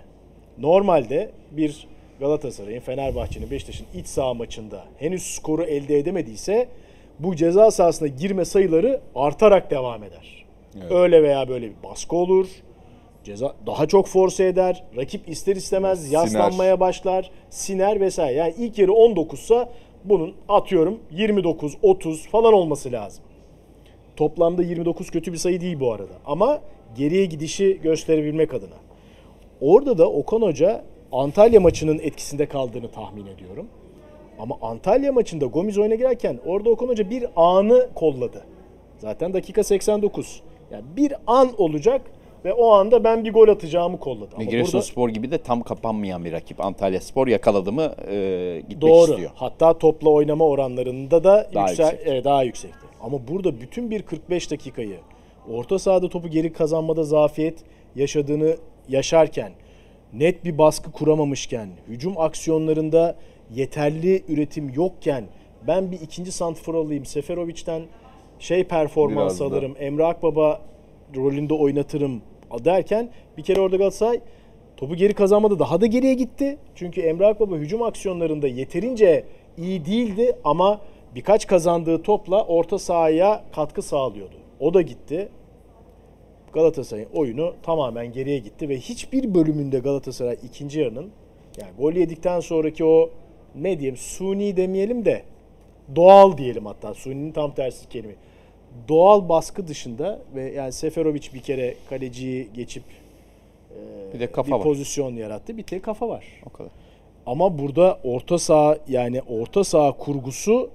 Normalde 0.59 1.31
bir 1.51 1.87
Galatasaray'ın, 2.21 2.81
Fenerbahçe'nin, 2.81 3.51
Beşiktaş'ın 3.51 3.87
iç 3.95 4.07
saha 4.07 4.35
maçında 4.35 4.85
henüz 4.99 5.23
skoru 5.23 5.65
elde 5.65 5.99
edemediyse 5.99 6.69
bu 7.19 7.37
ceza 7.37 7.71
sahasına 7.71 8.09
girme 8.09 8.45
sayıları 8.45 9.01
artarak 9.15 9.71
devam 9.71 10.05
eder. 10.05 10.45
Evet. 10.77 10.93
Öyle 10.93 11.23
veya 11.23 11.49
böyle 11.49 11.67
bir 11.67 11.83
baskı 11.91 12.17
olur. 12.17 12.49
Ceza 13.25 13.55
daha 13.67 13.87
çok 13.87 14.07
force 14.07 14.45
eder. 14.45 14.85
Rakip 14.97 15.29
ister 15.29 15.57
istemez 15.57 16.13
yaslanmaya 16.13 16.81
başlar. 16.81 17.31
Siner 17.51 18.01
vesaire. 18.01 18.39
Yani 18.39 18.55
ilk 18.59 18.79
yarı 18.79 18.93
19 18.93 19.41
sa 19.41 19.69
bunun 20.05 20.35
atıyorum 20.49 20.99
29, 21.11 21.77
30 21.83 22.27
falan 22.27 22.53
olması 22.53 22.93
lazım. 22.93 23.25
Toplamda 24.17 24.63
29 24.63 25.11
kötü 25.11 25.33
bir 25.33 25.39
sayı 25.39 25.61
değil 25.61 25.81
bu 25.81 25.93
arada. 25.93 26.13
Ama 26.27 26.61
geriye 26.97 27.25
gidişi 27.25 27.81
gösterebilmek 27.83 28.55
adına. 28.55 28.77
Orada 29.61 29.99
da 29.99 30.11
Okan 30.11 30.43
Hoca 30.43 30.85
Antalya 31.13 31.61
maçının 31.61 31.99
etkisinde 31.99 32.47
kaldığını 32.47 32.91
tahmin 32.91 33.27
ediyorum. 33.27 33.69
Ama 34.39 34.59
Antalya 34.63 35.13
maçında 35.13 35.47
Gomis 35.47 35.79
oyuna 35.79 35.95
girerken 35.95 36.39
orada 36.47 36.71
Okan 36.71 36.89
Hoca 36.89 37.11
bir 37.11 37.27
anı 37.37 37.89
kolladı. 37.95 38.45
Zaten 38.99 39.35
dakika 39.35 39.65
89. 39.65 40.43
Yani 40.71 40.85
bir 40.97 41.15
an 41.27 41.51
olacak 41.59 42.03
ve 42.45 42.53
o 42.53 42.71
anda 42.71 43.05
ben 43.05 43.25
bir 43.25 43.33
gol 43.33 43.49
atacağımı 43.49 44.01
kolladı. 44.01 44.29
Ama 44.35 44.39
burada 44.39 44.51
Giresunspor 44.51 45.09
gibi 45.09 45.31
de 45.31 45.39
tam 45.39 45.63
kapanmayan 45.63 46.25
bir 46.25 46.33
rakip. 46.33 46.65
Antalya 46.65 47.01
Spor 47.01 47.29
yakaladı 47.29 47.73
mı 47.73 47.95
e, 48.11 48.61
gitmek 48.61 48.81
doğru. 48.81 49.11
istiyor. 49.11 49.31
Hatta 49.35 49.79
topla 49.79 50.11
oynama 50.11 50.45
oranlarında 50.47 51.25
da 51.25 51.51
Daha 51.55 51.69
yüksel, 51.69 51.93
yüksek. 51.93 52.09
evet, 52.09 52.25
daha 52.25 52.43
yüksekti. 52.43 52.87
Ama 53.03 53.29
burada 53.29 53.61
bütün 53.61 53.91
bir 53.91 54.03
45 54.03 54.51
dakikayı 54.51 54.97
orta 55.53 55.79
sahada 55.79 56.09
topu 56.09 56.29
geri 56.29 56.53
kazanmada 56.53 57.05
zafiyet 57.05 57.59
yaşadığını 57.97 58.57
yaşarken, 58.89 59.53
net 60.13 60.45
bir 60.45 60.59
baskı 60.59 60.93
kuramamışken, 60.93 61.69
hücum 61.89 62.21
aksiyonlarında 62.21 63.17
yeterli 63.55 64.23
üretim 64.29 64.73
yokken 64.75 65.25
ben 65.67 65.93
bir 65.93 66.01
ikinci 66.01 66.33
santrfor 66.33 66.75
alayım, 66.75 67.05
Seferovic'den 67.05 67.83
şey 68.39 68.65
performans 68.65 69.25
Biraz 69.27 69.41
da. 69.41 69.45
alırım, 69.45 69.75
Emre 69.79 70.05
Akbaba 70.05 70.61
rolünde 71.17 71.55
oynatırım 71.55 72.23
derken 72.65 73.11
bir 73.37 73.43
kere 73.43 73.61
orada 73.61 73.77
Galatasaray 73.77 74.21
topu 74.77 74.97
geri 74.97 75.15
kazanmadı 75.15 75.59
daha 75.59 75.81
da 75.81 75.87
geriye 75.87 76.15
gitti. 76.15 76.59
Çünkü 76.75 77.01
Emre 77.01 77.27
Akbaba 77.27 77.57
hücum 77.57 77.83
aksiyonlarında 77.83 78.49
yeterince 78.49 79.25
iyi 79.59 79.85
değildi 79.85 80.37
ama 80.45 80.81
birkaç 81.15 81.47
kazandığı 81.47 82.03
topla 82.03 82.45
orta 82.45 82.79
sahaya 82.79 83.45
katkı 83.53 83.83
sağlıyordu. 83.83 84.37
O 84.61 84.75
da 84.75 84.83
gitti. 84.83 85.29
Galatasaray'ın 86.53 87.09
oyunu 87.15 87.55
tamamen 87.63 88.13
geriye 88.13 88.39
gitti 88.39 88.69
ve 88.69 88.79
hiçbir 88.79 89.35
bölümünde 89.35 89.79
Galatasaray 89.79 90.37
ikinci 90.43 90.81
yarının 90.81 91.11
yani 91.61 91.71
gol 91.79 91.93
yedikten 91.93 92.41
sonraki 92.41 92.85
o 92.85 93.11
ne 93.55 93.79
diyeyim 93.79 93.97
suni 93.97 94.57
demeyelim 94.57 95.05
de 95.05 95.23
doğal 95.97 96.37
diyelim 96.37 96.67
hatta 96.67 96.95
suni'nin 96.95 97.33
tam 97.33 97.55
tersi 97.55 97.89
kelime. 97.89 98.15
Doğal 98.89 99.29
baskı 99.29 99.69
dışında 99.69 100.19
ve 100.35 100.53
yani 100.53 100.73
Seferovic 100.73 101.23
bir 101.35 101.41
kere 101.41 101.75
kaleciyi 101.91 102.49
geçip 102.55 102.83
Bir 104.15 104.21
de 104.21 104.33
kafa 104.33 104.57
var. 104.59 104.63
pozisyon 104.63 105.15
yarattı. 105.15 105.57
Bir 105.57 105.63
tek 105.63 105.83
kafa 105.83 106.09
var. 106.09 106.25
O 106.47 106.51
kadar. 106.51 106.71
Ama 107.27 107.59
burada 107.59 107.99
orta 108.05 108.39
saha 108.39 108.79
yani 108.89 109.23
orta 109.23 109.65
saha 109.65 109.93
kurgusu 109.93 110.71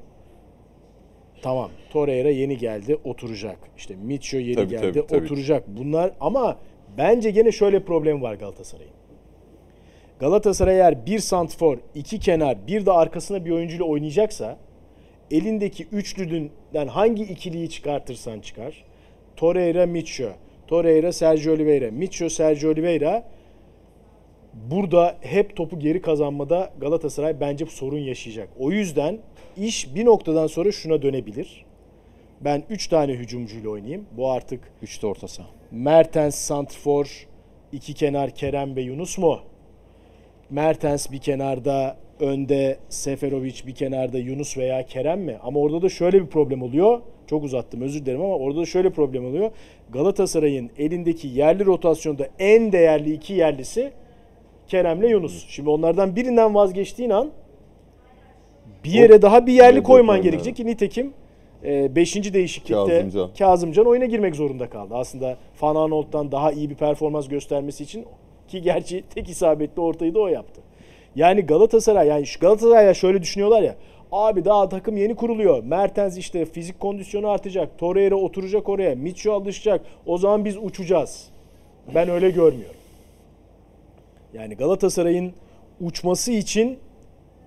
tamam. 1.41 1.69
Torreira 1.89 2.29
yeni 2.29 2.57
geldi 2.57 2.97
oturacak. 3.03 3.57
İşte 3.77 3.95
Mitcho 3.95 4.37
yeni 4.37 4.55
Tabii, 4.55 4.69
geldi 4.69 4.91
tabii, 4.93 5.07
tabii. 5.07 5.25
oturacak. 5.25 5.63
Bunlar 5.67 6.11
ama 6.19 6.57
bence 6.97 7.31
gene 7.31 7.51
şöyle 7.51 7.83
problem 7.83 8.21
var 8.21 8.33
Galatasaray'ın. 8.35 8.93
Galatasaray 10.19 10.75
eğer 10.75 11.05
bir 11.05 11.19
santfor, 11.19 11.77
iki 11.95 12.19
kenar, 12.19 12.67
bir 12.67 12.85
de 12.85 12.91
arkasına 12.91 13.45
bir 13.45 13.51
oyuncuyla 13.51 13.85
oynayacaksa 13.85 14.57
elindeki 15.31 15.87
üçlüden 15.91 16.87
hangi 16.87 17.23
ikiliyi 17.23 17.69
çıkartırsan 17.69 18.39
çıkar. 18.39 18.85
Torreira, 19.35 19.85
Mitcho. 19.85 20.29
Torreira, 20.67 21.13
Sergio 21.13 21.53
Oliveira. 21.53 21.91
Mitcho, 21.91 22.29
Sergio 22.29 22.71
Oliveira 22.71 23.29
burada 24.53 25.17
hep 25.21 25.55
topu 25.55 25.79
geri 25.79 26.01
kazanmada 26.01 26.73
Galatasaray 26.79 27.39
bence 27.39 27.65
sorun 27.65 27.99
yaşayacak. 27.99 28.49
O 28.59 28.71
yüzden 28.71 29.19
iş 29.57 29.95
bir 29.95 30.05
noktadan 30.05 30.47
sonra 30.47 30.71
şuna 30.71 31.01
dönebilir. 31.01 31.65
Ben 32.41 32.63
3 32.69 32.87
tane 32.87 33.13
hücumcuyla 33.13 33.69
oynayayım. 33.69 34.05
Bu 34.17 34.31
artık 34.31 34.71
Üçte 34.81 35.07
orta 35.07 35.27
saha. 35.27 35.47
Mertens, 35.71 36.35
Santfor, 36.35 37.27
iki 37.71 37.93
kenar 37.93 38.35
Kerem 38.35 38.75
ve 38.75 38.81
Yunus 38.81 39.17
mu? 39.17 39.39
Mertens 40.49 41.11
bir 41.11 41.19
kenarda, 41.19 41.97
önde 42.19 42.77
Seferovic 42.89 43.53
bir 43.67 43.75
kenarda 43.75 44.17
Yunus 44.17 44.57
veya 44.57 44.85
Kerem 44.85 45.21
mi? 45.21 45.37
Ama 45.43 45.59
orada 45.59 45.81
da 45.81 45.89
şöyle 45.89 46.21
bir 46.21 46.27
problem 46.27 46.61
oluyor. 46.61 47.01
Çok 47.27 47.43
uzattım 47.43 47.81
özür 47.81 48.05
dilerim 48.05 48.21
ama 48.21 48.35
orada 48.35 48.59
da 48.59 48.65
şöyle 48.65 48.89
problem 48.89 49.25
oluyor. 49.25 49.51
Galatasaray'ın 49.89 50.69
elindeki 50.77 51.27
yerli 51.27 51.65
rotasyonda 51.65 52.27
en 52.39 52.71
değerli 52.71 53.13
iki 53.13 53.33
yerlisi 53.33 53.91
Kerem'le 54.67 55.07
Yunus. 55.09 55.47
Şimdi 55.47 55.69
onlardan 55.69 56.15
birinden 56.15 56.55
vazgeçtiğin 56.55 57.09
an 57.09 57.29
bir 58.83 58.91
yere 58.91 59.21
daha 59.21 59.47
bir 59.47 59.53
yerli 59.53 59.83
koyman 59.83 60.21
gerekecek 60.21 60.55
ki 60.55 60.65
nitekim 60.65 61.13
5. 61.63 62.33
değişiklikte 62.33 62.85
Kazımcan. 62.85 63.29
Kazımcan 63.39 63.85
oyuna 63.85 64.05
girmek 64.05 64.35
zorunda 64.35 64.69
kaldı. 64.69 64.95
Aslında 64.95 65.37
Van 65.61 65.75
Aanholt'tan 65.75 66.31
daha 66.31 66.51
iyi 66.51 66.69
bir 66.69 66.75
performans 66.75 67.27
göstermesi 67.27 67.83
için 67.83 68.05
ki 68.47 68.61
gerçi 68.61 69.03
tek 69.15 69.29
isabetli 69.29 69.81
ortayı 69.81 70.15
da 70.15 70.19
o 70.19 70.27
yaptı. 70.27 70.61
Yani 71.15 71.41
Galatasaray 71.41 72.07
yani 72.07 72.25
şu 72.25 72.39
Galatasaray'a 72.39 72.93
şöyle 72.93 73.21
düşünüyorlar 73.21 73.61
ya. 73.61 73.75
Abi 74.11 74.45
daha 74.45 74.69
takım 74.69 74.97
yeni 74.97 75.15
kuruluyor. 75.15 75.63
Mertens 75.63 76.17
işte 76.17 76.45
fizik 76.45 76.79
kondisyonu 76.79 77.29
artacak. 77.29 77.77
Torreira 77.77 78.15
oturacak 78.15 78.69
oraya. 78.69 78.95
Mitchell 78.95 79.33
alışacak. 79.33 79.81
O 80.05 80.17
zaman 80.17 80.45
biz 80.45 80.57
uçacağız. 80.57 81.29
Ben 81.95 82.09
öyle 82.09 82.29
görmüyorum. 82.29 82.75
Yani 84.33 84.55
Galatasaray'ın 84.55 85.33
uçması 85.81 86.31
için 86.31 86.79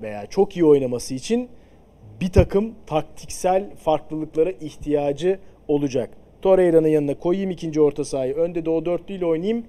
veya 0.03 0.27
çok 0.27 0.57
iyi 0.57 0.65
oynaması 0.65 1.15
için 1.15 1.49
bir 2.21 2.33
takım 2.33 2.75
taktiksel 2.87 3.77
farklılıklara 3.77 4.51
ihtiyacı 4.51 5.39
olacak. 5.69 6.11
Torreira'nın 6.43 6.89
yanına 6.89 7.19
koyayım 7.19 7.51
ikinci 7.51 7.81
orta 7.81 8.05
sahayı. 8.05 8.35
Önde 8.35 8.65
de 8.65 8.71
o 8.71 8.85
dörtlüyle 8.85 9.27
oynayayım. 9.27 9.65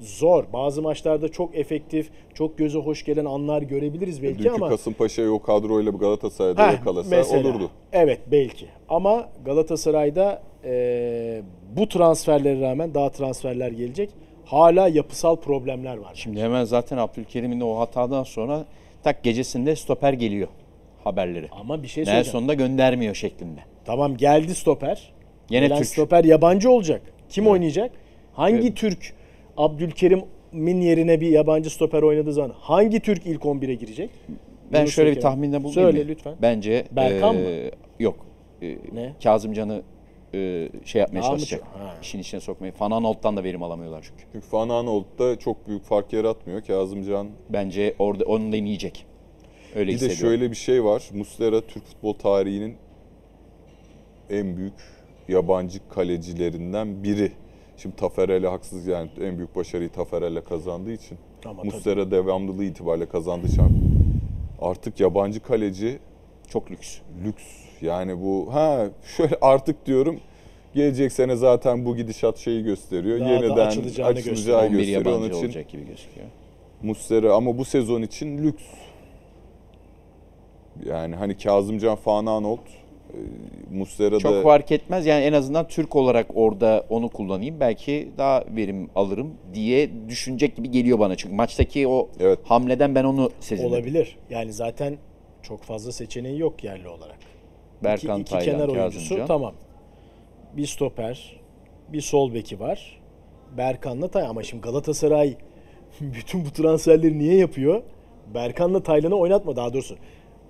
Zor. 0.00 0.44
Bazı 0.52 0.82
maçlarda 0.82 1.28
çok 1.28 1.56
efektif, 1.56 2.10
çok 2.34 2.58
göze 2.58 2.78
hoş 2.78 3.04
gelen 3.04 3.24
anlar 3.24 3.62
görebiliriz 3.62 4.22
belki 4.22 4.38
Dünkü 4.38 4.50
ama 4.50 4.68
Kasımpaşa'yı 4.68 5.30
o 5.30 5.42
kadroyla 5.42 5.94
bir 5.94 5.98
Galatasaray'da 5.98 6.68
Heh, 6.68 6.72
yakalasa 6.72 7.16
mesela. 7.16 7.48
olurdu. 7.48 7.70
Evet 7.92 8.20
belki. 8.30 8.66
Ama 8.88 9.28
Galatasaray'da 9.44 10.42
eee, 10.64 11.42
bu 11.76 11.88
transferlere 11.88 12.60
rağmen 12.60 12.94
daha 12.94 13.10
transferler 13.10 13.70
gelecek. 13.72 14.10
Hala 14.44 14.88
yapısal 14.88 15.36
problemler 15.36 15.96
var. 15.96 16.10
Şimdi 16.14 16.40
hemen 16.40 16.64
zaten 16.64 16.96
Abdülkerim'in 16.98 17.60
o 17.60 17.78
hatadan 17.78 18.22
sonra 18.22 18.64
tak 19.02 19.22
gecesinde 19.22 19.76
stoper 19.76 20.12
geliyor 20.12 20.48
haberleri. 21.04 21.48
Ama 21.50 21.82
bir 21.82 21.88
şey 21.88 22.04
söyleyeceğim. 22.04 22.26
Nelson 22.36 22.48
da 22.48 22.54
göndermiyor 22.54 23.14
şeklinde. 23.14 23.60
Tamam 23.84 24.16
geldi 24.16 24.54
stoper. 24.54 25.12
Gelen 25.48 25.76
Türk. 25.78 25.86
stoper 25.86 26.24
yabancı 26.24 26.70
olacak. 26.70 27.02
Kim 27.28 27.46
oynayacak? 27.46 27.90
Hangi 28.32 28.74
Türk 28.74 29.14
Abdülkerim'in 29.58 30.80
yerine 30.80 31.20
bir 31.20 31.28
yabancı 31.28 31.70
stoper 31.70 32.02
oynadığı 32.02 32.32
zaman 32.32 32.54
hangi 32.60 33.00
Türk 33.00 33.26
ilk 33.26 33.42
11'e 33.42 33.74
girecek? 33.74 34.10
Ben 34.72 34.80
Yunus 34.80 34.94
şöyle 34.94 35.16
bir 35.16 35.20
tahminde 35.20 35.64
bulunayım 35.64 35.90
Söyle 35.92 36.04
mı? 36.04 36.08
lütfen. 36.10 36.34
Bence 36.42 36.84
Berkan 36.92 37.34
mı? 37.36 37.40
eee, 37.40 37.70
Yok. 37.98 38.26
Eee, 38.62 38.78
Ne? 38.92 39.12
Kazımcan'ı 39.22 39.82
eee, 40.34 40.68
şey 40.84 41.00
yapmaya 41.00 41.20
Daha 41.22 41.30
mı 41.32 41.36
çalışacak. 41.38 41.62
Ha. 41.78 41.94
İşin 42.02 42.18
içine 42.18 42.40
sokmayı. 42.40 42.72
Fananolt'tan 42.72 43.36
da 43.36 43.44
verim 43.44 43.62
alamıyorlar 43.62 44.02
çünkü. 44.08 44.24
Çünkü 44.32 44.46
Van 44.52 44.68
Aanholt'ta 44.68 45.38
çok 45.38 45.68
büyük 45.68 45.84
fark 45.84 46.12
yaratmıyor. 46.12 46.62
Kazımcan 46.62 47.28
Bence 47.50 47.94
orada 47.98 48.24
onu 48.24 48.52
deneyecek. 48.52 49.06
Öyle 49.74 49.92
Bir 49.92 50.00
de 50.00 50.10
şöyle 50.10 50.50
bir 50.50 50.56
şey 50.56 50.84
var. 50.84 51.08
Muslera 51.14 51.60
Türk 51.60 51.84
futbol 51.86 52.12
tarihinin 52.12 52.76
en 54.30 54.56
büyük 54.56 54.74
yabancı 55.28 55.78
kalecilerinden 55.88 57.04
biri. 57.04 57.32
Şimdi 57.78 57.96
Taferel'e 57.96 58.48
haksız 58.48 58.86
yani 58.86 59.10
en 59.20 59.36
büyük 59.36 59.56
başarıyı 59.56 59.88
Taferel'le 59.88 60.44
kazandığı 60.44 60.92
için. 60.92 61.18
Ama 61.44 61.64
Muslera 61.64 62.10
devamlılığı 62.10 62.64
itibariyle 62.64 63.08
kazandığı 63.08 63.46
için 63.46 63.62
artık 64.60 65.00
yabancı 65.00 65.42
kaleci 65.42 65.98
Çok 66.48 66.70
lüks. 66.70 66.98
lüks. 67.24 67.44
Yani 67.80 68.20
bu 68.20 68.54
ha 68.54 68.88
şöyle 69.16 69.38
artık 69.40 69.86
diyorum 69.86 70.20
gelecek 70.74 71.12
sene 71.12 71.36
zaten 71.36 71.84
bu 71.84 71.96
gidişat 71.96 72.38
şeyi 72.38 72.64
gösteriyor. 72.64 73.20
Daha 73.20 73.28
da 73.28 73.32
Yeniden 73.32 73.66
açılacağını 73.66 74.10
açılacağı 74.10 74.32
gösteriyor. 74.32 74.62
11 74.62 74.78
gösteriyor. 74.78 75.18
Onun 75.18 75.28
için 75.28 75.46
olacak 75.46 75.68
gibi 75.68 75.86
gözüküyor. 75.86 76.26
Muslera 76.82 77.34
ama 77.34 77.58
bu 77.58 77.64
sezon 77.64 78.02
için 78.02 78.38
lüks. 78.38 78.64
Yani 80.86 81.14
hani 81.14 81.36
Kazımcan 81.36 81.96
Fananolt, 81.96 82.60
Muslera 83.70 84.14
da 84.14 84.18
Çok 84.18 84.42
fark 84.42 84.72
etmez. 84.72 85.06
Yani 85.06 85.24
en 85.24 85.32
azından 85.32 85.68
Türk 85.68 85.96
olarak 85.96 86.26
orada 86.34 86.86
onu 86.88 87.08
kullanayım. 87.08 87.60
Belki 87.60 88.08
daha 88.18 88.44
verim 88.56 88.90
alırım 88.94 89.34
diye 89.54 89.90
düşünecek 90.08 90.56
gibi 90.56 90.70
geliyor 90.70 90.98
bana. 90.98 91.16
Çünkü 91.16 91.34
maçtaki 91.34 91.88
o 91.88 92.08
Evet. 92.20 92.38
hamleden 92.44 92.94
ben 92.94 93.04
onu 93.04 93.30
sezdim. 93.40 93.66
Olabilir. 93.66 94.16
Yani 94.30 94.52
zaten 94.52 94.96
çok 95.42 95.62
fazla 95.62 95.92
seçeneği 95.92 96.38
yok 96.38 96.64
yerli 96.64 96.88
olarak. 96.88 97.18
Berkan 97.84 98.20
iki, 98.20 98.22
iki 98.22 98.30
Taylan, 98.30 98.58
kenar 98.58 98.68
oyuncusu 98.68 99.02
Kazımcan. 99.08 99.26
tamam. 99.26 99.54
Bir 100.56 100.66
stoper, 100.66 101.40
bir 101.92 102.00
sol 102.00 102.34
beki 102.34 102.60
var. 102.60 103.00
Berkan'la 103.56 104.08
Tay 104.08 104.22
ama 104.26 104.42
şimdi 104.42 104.62
Galatasaray 104.62 105.34
bütün 106.00 106.44
bu 106.44 106.50
transferleri 106.50 107.18
niye 107.18 107.34
yapıyor? 107.36 107.82
Berkan'la 108.34 108.82
Taylan'ı 108.82 109.14
oynatma 109.14 109.56
daha 109.56 109.72
doğrusu. 109.72 109.96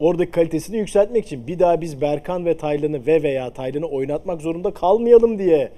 Oradaki 0.00 0.30
kalitesini 0.30 0.76
yükseltmek 0.76 1.24
için 1.26 1.46
bir 1.46 1.58
daha 1.58 1.80
biz 1.80 2.00
Berkan 2.00 2.46
ve 2.46 2.56
Taylan'ı 2.56 3.06
ve 3.06 3.22
veya 3.22 3.50
Taylan'ı 3.50 3.86
oynatmak 3.86 4.40
zorunda 4.42 4.74
kalmayalım 4.74 5.38
diye. 5.38 5.70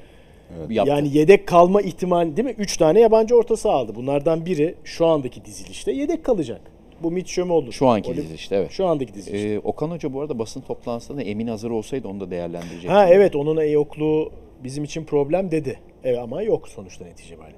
Yaptı. 0.70 0.90
Yani 0.90 1.16
yedek 1.18 1.46
kalma 1.46 1.82
ihtimali 1.82 2.36
değil 2.36 2.48
mi? 2.48 2.54
3 2.58 2.76
tane 2.76 3.00
yabancı 3.00 3.36
orta 3.36 3.56
saha 3.56 3.74
aldı. 3.74 3.94
Bunlardan 3.94 4.46
biri 4.46 4.74
şu 4.84 5.06
andaki 5.06 5.44
dizilişte 5.44 5.92
yedek 5.92 6.24
kalacak. 6.24 6.60
Bu 7.02 7.10
Mitchell 7.10 7.48
olur. 7.48 7.72
Şu 7.72 7.88
anki 7.88 8.10
Öyle- 8.10 8.22
dizilişte 8.22 8.56
evet. 8.56 8.70
Şu 8.70 8.86
andaki 8.86 9.14
dizilişte. 9.14 9.48
Ee, 9.48 9.58
Okan 9.58 9.90
Hoca 9.90 10.12
bu 10.12 10.20
arada 10.20 10.38
basın 10.38 10.60
toplantısında 10.60 11.22
Emin 11.22 11.46
hazır 11.46 11.70
olsaydı 11.70 12.08
onu 12.08 12.20
da 12.20 12.30
değerlendirecek. 12.30 12.90
Ha 12.90 13.08
evet 13.08 13.36
onun 13.36 13.62
yokluğu 13.64 14.32
bizim 14.64 14.84
için 14.84 15.04
problem 15.04 15.50
dedi. 15.50 15.78
Evet 16.04 16.18
ama 16.18 16.42
yok 16.42 16.68
sonuçta 16.68 17.04
netice 17.04 17.38
böyle. 17.38 17.54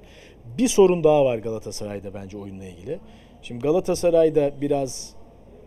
Bir 0.57 0.67
sorun 0.67 1.03
daha 1.03 1.25
var 1.25 1.37
Galatasaray'da 1.37 2.13
bence 2.13 2.37
oyunla 2.37 2.65
ilgili. 2.65 2.99
Şimdi 3.41 3.61
Galatasaray'da 3.61 4.51
biraz 4.61 5.13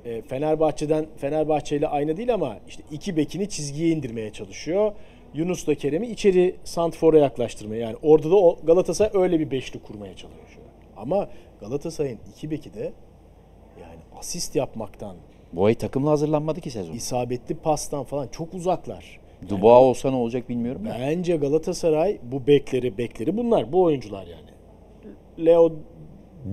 e, 0.06 0.22
Fenerbahçe'den 0.22 1.06
Fenerbahçe 1.16 1.76
ile 1.76 1.88
aynı 1.88 2.16
değil 2.16 2.34
ama 2.34 2.56
işte 2.68 2.82
iki 2.90 3.16
bekini 3.16 3.48
çizgiye 3.48 3.88
indirmeye 3.88 4.32
çalışıyor. 4.32 4.92
Yunus 5.34 5.66
da 5.66 5.74
Kerem'i 5.74 6.06
içeri 6.06 6.56
santfora 6.64 7.18
yaklaştırmaya 7.18 7.80
yani 7.80 7.96
orada 8.02 8.30
da 8.30 8.36
o 8.36 8.58
Galatasaray 8.66 9.22
öyle 9.22 9.40
bir 9.40 9.50
beşli 9.50 9.82
kurmaya 9.82 10.16
çalışıyor. 10.16 10.66
Ama 10.96 11.28
Galatasaray'ın 11.60 12.18
iki 12.36 12.50
beki 12.50 12.74
de 12.74 12.92
yani 13.80 14.00
asist 14.18 14.56
yapmaktan, 14.56 15.16
Bu 15.52 15.64
ay 15.64 15.74
takımla 15.74 16.10
hazırlanmadı 16.10 16.60
ki 16.60 16.70
sezon. 16.70 16.92
isabetli 16.94 17.54
pastan 17.54 18.04
falan 18.04 18.28
çok 18.28 18.54
uzaklar. 18.54 19.20
Dubois 19.48 19.82
olsa 19.82 20.10
ne 20.10 20.16
olacak 20.16 20.48
bilmiyorum. 20.48 20.82
Bence 21.00 21.36
Galatasaray 21.36 22.18
bu 22.22 22.46
bekleri 22.46 22.98
bekleri 22.98 23.36
bunlar 23.36 23.72
bu 23.72 23.82
oyuncular 23.82 24.26
yani. 24.26 24.50
Leo 25.46 25.72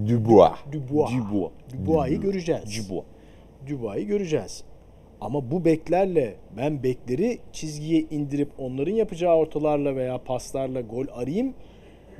Dubois. 0.08 0.52
Dubois. 0.72 1.12
Dubois. 1.12 1.52
Dubois'ı 1.74 2.16
göreceğiz. 2.16 2.88
Dubois. 2.88 3.13
Dubois'ı 3.68 4.02
göreceğiz. 4.02 4.64
Ama 5.22 5.52
bu 5.52 5.66
beklerle 5.66 6.36
ben 6.58 6.84
bekleri 6.84 7.40
çizgiye 7.52 8.02
indirip 8.02 8.50
onların 8.58 8.92
yapacağı 8.92 9.36
ortalarla 9.36 9.96
veya 9.96 10.18
paslarla 10.18 10.82
gol 10.82 11.06
arayayım. 11.14 11.54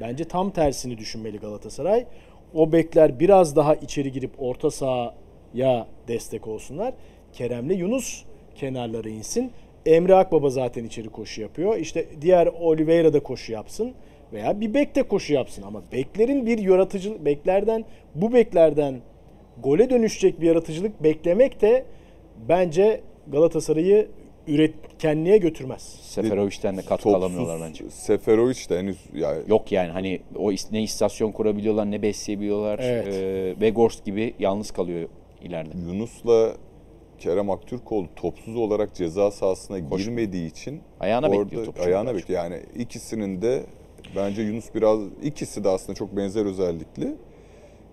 Bence 0.02 0.24
tam 0.24 0.52
tersini 0.52 0.98
düşünmeli 0.98 1.38
Galatasaray. 1.38 2.06
O 2.54 2.72
bekler 2.72 3.20
biraz 3.20 3.56
daha 3.56 3.76
içeri 3.76 4.12
girip 4.12 4.32
orta 4.38 4.72
sahaya 4.72 5.88
destek 6.08 6.48
olsunlar. 6.48 6.94
Kerem'le 7.34 7.72
Yunus 7.72 8.24
kenarlara 8.56 9.10
insin. 9.10 9.52
Emre 9.86 10.16
Akbaba 10.16 10.50
zaten 10.50 10.84
içeri 10.84 11.10
koşu 11.10 11.42
yapıyor. 11.42 11.78
İşte 11.78 12.06
diğer 12.22 12.48
Oliveira 12.48 13.14
da 13.14 13.24
koşu 13.24 13.52
yapsın. 13.52 13.94
Veya 14.34 14.62
bir 14.62 14.74
bek 14.74 14.96
de 14.96 15.04
koşu 15.04 15.34
yapsın 15.34 15.64
ama 15.64 15.82
beklerin 15.92 16.46
bir 16.46 16.58
yaratıcı 16.58 17.26
beklerden 17.26 17.86
bu 18.16 18.34
beklerden 18.34 19.02
gole 19.64 19.90
dönüşecek 19.90 20.42
bir 20.42 20.48
yaratıcılık 20.48 21.04
beklemek 21.04 21.62
de 21.62 21.86
bence 22.50 23.02
Galatasaray'ı 23.28 24.08
üretkenliğe 24.48 25.38
götürmez. 25.38 25.82
Seferovic'ten 26.02 26.78
de 26.78 26.82
katkı 26.82 27.10
alamıyorlar 27.10 27.62
bence. 27.62 27.90
Seferovic 27.90 28.70
de 28.70 28.80
henüz 28.80 28.98
yani 29.14 29.42
Yok 29.48 29.72
yani 29.72 29.92
hani 29.92 30.22
o 30.36 30.52
is- 30.52 30.72
ne 30.72 30.84
istasyon 30.84 31.32
kurabiliyorlar 31.32 31.92
ne 31.92 32.02
besleyebiliyorlar. 32.02 32.80
Evet. 32.84 33.08
Ee, 33.08 33.52
Weghorst 33.54 34.06
gibi 34.06 34.34
yalnız 34.40 34.72
kalıyor 34.72 35.10
ileride. 35.42 35.78
Yunus'la 35.78 36.54
Kerem 37.20 37.50
Aktürkoğlu 37.50 38.08
topsuz 38.16 38.56
olarak 38.56 38.96
ceza 38.96 39.32
sahasına 39.32 39.80
girmediği 39.80 40.48
için 40.52 40.82
Ayağına 41.00 41.28
orada 41.30 41.42
bekliyor 41.46 41.66
topu. 41.66 41.82
ayağına 41.84 42.16
bekliyor. 42.16 42.44
Yani 42.44 42.60
ikisinin 42.78 43.42
de 43.42 43.64
bence 44.16 44.42
Yunus 44.42 44.66
biraz 44.76 45.00
ikisi 45.24 45.64
de 45.64 45.70
aslında 45.70 45.96
çok 45.96 46.18
benzer 46.18 46.46
özellikli. 46.46 47.16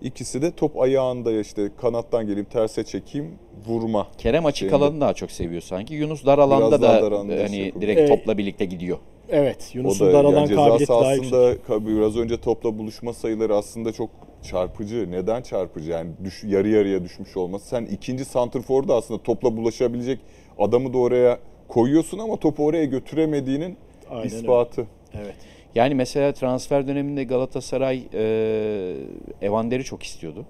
İkisi 0.01 0.41
de 0.41 0.51
top 0.51 0.81
ayağında 0.81 1.31
ya 1.31 1.39
işte 1.39 1.69
kanattan 1.81 2.27
geleyim 2.27 2.47
terse 2.53 2.83
çekeyim 2.83 3.31
vurma. 3.67 4.07
Kerem 4.17 4.45
açık 4.45 4.59
Şeyinde. 4.69 4.75
alanı 4.75 5.01
daha 5.01 5.13
çok 5.13 5.31
seviyor 5.31 5.61
sanki. 5.61 5.93
Yunus 5.93 6.25
dar 6.25 6.39
alanda 6.39 6.81
da 6.81 7.01
dar 7.01 7.13
hani 7.13 7.49
şey 7.55 7.73
direkt 7.81 7.99
Evet. 7.99 8.09
topla 8.09 8.37
birlikte 8.37 8.65
gidiyor. 8.65 8.97
Evet, 9.29 9.71
Yunus'un 9.73 10.07
da 10.07 10.13
daralan 10.13 10.39
yani 10.39 10.55
kabiliyeti 10.55 10.87
daha 10.87 11.13
yüksek. 11.13 11.69
biraz 11.87 12.17
önce 12.17 12.37
topla 12.41 12.77
buluşma 12.77 13.13
sayıları 13.13 13.55
aslında 13.55 13.91
çok 13.93 14.09
çarpıcı. 14.43 15.11
Neden 15.11 15.41
çarpıcı? 15.41 15.91
Yani 15.91 16.11
düş, 16.23 16.43
yarı 16.43 16.69
yarıya 16.69 17.03
düşmüş 17.03 17.37
olması. 17.37 17.67
Sen 17.67 17.85
ikinci 17.85 18.25
santrforda 18.25 18.95
aslında 18.95 19.23
topla 19.23 19.57
bulaşabilecek 19.57 20.19
adamı 20.59 20.93
da 20.93 20.97
oraya 20.97 21.39
koyuyorsun 21.67 22.17
ama 22.19 22.35
topu 22.37 22.65
oraya 22.65 22.85
götüremediğinin 22.85 23.77
Aynen 24.09 24.23
öyle. 24.23 24.35
ispatı. 24.35 24.87
Evet. 25.13 25.35
Yani 25.75 25.95
mesela 25.95 26.33
transfer 26.33 26.87
döneminde 26.87 27.23
Galatasaray 27.23 28.03
e, 28.13 28.95
Evander'i 29.41 29.83
çok 29.83 30.03
istiyordu. 30.03 30.45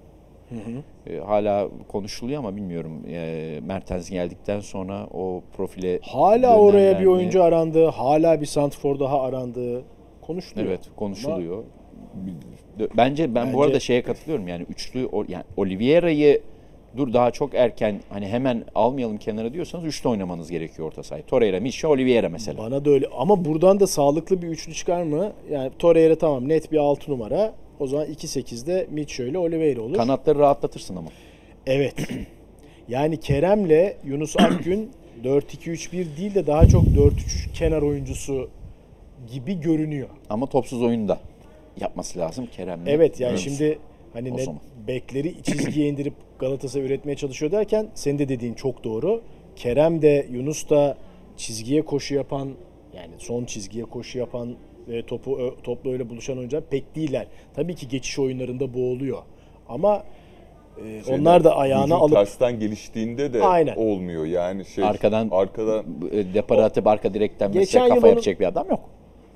E, 1.06 1.18
hala 1.18 1.68
konuşuluyor 1.88 2.38
ama 2.38 2.56
bilmiyorum. 2.56 3.02
E, 3.08 3.60
Mertens 3.66 4.10
geldikten 4.10 4.60
sonra 4.60 5.06
o 5.12 5.42
profile 5.56 5.98
Hala 6.02 6.58
oraya 6.58 7.00
bir 7.00 7.06
oyuncu 7.06 7.42
arandı, 7.42 7.86
hala 7.86 8.40
bir 8.40 8.46
santrfor 8.46 9.00
daha 9.00 9.22
arandı. 9.22 9.82
Konuşuluyor. 10.22 10.68
Evet 10.68 10.80
konuşuluyor. 10.96 11.64
Bence 12.96 13.34
ben 13.34 13.52
bu 13.52 13.56
Bence- 13.56 13.64
arada 13.66 13.80
şeye 13.80 14.02
katılıyorum 14.02 14.48
yani 14.48 14.66
üçlü 14.68 15.08
yani 15.28 15.44
Oliveira'yı 15.56 16.42
dur 16.96 17.12
daha 17.12 17.30
çok 17.30 17.54
erken 17.54 18.00
hani 18.10 18.26
hemen 18.28 18.64
almayalım 18.74 19.18
kenara 19.18 19.52
diyorsanız 19.52 19.84
üçlü 19.84 20.08
oynamanız 20.08 20.50
gerekiyor 20.50 20.88
orta 20.88 21.02
sahayı. 21.02 21.24
Torreira, 21.26 21.60
Misha, 21.60 21.88
Oliveira 21.88 22.28
mesela. 22.28 22.58
Bana 22.58 22.84
da 22.84 22.90
öyle 22.90 23.06
ama 23.18 23.44
buradan 23.44 23.80
da 23.80 23.86
sağlıklı 23.86 24.42
bir 24.42 24.48
üçlü 24.48 24.74
çıkar 24.74 25.02
mı? 25.02 25.32
Yani 25.50 25.70
Torreira 25.78 26.18
tamam 26.18 26.48
net 26.48 26.72
bir 26.72 26.78
6 26.78 27.10
numara. 27.10 27.54
O 27.80 27.86
zaman 27.86 28.06
2-8'de 28.06 28.86
Mitchell 28.90 29.26
ile 29.26 29.38
Oliveira 29.38 29.80
olur. 29.80 29.96
Kanatları 29.96 30.38
rahatlatırsın 30.38 30.96
ama. 30.96 31.08
Evet. 31.66 31.94
Yani 32.88 33.20
Kerem'le 33.20 33.92
Yunus 34.04 34.36
Akgün 34.36 34.90
4-2-3-1 35.24 36.16
değil 36.16 36.34
de 36.34 36.46
daha 36.46 36.66
çok 36.66 36.84
4-3 36.84 37.52
kenar 37.54 37.82
oyuncusu 37.82 38.48
gibi 39.32 39.60
görünüyor. 39.60 40.08
Ama 40.30 40.46
topsuz 40.46 40.82
oyunda 40.82 41.18
yapması 41.80 42.18
lazım 42.18 42.46
Kerem'le. 42.56 42.86
Evet 42.86 43.20
yani 43.20 43.30
Yunus. 43.30 43.44
şimdi 43.44 43.78
hani 44.12 44.32
O 44.32 44.36
ne, 44.36 44.44
zaman. 44.44 44.60
bekleri 44.88 45.34
çizgiye 45.42 45.88
indirip 45.88 46.14
Galatasaray 46.38 46.86
üretmeye 46.86 47.16
çalışıyor 47.16 47.52
derken 47.52 47.88
senin 47.94 48.18
de 48.18 48.28
dediğin 48.28 48.54
çok 48.54 48.84
doğru. 48.84 49.22
Kerem 49.56 50.02
de 50.02 50.26
Yunus 50.30 50.70
da 50.70 50.96
çizgiye 51.36 51.82
koşu 51.84 52.14
yapan 52.14 52.48
yani 52.96 53.12
son 53.18 53.44
çizgiye 53.44 53.84
koşu 53.84 54.18
yapan 54.18 54.54
ve 54.88 55.06
topu 55.06 55.56
topla 55.62 55.90
öyle 55.90 56.10
buluşan 56.10 56.38
oyuncular 56.38 56.64
pek 56.70 56.96
değiller. 56.96 57.26
Tabii 57.54 57.74
ki 57.74 57.88
geçiş 57.88 58.18
oyunlarında 58.18 58.74
boğuluyor. 58.74 59.22
Ama 59.68 60.02
e, 60.84 61.02
Şeyden, 61.04 61.20
onlar 61.20 61.44
da 61.44 61.56
ayağına 61.56 61.94
alıp 61.94 62.14
tersten 62.14 62.60
geliştiğinde 62.60 63.32
de 63.32 63.42
Aynen. 63.42 63.76
olmuyor. 63.76 64.24
Yani 64.26 64.64
şey 64.64 64.84
Arkadan- 64.84 65.28
arkadan 65.30 65.84
E, 66.12 66.34
Depara 66.34 66.64
atıp 66.64 66.86
arka 66.86 67.14
direkten 67.14 67.50
mesela 67.54 67.88
kafa 67.88 68.08
yapacak 68.08 68.40
bir 68.40 68.46
adam 68.46 68.68
yok. 68.70 68.80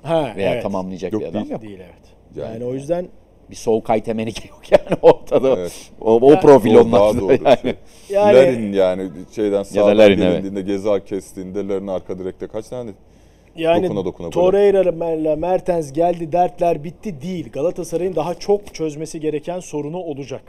ha, 0.03 0.33
Veya 0.35 0.53
evet. 0.53 0.63
tamamlayacak 0.63 1.13
Yok 1.13 1.21
bir 1.21 1.27
adam 1.27 1.41
değil. 1.41 1.51
yok. 1.51 1.61
değil 1.61 1.79
evet. 1.79 2.15
Yani- 2.35 2.53
Yani, 2.53 2.65
o 2.65 2.73
yüzden 2.73 3.07
Bir 3.49 3.55
sol 3.55 3.81
kaytemenike 3.81 4.47
yok 4.49 4.61
yani 4.71 4.99
ortada. 5.01 5.49
Evet. 5.57 5.91
O, 6.01 6.19
o 6.27 6.31
Ya- 6.31 6.39
profil 6.39 6.75
olmaz. 6.75 7.15
Yani. 7.15 7.57
Şey, 7.61 7.73
Yani- 8.09 8.35
Larin 8.35 8.73
yani 8.73 9.09
şeyden 9.35 9.63
sağdan 9.63 9.97
Larin, 9.97 10.17
gelindiğinde 10.17 10.61
Geza 10.61 11.05
kestiğinde 11.05 11.67
Larin 11.67 11.87
arka 11.87 12.19
direkte 12.19 12.47
kaç 12.47 12.67
tane 12.67 12.91
Yani 13.55 13.83
Dokuna 13.83 14.05
dokuna 14.05 14.29
Torreira 14.29 14.81
ile 14.81 15.35
Mertens 15.35 15.93
geldi 15.93 16.31
dertler 16.31 16.83
bitti 16.83 17.21
değil. 17.21 17.51
Galatasaray'ın 17.51 18.15
daha 18.15 18.35
çok 18.35 18.73
çözmesi 18.73 19.19
gereken 19.19 19.59
sorunu 19.59 19.97
olacak. 19.97 20.41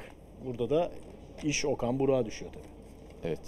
Burada 0.46 0.70
da 0.70 0.90
iş 1.42 1.64
Okan 1.64 1.99
Burak'a 1.99 2.26
düşüyor 2.26 2.51
tabii. 2.55 3.28
Evet. 3.28 3.40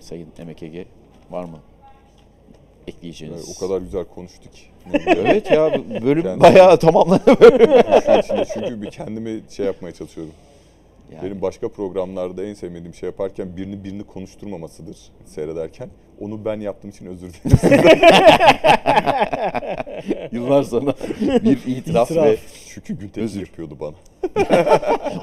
Sayın 0.00 0.28
Emek 0.38 0.62
Ege 0.62 0.84
var 1.30 1.44
mı? 1.44 1.58
Ekleyeceğiniz. 2.88 3.48
Yani 3.48 3.56
o 3.56 3.60
kadar 3.68 3.80
güzel 3.80 4.04
konuştuk. 4.04 4.52
ki. 4.52 4.60
Evet 5.16 5.50
ya 5.50 5.72
bölüm 6.04 6.22
Kendi- 6.22 6.40
bayağı 6.40 6.78
içinde 8.24 8.44
çünkü 8.54 8.82
bir 8.82 8.90
kendimi 8.90 9.40
şey 9.50 9.66
yapmaya 9.66 9.92
çalışıyorum. 9.92 10.32
Yani, 11.12 11.24
Benim 11.24 11.42
başka 11.42 11.68
programlarda 11.68 12.44
en 12.44 12.54
sevmediğim 12.54 12.94
şey 12.94 13.06
yaparken 13.06 13.56
birini 13.56 13.84
birini 13.84 14.02
konuşturmamasıdır 14.04 14.96
seyrederken. 15.24 15.88
Onu 16.20 16.44
ben 16.44 16.60
yaptığım 16.60 16.90
için 16.90 17.06
özür 17.06 17.30
dilerim. 17.32 17.98
yıllar 20.32 20.62
sonra 20.62 20.94
bir 21.44 21.58
itiraf, 21.66 22.10
İtiraf. 22.10 22.24
ve 22.26 22.36
Çünkü 22.68 22.98
Güntekin 22.98 23.22
Özür. 23.22 23.40
yapıyordu 23.40 23.76
bana. 23.80 23.94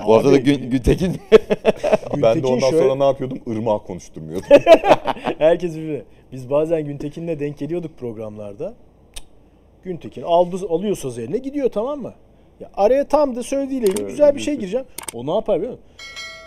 bu 0.08 0.14
arada 0.16 0.32
da 0.32 0.38
Gün, 0.38 0.70
Güntekin 0.70 1.12
ben 2.22 2.44
de 2.44 2.48
ondan 2.48 2.70
şöyle- 2.70 2.84
sonra 2.84 2.96
ne 2.96 3.04
yapıyordum? 3.04 3.40
Irmağı 3.48 3.80
konuşturmuyordum. 3.84 4.48
Herkes 5.38 5.76
birbirine. 5.76 6.02
Biz 6.32 6.50
bazen 6.50 6.86
Güntekin'le 6.86 7.40
denk 7.40 7.58
geliyorduk 7.58 7.98
programlarda. 8.00 8.74
Güntekin 9.84 10.22
aldı, 10.22 10.56
alıyor 10.70 10.96
söz 10.96 11.20
eline 11.20 11.38
gidiyor 11.38 11.70
tamam 11.70 12.00
mı? 12.02 12.14
Ya 12.60 12.70
araya 12.74 13.08
tam 13.08 13.36
da 13.36 13.44
söylediğiyle 13.44 13.88
ilgili 13.88 14.08
güzel 14.08 14.36
bir 14.36 14.40
şey 14.42 14.56
gireceğim. 14.56 14.86
O 15.14 15.26
ne 15.26 15.32
yapar 15.36 15.58
biliyor 15.58 15.72
musun? 15.72 15.86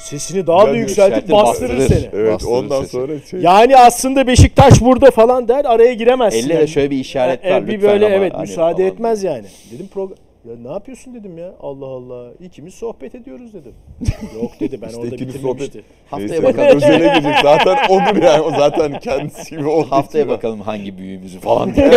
Sesini 0.00 0.46
daha 0.46 0.66
da 0.66 0.70
yükseltip 0.72 1.16
yükseltir, 1.16 1.32
bastırır 1.44 1.78
bastırır. 1.78 2.00
seni. 2.00 2.10
evet 2.20 2.34
Bastırır 2.34 2.52
ondan 2.52 2.80
sesi. 2.80 2.90
sonra 2.92 3.12
şey... 3.30 3.40
Yani 3.40 3.76
aslında 3.76 4.26
Beşiktaş 4.26 4.80
burada 4.80 5.10
falan 5.10 5.48
der 5.48 5.64
araya 5.64 5.94
giremezsin. 5.94 6.38
elle 6.38 6.52
yani. 6.52 6.62
de 6.62 6.66
şöyle 6.66 6.90
bir 6.90 6.96
işaret 6.98 7.44
E, 7.44 7.50
var 7.50 7.66
bir 7.66 7.72
lütfen 7.72 7.90
böyle 7.90 8.06
ama 8.06 8.14
evet 8.14 8.32
hani 8.34 8.40
müsaade 8.40 8.76
falan. 8.76 8.86
etmez 8.92 9.24
yani. 9.24 9.44
Dedim 9.72 9.88
program 9.94 10.18
ya 10.48 10.56
ne 10.62 10.72
yapıyorsun 10.72 11.14
dedim 11.14 11.38
ya. 11.38 11.54
Allah 11.60 11.86
Allah. 11.86 12.32
İkimiz 12.40 12.74
sohbet 12.74 13.14
ediyoruz 13.14 13.54
dedim. 13.54 13.74
Yok 14.42 14.60
dedi 14.60 14.82
ben 14.82 14.86
İşte 14.86 15.00
orada 15.00 15.12
bitirmemişti. 15.12 15.84
Haftaya 16.10 16.28
Neyse, 16.28 16.44
bakalım. 16.44 16.76
Özele 16.76 16.98
girecek. 17.14 17.34
Zaten 17.42 17.76
odur 17.88 18.22
yani. 18.22 18.40
O 18.42 18.50
zaten 18.50 18.98
kendisi 19.00 19.56
gibi 19.56 19.66
olduğu 19.68 19.90
Haftaya 19.90 20.24
için. 20.24 20.34
bakalım 20.36 20.60
hangi 20.60 20.98
büyüğümüzü 20.98 21.38
falan 21.40 21.74
diye 21.74 21.90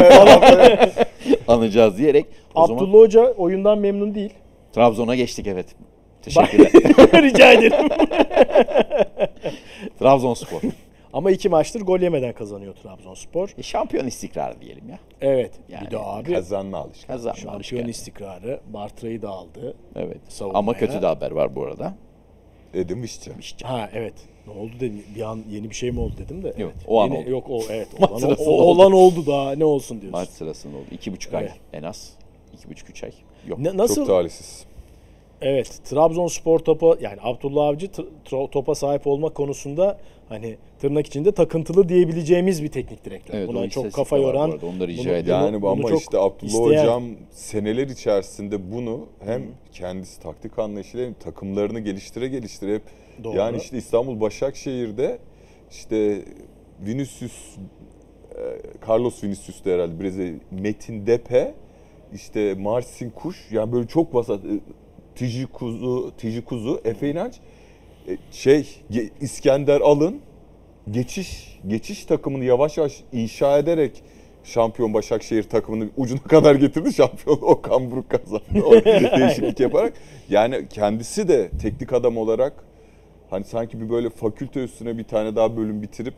anacağız 1.47 1.97
diyerek. 1.97 2.25
O 2.55 2.67
zaman 2.67 2.83
Abdullah 2.83 2.99
Hoca 2.99 3.31
oyundan 3.31 3.77
memnun 3.77 4.15
değil. 4.15 4.33
Trabzon'a 4.73 5.15
geçtik 5.15 5.47
evet. 5.47 5.67
Teşekkürler. 6.21 6.71
Rica 7.23 7.51
ederim. 7.53 7.89
Trabzonspor. 9.99 10.61
Ama 11.13 11.31
iki 11.31 11.49
maçtır 11.49 11.81
gol 11.81 11.99
yemeden 11.99 12.33
kazanıyor 12.33 12.73
Trabzonspor. 12.75 13.49
E, 13.57 13.63
şampiyon 13.63 14.07
istikrarı 14.07 14.61
diyelim 14.61 14.89
ya. 14.89 14.99
Evet. 15.21 15.51
Yani 15.69 15.85
bir 15.87 15.91
de 15.91 15.97
abi 15.99 16.33
Kazanma 16.33 16.77
alışkanlığı. 16.77 17.17
Kazanma 17.17 17.35
şampiyon 17.35 17.55
alışkanlığı. 17.55 17.89
istikrarı. 17.89 18.59
Bartra'yı 18.73 19.21
da 19.21 19.29
aldı. 19.29 19.75
Evet. 19.95 20.17
savunmaya. 20.29 20.59
Ama 20.59 20.73
kötü 20.73 21.01
de 21.01 21.05
haber 21.05 21.31
var 21.31 21.55
bu 21.55 21.63
arada. 21.63 21.93
Edim 22.73 23.03
Vişçe. 23.03 23.31
İşte. 23.39 23.67
Ha 23.67 23.89
evet. 23.93 24.13
Ne 24.47 24.53
oldu 24.53 24.71
dedim. 24.79 25.03
Bir 25.15 25.21
an 25.21 25.39
yeni 25.49 25.69
bir 25.69 25.75
şey 25.75 25.91
mi 25.91 25.99
oldu 25.99 26.13
dedim 26.17 26.43
de. 26.43 26.47
Yok, 26.47 26.55
evet. 26.57 26.73
o 26.87 27.01
an 27.01 27.07
Yeni- 27.07 27.17
oldu. 27.21 27.29
Yok 27.29 27.45
o 27.49 27.61
evet. 27.69 27.87
Olan, 28.09 28.31
o- 28.31 28.43
oldu. 28.43 28.49
olan 28.63 28.91
oldu 28.91 29.25
daha 29.27 29.51
ne 29.51 29.65
olsun 29.65 30.01
diyorsun. 30.01 30.19
Maç 30.19 30.29
sırasında 30.29 30.77
oldu. 30.77 30.85
İki 30.91 31.11
buçuk 31.13 31.33
ay 31.33 31.43
Evet. 31.43 31.53
en 31.73 31.83
az. 31.83 32.13
İki 32.53 32.69
buçuk 32.69 32.89
üç 32.89 33.03
ay. 33.03 33.11
Yok. 33.47 33.59
Ne- 33.59 33.77
nasıl? 33.77 33.95
Çok 33.95 34.07
talihsiz. 34.07 34.65
Evet, 35.41 35.81
Trabzonspor 35.85 36.59
topa 36.59 36.95
yani 37.01 37.17
Abdullah 37.21 37.67
Avcı 37.67 37.87
topa 38.51 38.75
sahip 38.75 39.07
olma 39.07 39.29
konusunda 39.29 39.97
hani 40.29 40.57
tırnak 40.79 41.07
içinde 41.07 41.31
takıntılı 41.31 41.89
diyebileceğimiz 41.89 42.63
bir 42.63 42.67
teknik 42.67 43.05
direktör. 43.05 43.33
Evet, 43.37 43.47
Buna 43.47 43.69
çok 43.69 43.93
kafa 43.93 44.17
yoran. 44.17 44.51
da 44.51 44.87
rica 44.87 45.03
bunu-. 45.03 45.29
Yani 45.29 45.61
bunu 45.61 45.69
ama 45.71 45.89
çok 45.89 45.99
işte 46.01 46.17
Abdullah 46.17 46.51
isteyen- 46.51 46.81
Hocam 46.81 47.03
seneler 47.31 47.87
içerisinde 47.87 48.71
bunu 48.71 49.05
hem 49.25 49.43
kendisi 49.71 50.19
taktik 50.21 50.59
anlayışıyla 50.59 51.05
hem 51.05 51.13
takımlarını 51.13 51.79
geliştire 51.79 52.27
geliştire 52.27 52.75
hep 52.75 52.81
Doğru. 53.23 53.37
yani 53.37 53.57
işte 53.57 53.77
İstanbul 53.77 54.21
Başakşehir'de 54.21 55.19
işte 55.71 56.21
Vinicius 56.85 57.55
e, 58.31 58.41
Carlos 58.89 59.23
Vinicius 59.23 59.65
da 59.65 59.69
herhalde 59.69 59.99
Brezilya 60.03 60.33
Metin 60.51 61.07
Depe 61.07 61.53
işte 62.13 62.53
Marcin 62.53 63.09
Kuş 63.09 63.47
yani 63.51 63.71
böyle 63.71 63.87
çok 63.87 64.15
vasat 64.15 64.45
e, 64.45 64.47
Tiji 65.15 65.47
Kuzu, 65.47 66.11
Tiji 66.17 66.41
Kuzu, 66.45 66.81
Efe 66.85 67.09
İnanç 67.09 67.33
şey 68.31 68.67
Ge- 68.91 69.09
İskender 69.21 69.81
Alın 69.81 70.19
geçiş 70.91 71.59
geçiş 71.67 72.05
takımını 72.05 72.45
yavaş 72.45 72.77
yavaş 72.77 73.03
inşa 73.11 73.57
ederek 73.57 74.03
şampiyon 74.43 74.93
Başakşehir 74.93 75.43
takımını 75.43 75.89
ucuna 75.97 76.19
kadar 76.27 76.55
getirdi. 76.55 76.93
Şampiyon 76.93 77.39
Okan 77.41 77.91
Buruk 77.91 78.09
kazandı. 78.09 78.63
O 78.65 78.71
değişiklik 79.19 79.59
yaparak. 79.59 79.93
Yani 80.29 80.67
kendisi 80.69 81.27
de 81.27 81.49
teknik 81.61 81.93
adam 81.93 82.17
olarak 82.17 82.63
hani 83.29 83.43
sanki 83.43 83.81
bir 83.81 83.89
böyle 83.89 84.09
fakülte 84.09 84.63
üstüne 84.63 84.97
bir 84.97 85.03
tane 85.03 85.35
daha 85.35 85.57
bölüm 85.57 85.81
bitirip 85.81 86.13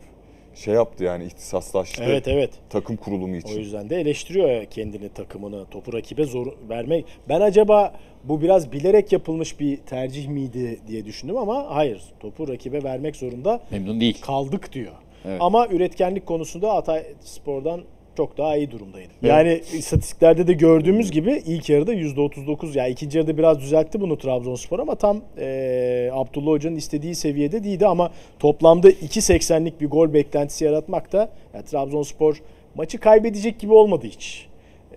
şey 0.54 0.74
yaptı 0.74 1.04
yani 1.04 1.24
ihtisaslaştı 1.24 2.02
Evet 2.06 2.28
evet. 2.28 2.50
takım 2.70 2.96
kurulumu 2.96 3.34
O 3.34 3.38
için. 3.38 3.58
yüzden 3.58 3.90
de 3.90 3.96
eleştiriyor 4.00 4.64
kendini, 4.64 5.08
takımını, 5.08 5.66
topu 5.70 5.92
rakibe 5.92 6.24
zor 6.24 6.46
vermek. 6.68 7.04
Ben 7.28 7.40
acaba 7.40 7.94
bu 8.24 8.42
biraz 8.42 8.72
bilerek 8.72 9.12
yapılmış 9.12 9.60
bir 9.60 9.76
tercih 9.76 10.28
miydi 10.28 10.80
diye 10.88 11.04
düşündüm 11.04 11.36
ama 11.36 11.66
hayır. 11.70 12.02
Topu 12.20 12.48
rakibe 12.48 12.82
vermek 12.84 13.16
zorunda 13.16 13.60
Memnun 13.70 14.00
değil. 14.00 14.20
kaldık 14.20 14.72
diyor. 14.72 14.92
Evet. 15.24 15.38
Ama 15.42 15.68
üretkenlik 15.68 16.26
konusunda 16.26 16.74
Hatay 16.74 17.04
Spor'dan 17.20 17.80
çok 18.16 18.38
daha 18.38 18.56
iyi 18.56 18.70
durumdaydı. 18.70 19.08
Yani 19.22 19.60
istatistiklerde 19.72 20.46
de 20.46 20.52
gördüğümüz 20.52 21.10
gibi 21.10 21.42
ilk 21.46 21.68
yarıda 21.68 21.94
%39 21.94 22.78
yani 22.78 22.90
ikinci 22.90 23.18
yarıda 23.18 23.38
biraz 23.38 23.60
düzeltti 23.60 24.00
bunu 24.00 24.18
Trabzonspor 24.18 24.78
ama 24.78 24.94
tam 24.94 25.20
eee 25.38 26.10
Abdullah 26.12 26.50
Hoca'nın 26.50 26.76
istediği 26.76 27.14
seviyede 27.14 27.64
değildi 27.64 27.86
ama 27.86 28.10
toplamda 28.38 28.90
2.80'lik 28.90 29.80
bir 29.80 29.86
gol 29.90 30.12
beklentisi 30.12 30.64
yaratmak 30.64 31.12
da 31.12 31.28
yani 31.54 31.64
Trabzonspor 31.64 32.42
maçı 32.74 32.98
kaybedecek 33.00 33.58
gibi 33.60 33.72
olmadı 33.72 34.06
hiç. 34.06 34.46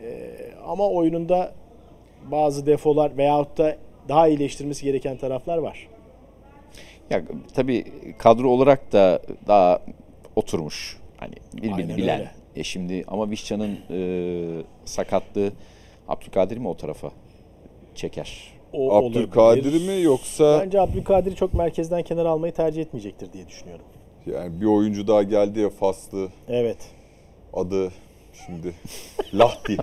Eee, 0.03 0.29
ama 0.67 0.89
oyununda 0.89 1.51
bazı 2.31 2.65
defolar 2.65 3.17
veyahut 3.17 3.57
da 3.57 3.75
daha 4.09 4.27
iyileştirmesi 4.27 4.85
gereken 4.85 5.17
taraflar 5.17 5.57
var. 5.57 5.87
Ya 7.09 7.21
tabii 7.55 7.83
kadro 8.17 8.49
olarak 8.49 8.91
da 8.93 9.19
daha 9.47 9.79
oturmuş. 10.35 10.97
Hani 11.17 11.33
birbirini 11.53 11.73
Aynen 11.75 11.97
bilen. 11.97 12.19
öyle. 12.19 12.31
E 12.55 12.63
şimdi 12.63 13.03
ama 13.07 13.29
Vişcan'ın 13.29 13.77
e, 13.91 14.63
sakatlığı 14.85 15.51
Abdülkadir 16.07 16.57
mi 16.57 16.67
o 16.67 16.77
tarafa 16.77 17.11
çeker? 17.95 18.53
O 18.73 18.93
Abdülkadir 18.95 19.87
mi 19.87 20.01
yoksa 20.01 20.61
Bence 20.65 20.81
Abdülkadir'i 20.81 21.35
çok 21.35 21.53
merkezden 21.53 22.03
kenara 22.03 22.29
almayı 22.29 22.53
tercih 22.53 22.81
etmeyecektir 22.81 23.33
diye 23.33 23.47
düşünüyorum. 23.47 23.85
yani 24.25 24.61
bir 24.61 24.65
oyuncu 24.65 25.07
daha 25.07 25.23
geldi 25.23 25.59
ya 25.59 25.69
Faslı 25.69 26.29
Evet. 26.47 26.77
adı 27.53 27.91
şimdi 28.45 28.73
Lahti. 29.33 29.77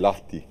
Lahti. 0.00 0.44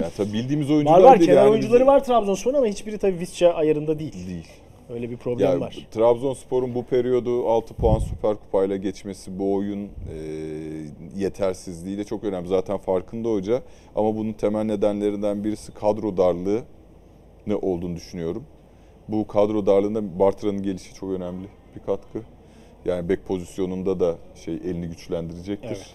Yani 0.00 0.12
tabii 0.16 0.32
bildiğimiz 0.32 0.70
oyuncular 0.70 0.98
Var 0.98 1.02
var 1.04 1.18
değil 1.18 1.30
kenar 1.30 1.42
yani 1.42 1.50
oyuncuları 1.50 1.86
var 1.86 2.04
Trabzonspor'un 2.04 2.54
ama 2.56 2.66
hiçbiri 2.66 2.98
tabii 2.98 3.18
Visca 3.20 3.52
ayarında 3.52 3.98
değil. 3.98 4.26
Değil. 4.28 4.48
Öyle 4.90 5.10
bir 5.10 5.16
problem 5.16 5.50
Ya 5.50 5.60
var. 5.60 5.86
Trabzonspor'un 5.90 6.74
bu 6.74 6.84
periyodu 6.84 7.48
6 7.48 7.74
puan 7.74 7.98
Süper 7.98 8.36
Kupayla 8.36 8.76
geçmesi 8.76 9.38
bu 9.38 9.54
oyun 9.54 9.84
e, 9.84 10.16
yetersizliği 11.16 11.98
de 11.98 12.04
çok 12.04 12.24
önemli. 12.24 12.48
Zaten 12.48 12.78
farkında 12.78 13.28
hoca 13.28 13.62
ama 13.96 14.16
bunun 14.16 14.32
temel 14.32 14.64
nedenlerinden 14.64 15.44
birisi 15.44 15.74
kadro 15.74 16.16
darlığı 16.16 16.62
ne 17.46 17.56
olduğunu 17.56 17.96
düşünüyorum. 17.96 18.44
Bu 19.08 19.26
kadro 19.26 19.66
darlığında 19.66 20.18
Bartra'nın 20.18 20.62
gelişi 20.62 20.94
çok 20.94 21.10
önemli 21.10 21.46
bir 21.76 21.80
katkı. 21.80 22.22
Yani 22.84 23.08
bek 23.08 23.26
pozisyonunda 23.26 24.00
da 24.00 24.16
şey 24.34 24.54
elini 24.54 24.86
güçlendirecektir. 24.86 25.68
Evet. 25.68 25.94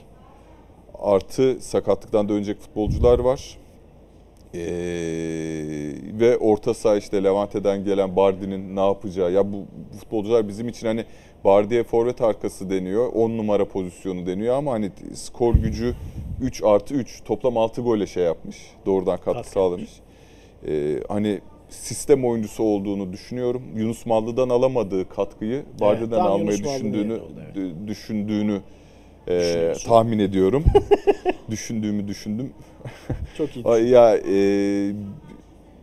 Artı 1.00 1.58
sakatlıktan 1.62 2.30
dönecek 2.30 2.60
futbolcular 2.60 3.20
var. 3.20 3.58
Ee, 4.54 4.60
ve 6.20 6.38
orta 6.38 6.74
saha 6.74 6.98
işte 6.98 7.24
Levante'den 7.24 7.84
gelen 7.86 8.16
Bardi'nin 8.16 8.76
ne 8.76 8.86
yapacağı. 8.86 9.32
Ya 9.32 9.54
bu 9.54 9.66
futbolcular 10.00 10.48
bizim 10.48 10.68
için 10.68 10.88
hani 10.88 11.06
Bardi'ye 11.44 11.84
forvet 11.84 12.22
arkası 12.22 12.70
deniyor. 12.70 13.14
10 13.14 13.30
numara 13.38 13.66
pozisyonu 13.66 14.26
deniyor 14.26 14.56
ama 14.56 14.72
hani 14.72 14.92
skor 15.14 15.56
gücü 15.56 15.96
3 16.42 16.64
artı 16.64 16.94
3 16.94 17.24
toplam 17.26 17.58
6 17.58 17.82
golle 17.82 18.08
şey 18.08 18.24
yapmış. 18.24 18.58
Doğrudan 18.86 19.18
katkı 19.18 19.34
Katkı 19.34 19.52
sağlamış. 19.52 19.90
Ee, 20.68 21.00
hani 21.08 21.40
sistem 21.70 22.26
oyuncusu 22.26 22.64
olduğunu 22.64 23.14
düşünüyorum. 23.14 23.62
Yunus 23.76 24.06
Mallı'dan 24.06 24.50
alamadığı 24.50 25.10
katkıyı 25.10 25.64
Bardi'den 25.82 26.18
tam 26.18 26.28
almayı 26.32 26.58
Yunus 26.58 26.74
düşündüğünü 26.76 27.14
oldu, 27.14 27.32
evet. 27.46 27.56
dü- 27.56 27.88
düşündüğünü 27.88 28.62
e, 29.28 29.74
tahmin 29.86 30.20
ediyorum. 30.20 30.66
Düşündüğümü 31.50 32.08
düşündüm. 32.08 32.54
Çok 33.38 33.56
iyi. 33.56 33.66
Ay 33.66 33.90
Ya 33.90 34.18
e, 34.18 34.94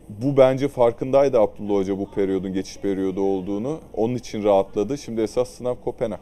bu 0.09 0.37
bence 0.37 0.69
farkındaydı 0.69 1.41
Abdullah 1.41 1.75
Hoca 1.75 1.99
bu 1.99 2.11
periyodun 2.11 2.53
geçiş 2.53 2.79
periyodu 2.79 3.21
olduğunu. 3.21 3.81
Onun 3.95 4.15
için 4.15 4.45
rahatladı. 4.45 4.99
Şimdi 4.99 5.21
esas 5.21 5.49
sınav 5.49 5.75
Kopenhag. 5.85 6.21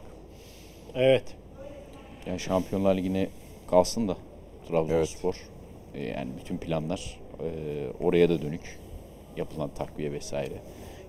Evet. 0.95 1.23
Yani 2.25 2.39
Şampiyonlar 2.39 2.95
Ligi'ne 2.95 3.27
kalsın 3.69 4.07
da 4.07 4.17
Trabzonspor. 4.69 5.35
E, 5.93 6.03
yani 6.03 6.29
bütün 6.39 6.57
planlar 6.57 7.19
e, 7.39 7.47
oraya 8.03 8.29
da 8.29 8.41
dönük. 8.41 8.79
Yapılan 9.37 9.69
takviye 9.69 10.11
vesaire. 10.11 10.53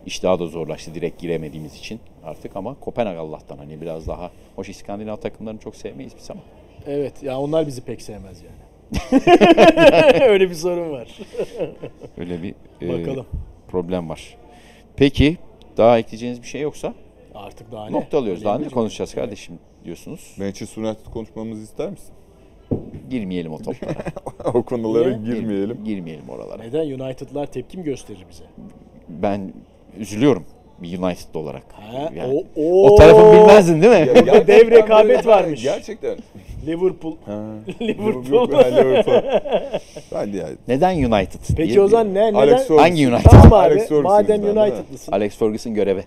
İş 0.07 0.23
daha 0.23 0.39
da 0.39 0.47
zorlaştı 0.47 0.95
direkt 0.95 1.21
giremediğimiz 1.21 1.75
için 1.75 2.01
artık 2.25 2.57
ama 2.57 2.81
Kopenhag 2.81 3.17
Allah'tan 3.19 3.59
hani 3.59 3.81
biraz 3.81 4.07
daha 4.09 4.31
hoş 4.57 4.69
İskandinav 4.69 5.17
takımlarını 5.17 5.61
çok 5.61 5.77
sevmeyiz 5.77 6.13
biz 6.19 6.31
ama. 6.31 6.41
Evet. 6.87 7.23
Ya 7.23 7.39
onlar 7.39 7.67
bizi 7.67 7.81
pek 7.81 8.03
sevmez 8.03 8.43
yani. 8.43 8.57
Öyle 10.29 10.51
bir 10.51 10.55
sorun 10.55 10.91
var. 10.91 11.19
Öyle 12.19 12.43
bir 12.43 12.55
e, 12.83 12.89
Bakalım. 13.01 13.27
problem 13.69 14.09
var. 14.09 14.37
Peki 14.97 15.37
daha 15.77 15.99
ekleyeceğiniz 15.99 16.43
bir 16.43 16.47
şey 16.47 16.61
yoksa 16.61 16.95
Artık 17.35 17.73
daha 17.73 17.87
ne? 17.87 17.93
nokta 17.93 18.19
alıyoruz. 18.19 18.45
Daha 18.45 18.59
ne 18.59 18.69
konuşacağız 18.69 19.11
Evet. 19.15 19.25
kardeşim 19.25 19.59
diyorsunuz. 19.85 20.35
Manchester 20.39 20.83
United 20.83 21.07
konuşmamızı 21.13 21.63
ister 21.63 21.91
misin? 21.91 22.15
Girmeyelim 23.11 23.53
o 23.53 23.59
toplara. 23.59 23.95
o 24.55 24.63
konulara 24.63 25.17
Niye? 25.17 25.35
girmeyelim. 25.35 25.85
Girmeyelim 25.85 26.29
oralara. 26.29 26.63
Neden 26.63 27.01
United'lar 27.01 27.47
tepki 27.47 27.79
mi 27.79 27.85
gösterir 27.85 28.25
bize? 28.31 28.45
Ben 29.09 29.53
üzülüyorum 29.97 30.45
bir 30.79 30.99
United'lı 30.99 31.41
olarak. 31.41 31.63
Ha, 31.73 32.11
Yani 32.15 32.45
o, 32.57 32.63
o, 32.63 32.91
o 32.91 32.95
tarafı 32.97 33.33
bilmezdin 33.33 33.83
değil 33.83 33.93
mi? 33.93 34.05
Gerçekten 34.05 34.47
Dev 34.47 34.71
rekabet 34.71 35.27
varmış. 35.27 35.63
Gerçekten. 35.63 36.17
Liverpool. 36.67 37.17
Ha. 37.27 37.43
Liverpool. 37.81 38.49
Liverpool. 38.49 39.23
Ben 40.15 40.33
de 40.33 40.37
yani. 40.37 40.55
Neden 40.69 40.97
United? 40.97 41.41
Peki 41.57 41.71
diye 41.71 41.81
o 41.81 41.89
zaman 41.89 42.15
ne? 42.15 42.27
Neden? 42.27 42.35
Alex 42.35 42.53
Ferguson. 42.57 42.79
Hangi 42.79 43.09
United? 43.09 43.31
Tamam 43.31 43.47
abi. 43.47 43.55
Alex 43.55 43.89
Ferguson 43.89 44.03
Madem? 44.03 44.45
United'lısın. 44.45 45.13
Alex 45.13 45.37
Ferguson 45.39 45.75
göreve. 45.75 46.05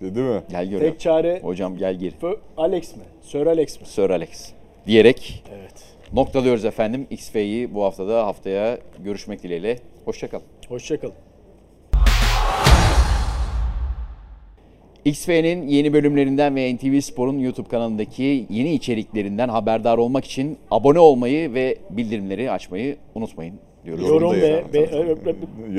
Değil 0.00 0.26
mi? 0.26 0.42
Gel 0.50 0.66
görev. 0.66 0.90
Tek 0.90 1.00
çare 1.00 1.40
Hocam 1.42 1.76
gel 1.76 1.94
gir. 1.94 2.14
Alex 2.56 2.96
mi? 2.96 3.02
Sir 3.22 3.46
Alex 3.46 3.80
mi? 3.80 3.86
Sir 3.86 4.10
Alex. 4.10 4.50
Diyerek 4.86 5.44
Evet. 5.58 5.74
noktalıyoruz 6.12 6.64
efendim. 6.64 7.06
XF'yi 7.10 7.74
bu 7.74 7.84
haftada 7.84 8.26
haftaya 8.26 8.78
görüşmek 9.04 9.42
dileğiyle. 9.42 9.78
Hoşçakalın. 10.04 10.44
Hoşçakalın. 10.68 11.14
XF'nin 15.04 15.68
yeni 15.68 15.92
bölümlerinden 15.92 16.56
ve 16.56 16.74
NTV 16.74 17.00
Spor'un 17.00 17.38
YouTube 17.38 17.68
kanalındaki 17.68 18.46
yeni 18.50 18.74
içeriklerinden 18.74 19.48
haberdar 19.48 19.98
olmak 19.98 20.24
için 20.24 20.58
abone 20.70 20.98
olmayı 20.98 21.54
ve 21.54 21.76
bildirimleri 21.90 22.50
açmayı 22.50 22.96
unutmayın 23.14 23.54
diyoruz. 23.84 24.08
Yorum 24.08 24.30
da 24.30 24.36
ve, 24.40 24.46
yani. 24.46 24.64
ve 24.72 24.88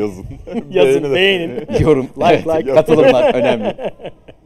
Yazın. 0.02 0.26
yazın 0.72 1.04
de. 1.12 1.14
beğenin. 1.16 1.54
Yorum, 1.80 2.08
Like, 2.18 2.44
like. 2.58 2.74
katılımlar 2.74 3.34
önemli. 3.36 3.76